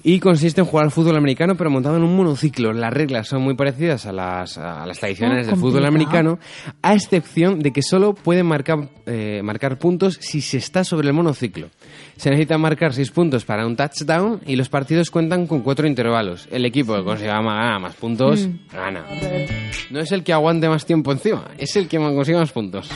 y 0.09 0.21
consiste 0.21 0.61
en 0.61 0.69
jugar 0.69 0.85
al 0.85 0.93
fútbol 0.93 1.17
americano 1.17 1.57
pero 1.57 1.69
montado 1.69 1.97
en 1.97 2.05
un 2.05 2.15
monociclo. 2.17 2.73
Las 2.73 2.93
reglas 2.93 3.27
son 3.27 3.43
muy 3.43 3.57
parecidas 3.57 4.07
a 4.07 4.13
las, 4.13 4.57
a 4.57 4.87
las 4.87 5.01
tradicionales 5.01 5.49
Oh, 5.49 5.51
del 5.51 5.59
fútbol 5.59 5.85
americano, 5.85 6.39
a 6.81 6.95
excepción 6.95 7.59
de 7.59 7.73
que 7.73 7.83
solo 7.83 8.15
pueden 8.15 8.47
marcar, 8.47 8.89
eh, 9.07 9.41
marcar 9.43 9.79
puntos 9.81 10.17
si 10.21 10.41
se 10.43 10.59
está 10.59 10.85
sobre 10.85 11.09
el 11.09 11.13
monociclo. 11.13 11.71
Se 12.17 12.31
necesitan 12.31 12.61
marcar 12.61 12.95
6 12.95 13.11
puntos 13.11 13.45
para 13.45 13.67
un 13.67 13.75
touchdown 13.75 14.43
y 14.47 14.55
los 14.55 14.69
partidos 14.69 15.11
cuentan 15.11 15.49
con 15.49 15.63
cuatro 15.63 15.89
intervalos. 15.89 16.47
El 16.53 16.65
equipo 16.65 16.95
que 16.95 17.03
consiga 17.03 17.43
más 17.43 17.95
puntos, 17.97 18.47
Mm. 18.47 18.59
gana. 18.73 19.05
No 19.91 19.99
es 19.99 20.13
el 20.13 20.23
que 20.23 20.33
aguante 20.33 20.69
más 20.69 20.87
tiempo 20.87 21.11
encima, 21.11 21.51
es 21.59 21.75
el 21.75 21.89
que 21.89 21.99
consiga 21.99 22.39
más 22.39 22.53
puntos. 22.53 22.89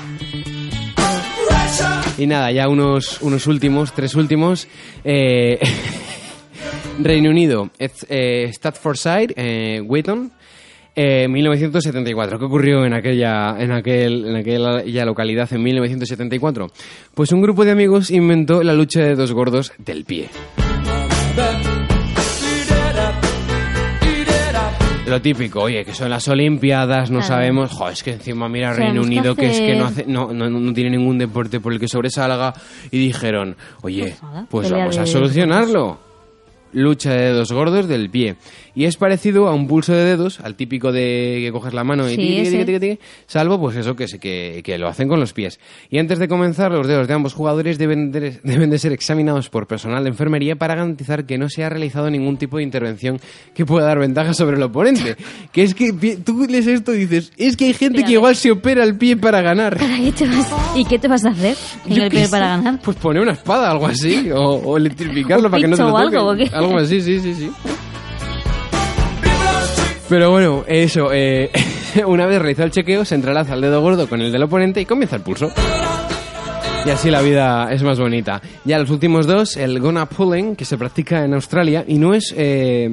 Y 2.18 2.26
nada, 2.26 2.52
ya 2.52 2.68
unos, 2.68 3.20
unos 3.22 3.46
últimos, 3.46 3.92
tres 3.94 4.14
últimos. 4.14 4.68
Eh, 5.04 5.58
Reino 6.98 7.30
Unido, 7.30 7.70
eh, 7.78 8.48
Staffordshire, 8.52 9.32
eh, 9.36 9.80
Wheaton, 9.80 10.30
eh, 10.94 11.28
1974. 11.28 12.38
¿Qué 12.38 12.44
ocurrió 12.44 12.84
en 12.84 12.92
aquella, 12.92 13.56
en, 13.58 13.72
aquel, 13.72 14.26
en 14.26 14.36
aquella 14.36 15.04
localidad 15.06 15.50
en 15.52 15.62
1974? 15.62 16.66
Pues 17.14 17.32
un 17.32 17.40
grupo 17.40 17.64
de 17.64 17.70
amigos 17.70 18.10
inventó 18.10 18.62
la 18.62 18.74
lucha 18.74 19.00
de 19.00 19.14
dos 19.14 19.32
gordos 19.32 19.72
del 19.78 20.04
pie. 20.04 20.28
Lo 25.06 25.20
típico, 25.20 25.62
oye, 25.62 25.84
que 25.84 25.92
son 25.92 26.08
las 26.08 26.28
Olimpiadas, 26.28 27.10
no 27.10 27.18
Claro. 27.18 27.34
sabemos. 27.34 27.72
Jo, 27.72 27.88
es 27.88 28.02
que 28.04 28.12
encima 28.12 28.48
mira 28.48 28.72
Reino 28.74 29.02
Unido, 29.02 29.34
que 29.34 29.50
es 29.50 29.58
que 29.58 29.74
no, 29.74 29.86
hace, 29.86 30.04
no, 30.06 30.32
no, 30.32 30.48
no 30.48 30.72
tiene 30.72 30.90
ningún 30.90 31.18
deporte 31.18 31.58
por 31.58 31.72
el 31.72 31.80
que 31.80 31.88
sobresalga. 31.88 32.52
Y 32.92 32.98
dijeron, 32.98 33.56
oye, 33.82 34.14
Pues 34.20 34.68
pues 34.68 34.70
vamos 34.70 34.98
a 34.98 35.06
solucionarlo. 35.06 36.09
Lucha 36.72 37.10
de 37.12 37.32
dedos 37.32 37.52
gordos 37.52 37.88
del 37.88 38.10
pie. 38.10 38.36
Y 38.74 38.84
es 38.84 38.96
parecido 38.96 39.48
a 39.48 39.54
un 39.54 39.66
pulso 39.66 39.92
de 39.92 40.04
dedos, 40.04 40.40
al 40.40 40.54
típico 40.54 40.92
de 40.92 41.40
que 41.44 41.50
coges 41.52 41.74
la 41.74 41.82
mano 41.84 42.06
y 42.08 42.14
Sí, 42.14 42.16
tiqui, 42.16 42.28
tiqui, 42.36 42.46
ese. 42.48 42.64
tiqui, 42.64 42.80
tiqui, 42.80 42.98
salvo 43.26 43.58
pues 43.60 43.76
eso 43.76 43.96
que, 43.96 44.06
que, 44.06 44.60
que 44.64 44.78
lo 44.78 44.88
hacen 44.88 45.08
con 45.08 45.18
los 45.20 45.32
pies. 45.32 45.58
Y 45.90 45.98
antes 45.98 46.18
de 46.18 46.28
comenzar, 46.28 46.70
los 46.70 46.86
dedos 46.86 47.08
de 47.08 47.14
ambos 47.14 47.34
jugadores 47.34 47.78
deben 47.78 48.12
de, 48.12 48.38
deben 48.44 48.70
de 48.70 48.78
ser 48.78 48.92
examinados 48.92 49.48
por 49.50 49.66
personal 49.66 50.04
de 50.04 50.10
enfermería 50.10 50.56
para 50.56 50.74
garantizar 50.74 51.24
que 51.26 51.36
no 51.38 51.48
se 51.48 51.64
ha 51.64 51.68
realizado 51.68 52.10
ningún 52.10 52.36
tipo 52.36 52.58
de 52.58 52.62
intervención 52.62 53.18
que 53.54 53.66
pueda 53.66 53.86
dar 53.86 53.98
ventaja 53.98 54.34
sobre 54.34 54.56
el 54.56 54.62
oponente. 54.62 55.16
Que 55.52 55.64
es 55.64 55.74
que 55.74 55.92
tú 56.24 56.46
lees 56.48 56.66
esto 56.68 56.94
y 56.94 57.06
dices, 57.06 57.32
es 57.36 57.56
que 57.56 57.64
hay 57.66 57.72
gente 57.74 58.04
que 58.04 58.12
igual 58.12 58.36
se 58.36 58.52
opera 58.52 58.84
el 58.84 58.96
pie 58.96 59.16
para 59.16 59.40
ganar. 59.40 59.76
¿Para 59.78 59.96
qué 59.96 60.12
te 60.12 60.26
vas- 60.26 60.52
¿Y 60.76 60.84
qué 60.84 60.98
te 60.98 61.08
vas 61.08 61.24
a 61.24 61.30
hacer 61.30 61.56
en 61.86 61.94
Yo 61.96 62.02
el 62.04 62.10
pie 62.10 62.28
para 62.28 62.48
ganar? 62.56 62.78
Pues 62.82 62.96
poner 62.98 63.22
una 63.22 63.32
espada, 63.32 63.70
algo 63.70 63.86
así, 63.86 64.30
o, 64.30 64.38
o 64.40 64.76
electrificarlo 64.76 65.50
para 65.50 65.60
que 65.62 65.68
no 65.68 65.76
te 65.76 65.82
lo 65.82 65.92
o 65.92 65.96
algo. 65.96 66.30
Algo 66.52 66.78
así, 66.78 67.00
sí, 67.00 67.18
sí, 67.20 67.34
sí. 67.34 67.50
Pero 70.10 70.32
bueno, 70.32 70.64
eso, 70.66 71.12
eh, 71.12 71.52
una 72.06 72.26
vez 72.26 72.40
realizado 72.40 72.66
el 72.66 72.72
chequeo, 72.72 73.04
se 73.04 73.14
entrelaza 73.14 73.54
el 73.54 73.60
dedo 73.60 73.80
gordo 73.80 74.08
con 74.08 74.20
el 74.20 74.32
del 74.32 74.42
oponente 74.42 74.80
y 74.80 74.84
comienza 74.84 75.14
el 75.14 75.22
pulso. 75.22 75.48
Y 76.84 76.90
así 76.90 77.12
la 77.12 77.22
vida 77.22 77.72
es 77.72 77.84
más 77.84 78.00
bonita. 78.00 78.42
Ya 78.64 78.80
los 78.80 78.90
últimos 78.90 79.28
dos, 79.28 79.56
el 79.56 79.78
Gonna 79.78 80.06
Pulling, 80.06 80.56
que 80.56 80.64
se 80.64 80.76
practica 80.76 81.24
en 81.24 81.34
Australia, 81.34 81.84
y 81.86 81.98
no 81.98 82.12
es... 82.12 82.34
eh, 82.36 82.90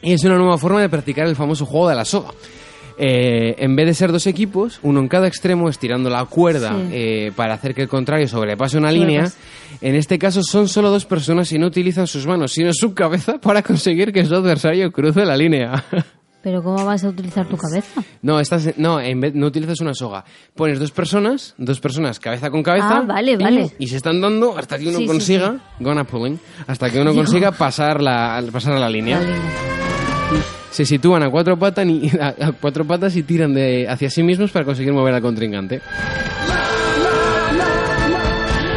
es 0.00 0.24
una 0.24 0.36
nueva 0.36 0.56
forma 0.56 0.80
de 0.80 0.88
practicar 0.88 1.26
el 1.26 1.36
famoso 1.36 1.66
juego 1.66 1.90
de 1.90 1.94
la 1.94 2.04
soga. 2.06 2.30
Eh, 2.96 3.56
en 3.58 3.74
vez 3.74 3.86
de 3.86 3.94
ser 3.94 4.12
dos 4.12 4.26
equipos, 4.26 4.78
uno 4.82 5.00
en 5.00 5.08
cada 5.08 5.26
extremo 5.26 5.68
estirando 5.68 6.10
la 6.10 6.24
cuerda 6.26 6.70
Sí. 6.70 6.88
eh, 6.92 7.32
para 7.34 7.54
hacer 7.54 7.74
que 7.74 7.82
el 7.82 7.88
contrario 7.88 8.28
sobrepase 8.28 8.78
una 8.78 8.92
línea, 8.92 9.30
en 9.80 9.94
este 9.96 10.18
caso 10.18 10.42
son 10.44 10.68
solo 10.68 10.90
dos 10.90 11.04
personas 11.04 11.50
y 11.52 11.58
no 11.58 11.66
utilizan 11.66 12.06
sus 12.06 12.26
manos, 12.26 12.52
sino 12.52 12.72
su 12.72 12.94
cabeza 12.94 13.38
para 13.40 13.62
conseguir 13.62 14.12
que 14.12 14.24
su 14.24 14.34
adversario 14.34 14.92
cruce 14.92 15.24
la 15.24 15.36
línea. 15.36 15.84
¿Pero 16.44 16.62
cómo 16.62 16.84
vas 16.84 17.02
a 17.02 17.08
utilizar 17.08 17.48
tu 17.48 17.56
cabeza? 17.56 18.02
no, 18.20 18.38
estás, 18.38 18.76
no, 18.76 19.00
en 19.00 19.18
vez, 19.18 19.34
no 19.34 19.46
utilizas 19.46 19.80
una 19.80 19.94
soga. 19.94 20.24
Pones 20.54 20.78
dos 20.78 20.90
personas, 20.90 21.54
dos 21.56 21.80
personas 21.80 22.20
cabeza 22.20 22.50
con 22.50 22.62
cabeza. 22.62 22.98
Ah, 22.98 23.04
vale, 23.06 23.32
y- 23.32 23.36
vale. 23.36 23.70
Y, 23.78 23.86
se 23.88 23.96
están 23.96 24.20
dando 24.20 24.54
hasta 24.58 24.78
que 24.78 24.84
uno 24.88 24.98
Sí, 24.98 25.04
sí, 25.04 25.06
consiga, 25.08 25.56
gonna 25.80 26.04
pulling, 26.04 26.38
hasta 26.66 26.90
que 26.90 27.00
uno 27.00 27.14
consiga 27.14 27.50
pasar 27.50 28.02
la, 28.02 28.44
pasar 28.52 28.74
a 28.74 28.78
la 28.78 28.90
línea. 28.90 29.20
La 29.20 29.24
línea. 29.24 29.83
Se 30.74 30.84
sitúan 30.84 31.22
a 31.22 31.30
cuatro, 31.30 31.56
patas 31.56 31.86
y, 31.86 32.10
a, 32.20 32.34
a 32.48 32.52
cuatro 32.52 32.84
patas 32.84 33.14
y 33.14 33.22
tiran 33.22 33.54
de, 33.54 33.86
hacia 33.88 34.10
sí 34.10 34.24
mismos 34.24 34.50
para 34.50 34.64
conseguir 34.64 34.92
mover 34.92 35.14
al 35.14 35.22
contrincante. 35.22 35.80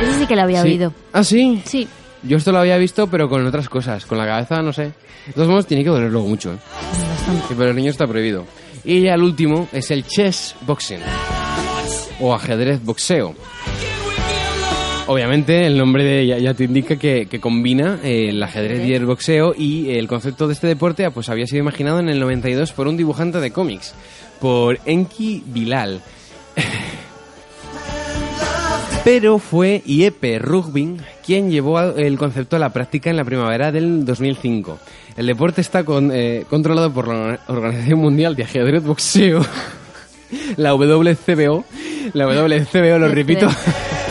Ese 0.01 0.19
sí 0.19 0.27
que 0.27 0.35
lo 0.35 0.43
había 0.43 0.61
Sí. 0.61 0.67
oído. 0.69 0.93
¿Ah, 1.11 1.23
sí? 1.23 1.59
Sí, 1.65 1.87
Yo 2.23 2.37
esto 2.37 2.51
lo 2.51 2.59
había 2.59 2.77
visto, 2.77 3.07
pero 3.07 3.27
con 3.27 3.45
otras 3.47 3.67
cosas. 3.67 4.05
Con 4.05 4.17
la 4.19 4.25
cabeza, 4.27 4.61
no 4.61 4.73
sé. 4.73 4.91
De 5.27 5.33
todos 5.33 5.47
modos, 5.47 5.65
tiene 5.67 5.83
que 5.83 5.89
doler 5.89 6.11
luego 6.11 6.27
mucho, 6.27 6.53
¿eh? 6.53 6.57
Sí, 7.47 7.55
pero 7.57 7.71
el 7.71 7.75
niño 7.75 7.89
está 7.91 8.05
prohibido. 8.07 8.45
Y 8.83 9.01
ya 9.01 9.13
el 9.15 9.21
último 9.23 9.67
es 9.73 9.89
el 9.91 10.05
chess 10.05 10.55
boxing. 10.65 10.99
O 12.19 12.33
ajedrez 12.33 12.83
boxeo. 12.83 13.33
Obviamente 15.07 15.65
el 15.65 15.77
nombre 15.77 16.03
de 16.03 16.27
ya, 16.27 16.37
ya 16.37 16.53
te 16.53 16.65
indica 16.65 16.97
que, 16.97 17.27
que 17.27 17.39
combina 17.39 17.99
eh, 18.03 18.27
el 18.29 18.43
ajedrez 18.43 18.85
y 18.85 18.93
el 18.93 19.05
boxeo 19.05 19.53
y 19.57 19.91
el 19.91 20.07
concepto 20.07 20.47
de 20.47 20.53
este 20.53 20.67
deporte 20.67 21.05
ah, 21.05 21.11
pues 21.11 21.29
había 21.29 21.47
sido 21.47 21.61
imaginado 21.61 21.99
en 22.01 22.09
el 22.09 22.19
92 22.19 22.73
por 22.73 22.87
un 22.89 22.97
dibujante 22.97 23.39
de 23.39 23.51
cómics, 23.51 23.93
por 24.41 24.79
Enki 24.85 25.43
Bilal. 25.45 26.01
Pero 29.05 29.39
fue 29.39 29.81
Iepe 29.85 30.37
Rugbin 30.39 30.97
quien 31.25 31.49
llevó 31.49 31.79
el 31.79 32.17
concepto 32.17 32.57
a 32.57 32.59
la 32.59 32.73
práctica 32.73 33.09
en 33.09 33.15
la 33.15 33.23
primavera 33.23 33.71
del 33.71 34.03
2005. 34.05 34.77
El 35.15 35.27
deporte 35.27 35.61
está 35.61 35.85
con- 35.85 36.11
eh, 36.13 36.43
controlado 36.49 36.91
por 36.91 37.07
la 37.07 37.39
Organización 37.47 37.99
Mundial 37.99 38.35
de 38.35 38.43
Ajedrez 38.43 38.83
Boxeo, 38.83 39.45
la 40.57 40.73
WCBO, 40.73 41.63
la 42.13 42.25
WCBO, 42.25 42.99
lo 42.99 43.07
repito, 43.07 43.47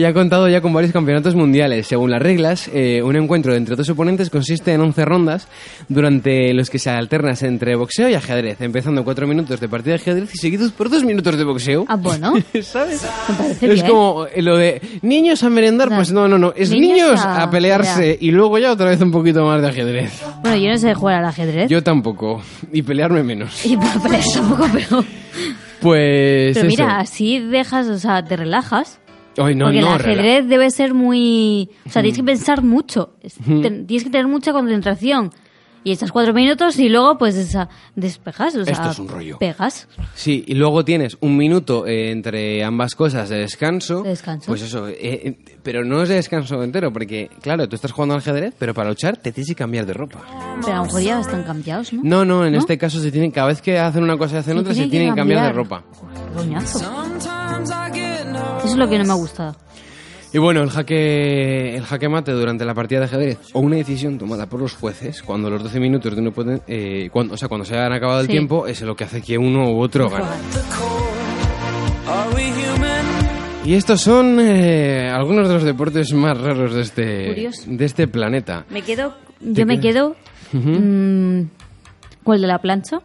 y 0.00 0.04
ha 0.06 0.12
contado 0.14 0.48
ya 0.48 0.60
con 0.60 0.72
varios 0.72 0.92
campeonatos 0.92 1.34
mundiales. 1.34 1.86
Según 1.86 2.10
las 2.10 2.20
reglas, 2.22 2.68
eh, 2.72 3.02
un 3.02 3.16
encuentro 3.16 3.54
entre 3.54 3.76
dos 3.76 3.88
oponentes 3.90 4.30
consiste 4.30 4.72
en 4.72 4.80
11 4.80 5.04
rondas, 5.04 5.46
durante 5.88 6.52
los 6.54 6.70
que 6.70 6.78
se 6.78 6.90
alternan 6.90 7.34
entre 7.42 7.76
boxeo 7.76 8.08
y 8.08 8.14
ajedrez, 8.14 8.60
empezando 8.60 9.04
cuatro 9.04 9.26
minutos 9.26 9.60
de 9.60 9.68
partida 9.68 9.94
de 9.94 10.00
ajedrez 10.00 10.34
y 10.34 10.38
seguidos 10.38 10.72
por 10.72 10.88
dos 10.88 11.04
minutos 11.04 11.36
de 11.36 11.44
boxeo. 11.44 11.84
Ah, 11.88 11.96
bueno. 11.96 12.32
¿Sabes? 12.62 13.02
Me 13.28 13.34
parece 13.34 13.66
Es 13.66 13.74
bien. 13.74 13.86
como 13.88 14.26
eh, 14.26 14.42
lo 14.42 14.56
de 14.56 14.80
niños 15.02 15.42
a 15.42 15.50
merendar, 15.50 15.88
Claro. 15.88 16.00
pues 16.00 16.12
no, 16.12 16.26
no, 16.28 16.38
no, 16.38 16.52
es 16.56 16.70
Niños 16.70 16.90
niños, 16.98 17.20
a 17.20 17.42
a, 17.42 17.50
pelearse 17.50 18.00
pelear. 18.00 18.16
y 18.20 18.30
luego 18.30 18.58
ya 18.58 18.72
otra 18.72 18.88
vez 18.90 19.00
un 19.00 19.10
poquito 19.10 19.44
más 19.44 19.60
de 19.60 19.68
ajedrez. 19.68 20.22
Bueno, 20.42 20.56
yo 20.56 20.70
no 20.70 20.78
sé 20.78 20.94
jugar 20.94 21.16
al 21.16 21.26
ajedrez. 21.26 21.68
Yo 21.68 21.82
tampoco, 21.82 22.40
y 22.72 22.82
pelearme 22.82 23.22
menos. 23.22 23.64
Y 23.66 23.76
para 23.76 24.00
pelear 24.00 24.22
tampoco, 24.34 24.66
pero... 24.72 25.04
Pues 25.80 26.54
Pero 26.54 26.66
eso. 26.68 26.76
mira, 26.82 26.98
así 26.98 27.38
dejas, 27.38 27.86
o 27.88 27.98
sea, 27.98 28.22
te 28.22 28.36
relajas. 28.36 28.98
Ay, 29.36 29.54
no, 29.54 29.66
porque 29.66 29.80
no, 29.80 29.94
el 29.94 30.00
ajedrez 30.00 30.48
debe 30.48 30.70
ser 30.70 30.92
muy... 30.94 31.70
O 31.86 31.90
sea, 31.90 32.02
tienes 32.02 32.18
que 32.18 32.24
pensar 32.24 32.62
mucho. 32.62 33.14
Tienes 33.44 34.04
que 34.04 34.10
tener 34.10 34.26
mucha 34.26 34.52
concentración. 34.52 35.30
Y 35.82 35.92
estás 35.92 36.12
cuatro 36.12 36.34
minutos 36.34 36.78
y 36.78 36.90
luego, 36.90 37.16
pues, 37.16 37.36
esa, 37.36 37.70
despejas. 37.96 38.54
O 38.54 38.64
sea, 38.66 38.72
Esto 38.74 38.90
es 38.90 38.98
un 38.98 39.08
rollo. 39.08 39.38
Pegas. 39.38 39.88
Sí, 40.14 40.44
y 40.46 40.54
luego 40.54 40.84
tienes 40.84 41.16
un 41.20 41.38
minuto 41.38 41.86
eh, 41.86 42.10
entre 42.10 42.62
ambas 42.62 42.94
cosas 42.94 43.30
de 43.30 43.38
descanso. 43.38 44.02
De 44.02 44.10
descanso. 44.10 44.48
Pues 44.48 44.60
eso, 44.60 44.88
eh, 44.88 44.98
eh, 45.00 45.38
pero 45.62 45.82
no 45.82 46.02
es 46.02 46.10
de 46.10 46.16
descanso 46.16 46.62
entero, 46.62 46.92
porque, 46.92 47.30
claro, 47.40 47.66
tú 47.66 47.76
estás 47.76 47.92
jugando 47.92 48.14
al 48.14 48.20
ajedrez, 48.20 48.52
pero 48.58 48.74
para 48.74 48.90
luchar 48.90 49.16
te 49.16 49.32
tienes 49.32 49.48
que 49.48 49.54
cambiar 49.54 49.86
de 49.86 49.94
ropa. 49.94 50.20
Pero 50.60 50.74
a 50.74 50.76
lo 50.80 50.84
mejor 50.84 51.00
ya 51.00 51.18
están 51.18 51.44
cambiados, 51.44 51.94
¿no? 51.94 52.02
No, 52.04 52.24
no, 52.26 52.44
en 52.44 52.52
¿No? 52.52 52.58
este 52.58 52.76
caso 52.76 53.00
se 53.00 53.10
tienen, 53.10 53.30
cada 53.30 53.46
vez 53.46 53.62
que 53.62 53.78
hacen 53.78 54.02
una 54.02 54.18
cosa 54.18 54.34
y 54.34 54.38
hacen 54.40 54.56
Se 54.56 54.60
otra, 54.60 54.74
se 54.74 54.86
tienen 54.86 54.90
que 54.90 54.96
tienen 54.98 55.14
que 55.14 55.18
cambiar 55.18 55.44
de 55.44 55.54
cambiar. 55.54 55.80
ropa. 55.80 55.84
Coñazo. 56.36 56.78
Eso 58.58 58.68
es 58.68 58.76
lo 58.76 58.88
que 58.88 58.98
no 58.98 59.04
me 59.04 59.12
ha 59.12 59.16
gustado. 59.16 59.56
Y 60.32 60.38
bueno, 60.38 60.62
el 60.62 60.70
jaque, 60.70 61.74
el 61.76 61.82
jaque 61.84 62.08
mate 62.08 62.30
durante 62.32 62.64
la 62.64 62.72
partida 62.74 63.00
de 63.00 63.06
ajedrez 63.06 63.38
o 63.52 63.58
una 63.60 63.76
decisión 63.76 64.16
tomada 64.16 64.46
por 64.46 64.60
los 64.60 64.74
jueces 64.74 65.22
cuando 65.24 65.50
los 65.50 65.60
12 65.62 65.80
minutos 65.80 66.14
de 66.14 66.20
uno 66.20 66.30
pueden, 66.30 66.62
eh, 66.68 67.08
cuando, 67.12 67.34
o 67.34 67.36
sea, 67.36 67.48
cuando 67.48 67.64
se 67.64 67.74
hayan 67.76 67.92
acabado 67.92 68.20
el 68.20 68.26
Sí. 68.26 68.32
tiempo 68.32 68.66
es 68.68 68.80
lo 68.82 68.94
que 68.94 69.04
hace 69.04 69.22
que 69.22 69.36
uno 69.36 69.72
u 69.72 69.80
otro 69.80 70.08
gane. 70.08 70.26
Y 73.64 73.74
estos 73.74 74.00
son 74.00 74.38
eh, 74.40 75.10
algunos 75.12 75.46
de 75.48 75.54
los 75.54 75.62
deportes 75.64 76.12
más 76.12 76.38
raros 76.40 76.74
de 76.74 76.80
este, 76.80 77.26
Curioso. 77.28 77.62
de 77.66 77.84
este 77.84 78.08
planeta. 78.08 78.64
Me 78.70 78.82
quedo... 78.82 79.14
¿Te 79.38 79.52
Yo 79.52 79.66
me 79.66 79.80
quedo... 79.80 80.16
mm, 80.52 81.42
¿Cuál 82.22 82.40
de 82.40 82.46
la 82.46 82.58
plancha? 82.60 83.00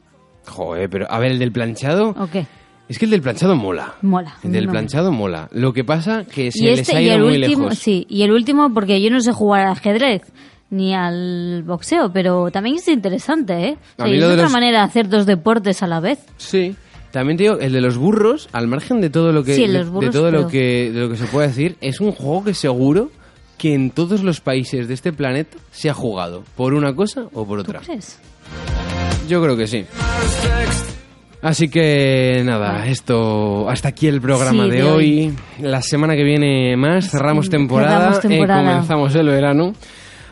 Joder, 0.48 0.90
pero 0.90 1.12
a 1.12 1.20
ver, 1.20 1.32
el 1.32 1.40
del 1.40 1.52
planchado... 1.52 2.10
¿O 2.18 2.28
qué? 2.32 2.46
Es 2.88 3.00
que 3.00 3.06
el 3.06 3.12
del 3.12 3.22
planchado 3.22 3.56
mola. 3.56 3.96
Mola. 4.04 4.36
El 4.44 4.52
del 4.52 4.68
planchado 4.68 5.12
mola. 5.12 5.48
Lo 5.52 5.74
que 5.74 5.84
pasa 5.84 6.24
que 6.26 6.52
se 6.52 6.60
y 6.60 6.68
les 6.68 6.82
este 6.82 6.96
ha 6.98 7.02
y 7.02 7.06
ido 7.06 7.16
el 7.16 7.22
muy 7.24 7.36
último, 7.38 7.64
lejos. 7.64 7.80
sí, 7.80 8.06
y 8.10 8.22
el 8.22 8.32
último 8.32 8.72
porque 8.74 9.02
yo 9.02 9.10
no 9.10 9.20
sé 9.22 9.32
jugar 9.32 9.66
al 9.66 9.72
ajedrez 9.72 10.22
ni 10.70 10.94
al 10.94 11.64
boxeo, 11.66 12.12
pero 12.14 12.52
también 12.52 12.76
es 12.76 12.88
interesante, 12.88 13.54
¿eh? 13.70 13.78
O 13.98 14.04
sea, 14.06 14.14
es 14.14 14.24
otra 14.24 14.44
los- 14.44 14.52
manera 14.52 14.80
de 14.80 14.84
hacer 14.86 15.10
dos 15.10 15.26
deportes 15.26 15.82
a 15.84 15.88
la 15.88 16.00
vez. 16.00 16.20
Sí, 16.38 16.76
También 17.12 17.38
te 17.38 17.44
digo, 17.44 17.58
el 17.60 17.72
de 17.72 17.80
los 17.82 17.98
burros, 17.98 18.50
al 18.52 18.68
margen 18.68 19.00
de 19.00 19.10
todo 19.10 19.32
lo 19.32 19.44
que, 19.44 19.56
Sí, 19.56 19.68
de 19.68 19.86
de, 19.86 20.10
todo 20.10 20.32
lo 20.32 20.48
que, 20.50 20.92
de 20.94 21.00
lo 21.00 21.10
que 21.10 21.16
se 21.16 21.26
puede 21.28 21.48
decir, 21.48 21.78
es 21.80 22.02
un 22.02 22.12
juego 22.12 22.44
que 22.44 22.54
seguro 22.54 23.10
que 23.58 23.74
en 23.74 23.90
todos 23.92 24.22
los 24.22 24.42
países 24.42 24.90
de 24.90 24.94
este 24.96 25.14
planeta 25.14 25.58
se 25.72 25.90
ha 25.90 25.94
jugado, 25.94 26.44
por 26.58 26.74
una 26.74 26.94
cosa 26.94 27.28
o 27.34 27.46
por 27.48 27.64
¿Tú 27.64 27.70
otra. 27.72 27.80
crees? 27.80 28.20
Yo 29.30 29.42
creo 29.42 29.56
que 29.56 29.66
sí. 29.66 29.86
Así 31.46 31.70
que 31.70 32.42
nada, 32.44 32.88
esto 32.88 33.70
hasta 33.70 33.90
aquí 33.90 34.08
el 34.08 34.20
programa 34.20 34.64
Sí, 34.64 34.70
de, 34.72 34.76
de 34.78 34.84
hoy. 34.84 35.34
La 35.60 35.84
semana 35.84 36.16
que 36.16 36.24
viene 36.24 36.76
más 36.76 37.12
cerramos 37.12 37.52
temporada, 37.52 38.20
temporada. 38.20 38.62
eh, 38.64 38.66
comenzamos 38.74 39.14
el 39.14 39.28
verano. 39.28 39.74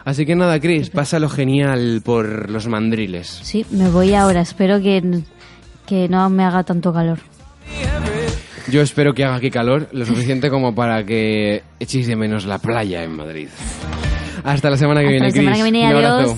Así 0.05 0.25
que 0.25 0.35
nada, 0.35 0.59
Chris, 0.59 0.89
pásalo 0.89 1.29
genial 1.29 2.01
por 2.03 2.49
los 2.49 2.67
mandriles. 2.67 3.27
Sí, 3.43 3.63
me 3.69 3.89
voy 3.89 4.15
ahora. 4.15 4.41
Espero 4.41 4.81
que, 4.81 5.21
que 5.85 6.09
no 6.09 6.27
me 6.31 6.43
haga 6.45 6.63
tanto 6.63 6.91
calor. 6.91 7.19
Yo 8.71 8.81
espero 8.81 9.13
que 9.13 9.23
haga 9.23 9.35
aquí 9.35 9.51
calor, 9.51 9.89
lo 9.91 10.05
suficiente 10.07 10.49
como 10.49 10.73
para 10.73 11.05
que 11.05 11.61
echéis 11.79 12.07
de 12.07 12.15
menos 12.15 12.45
la 12.45 12.57
playa 12.57 13.03
en 13.03 13.15
Madrid. 13.15 13.49
Hasta 14.43 14.71
la 14.71 14.77
semana 14.77 15.01
que 15.01 15.07
Hasta 15.07 15.11
viene, 15.11 15.27
la 15.27 15.31
semana 15.31 15.51
Chris. 15.51 15.63
que 15.63 15.71
viene, 15.71 15.95
Un 15.95 16.05
abrazo. 16.05 16.37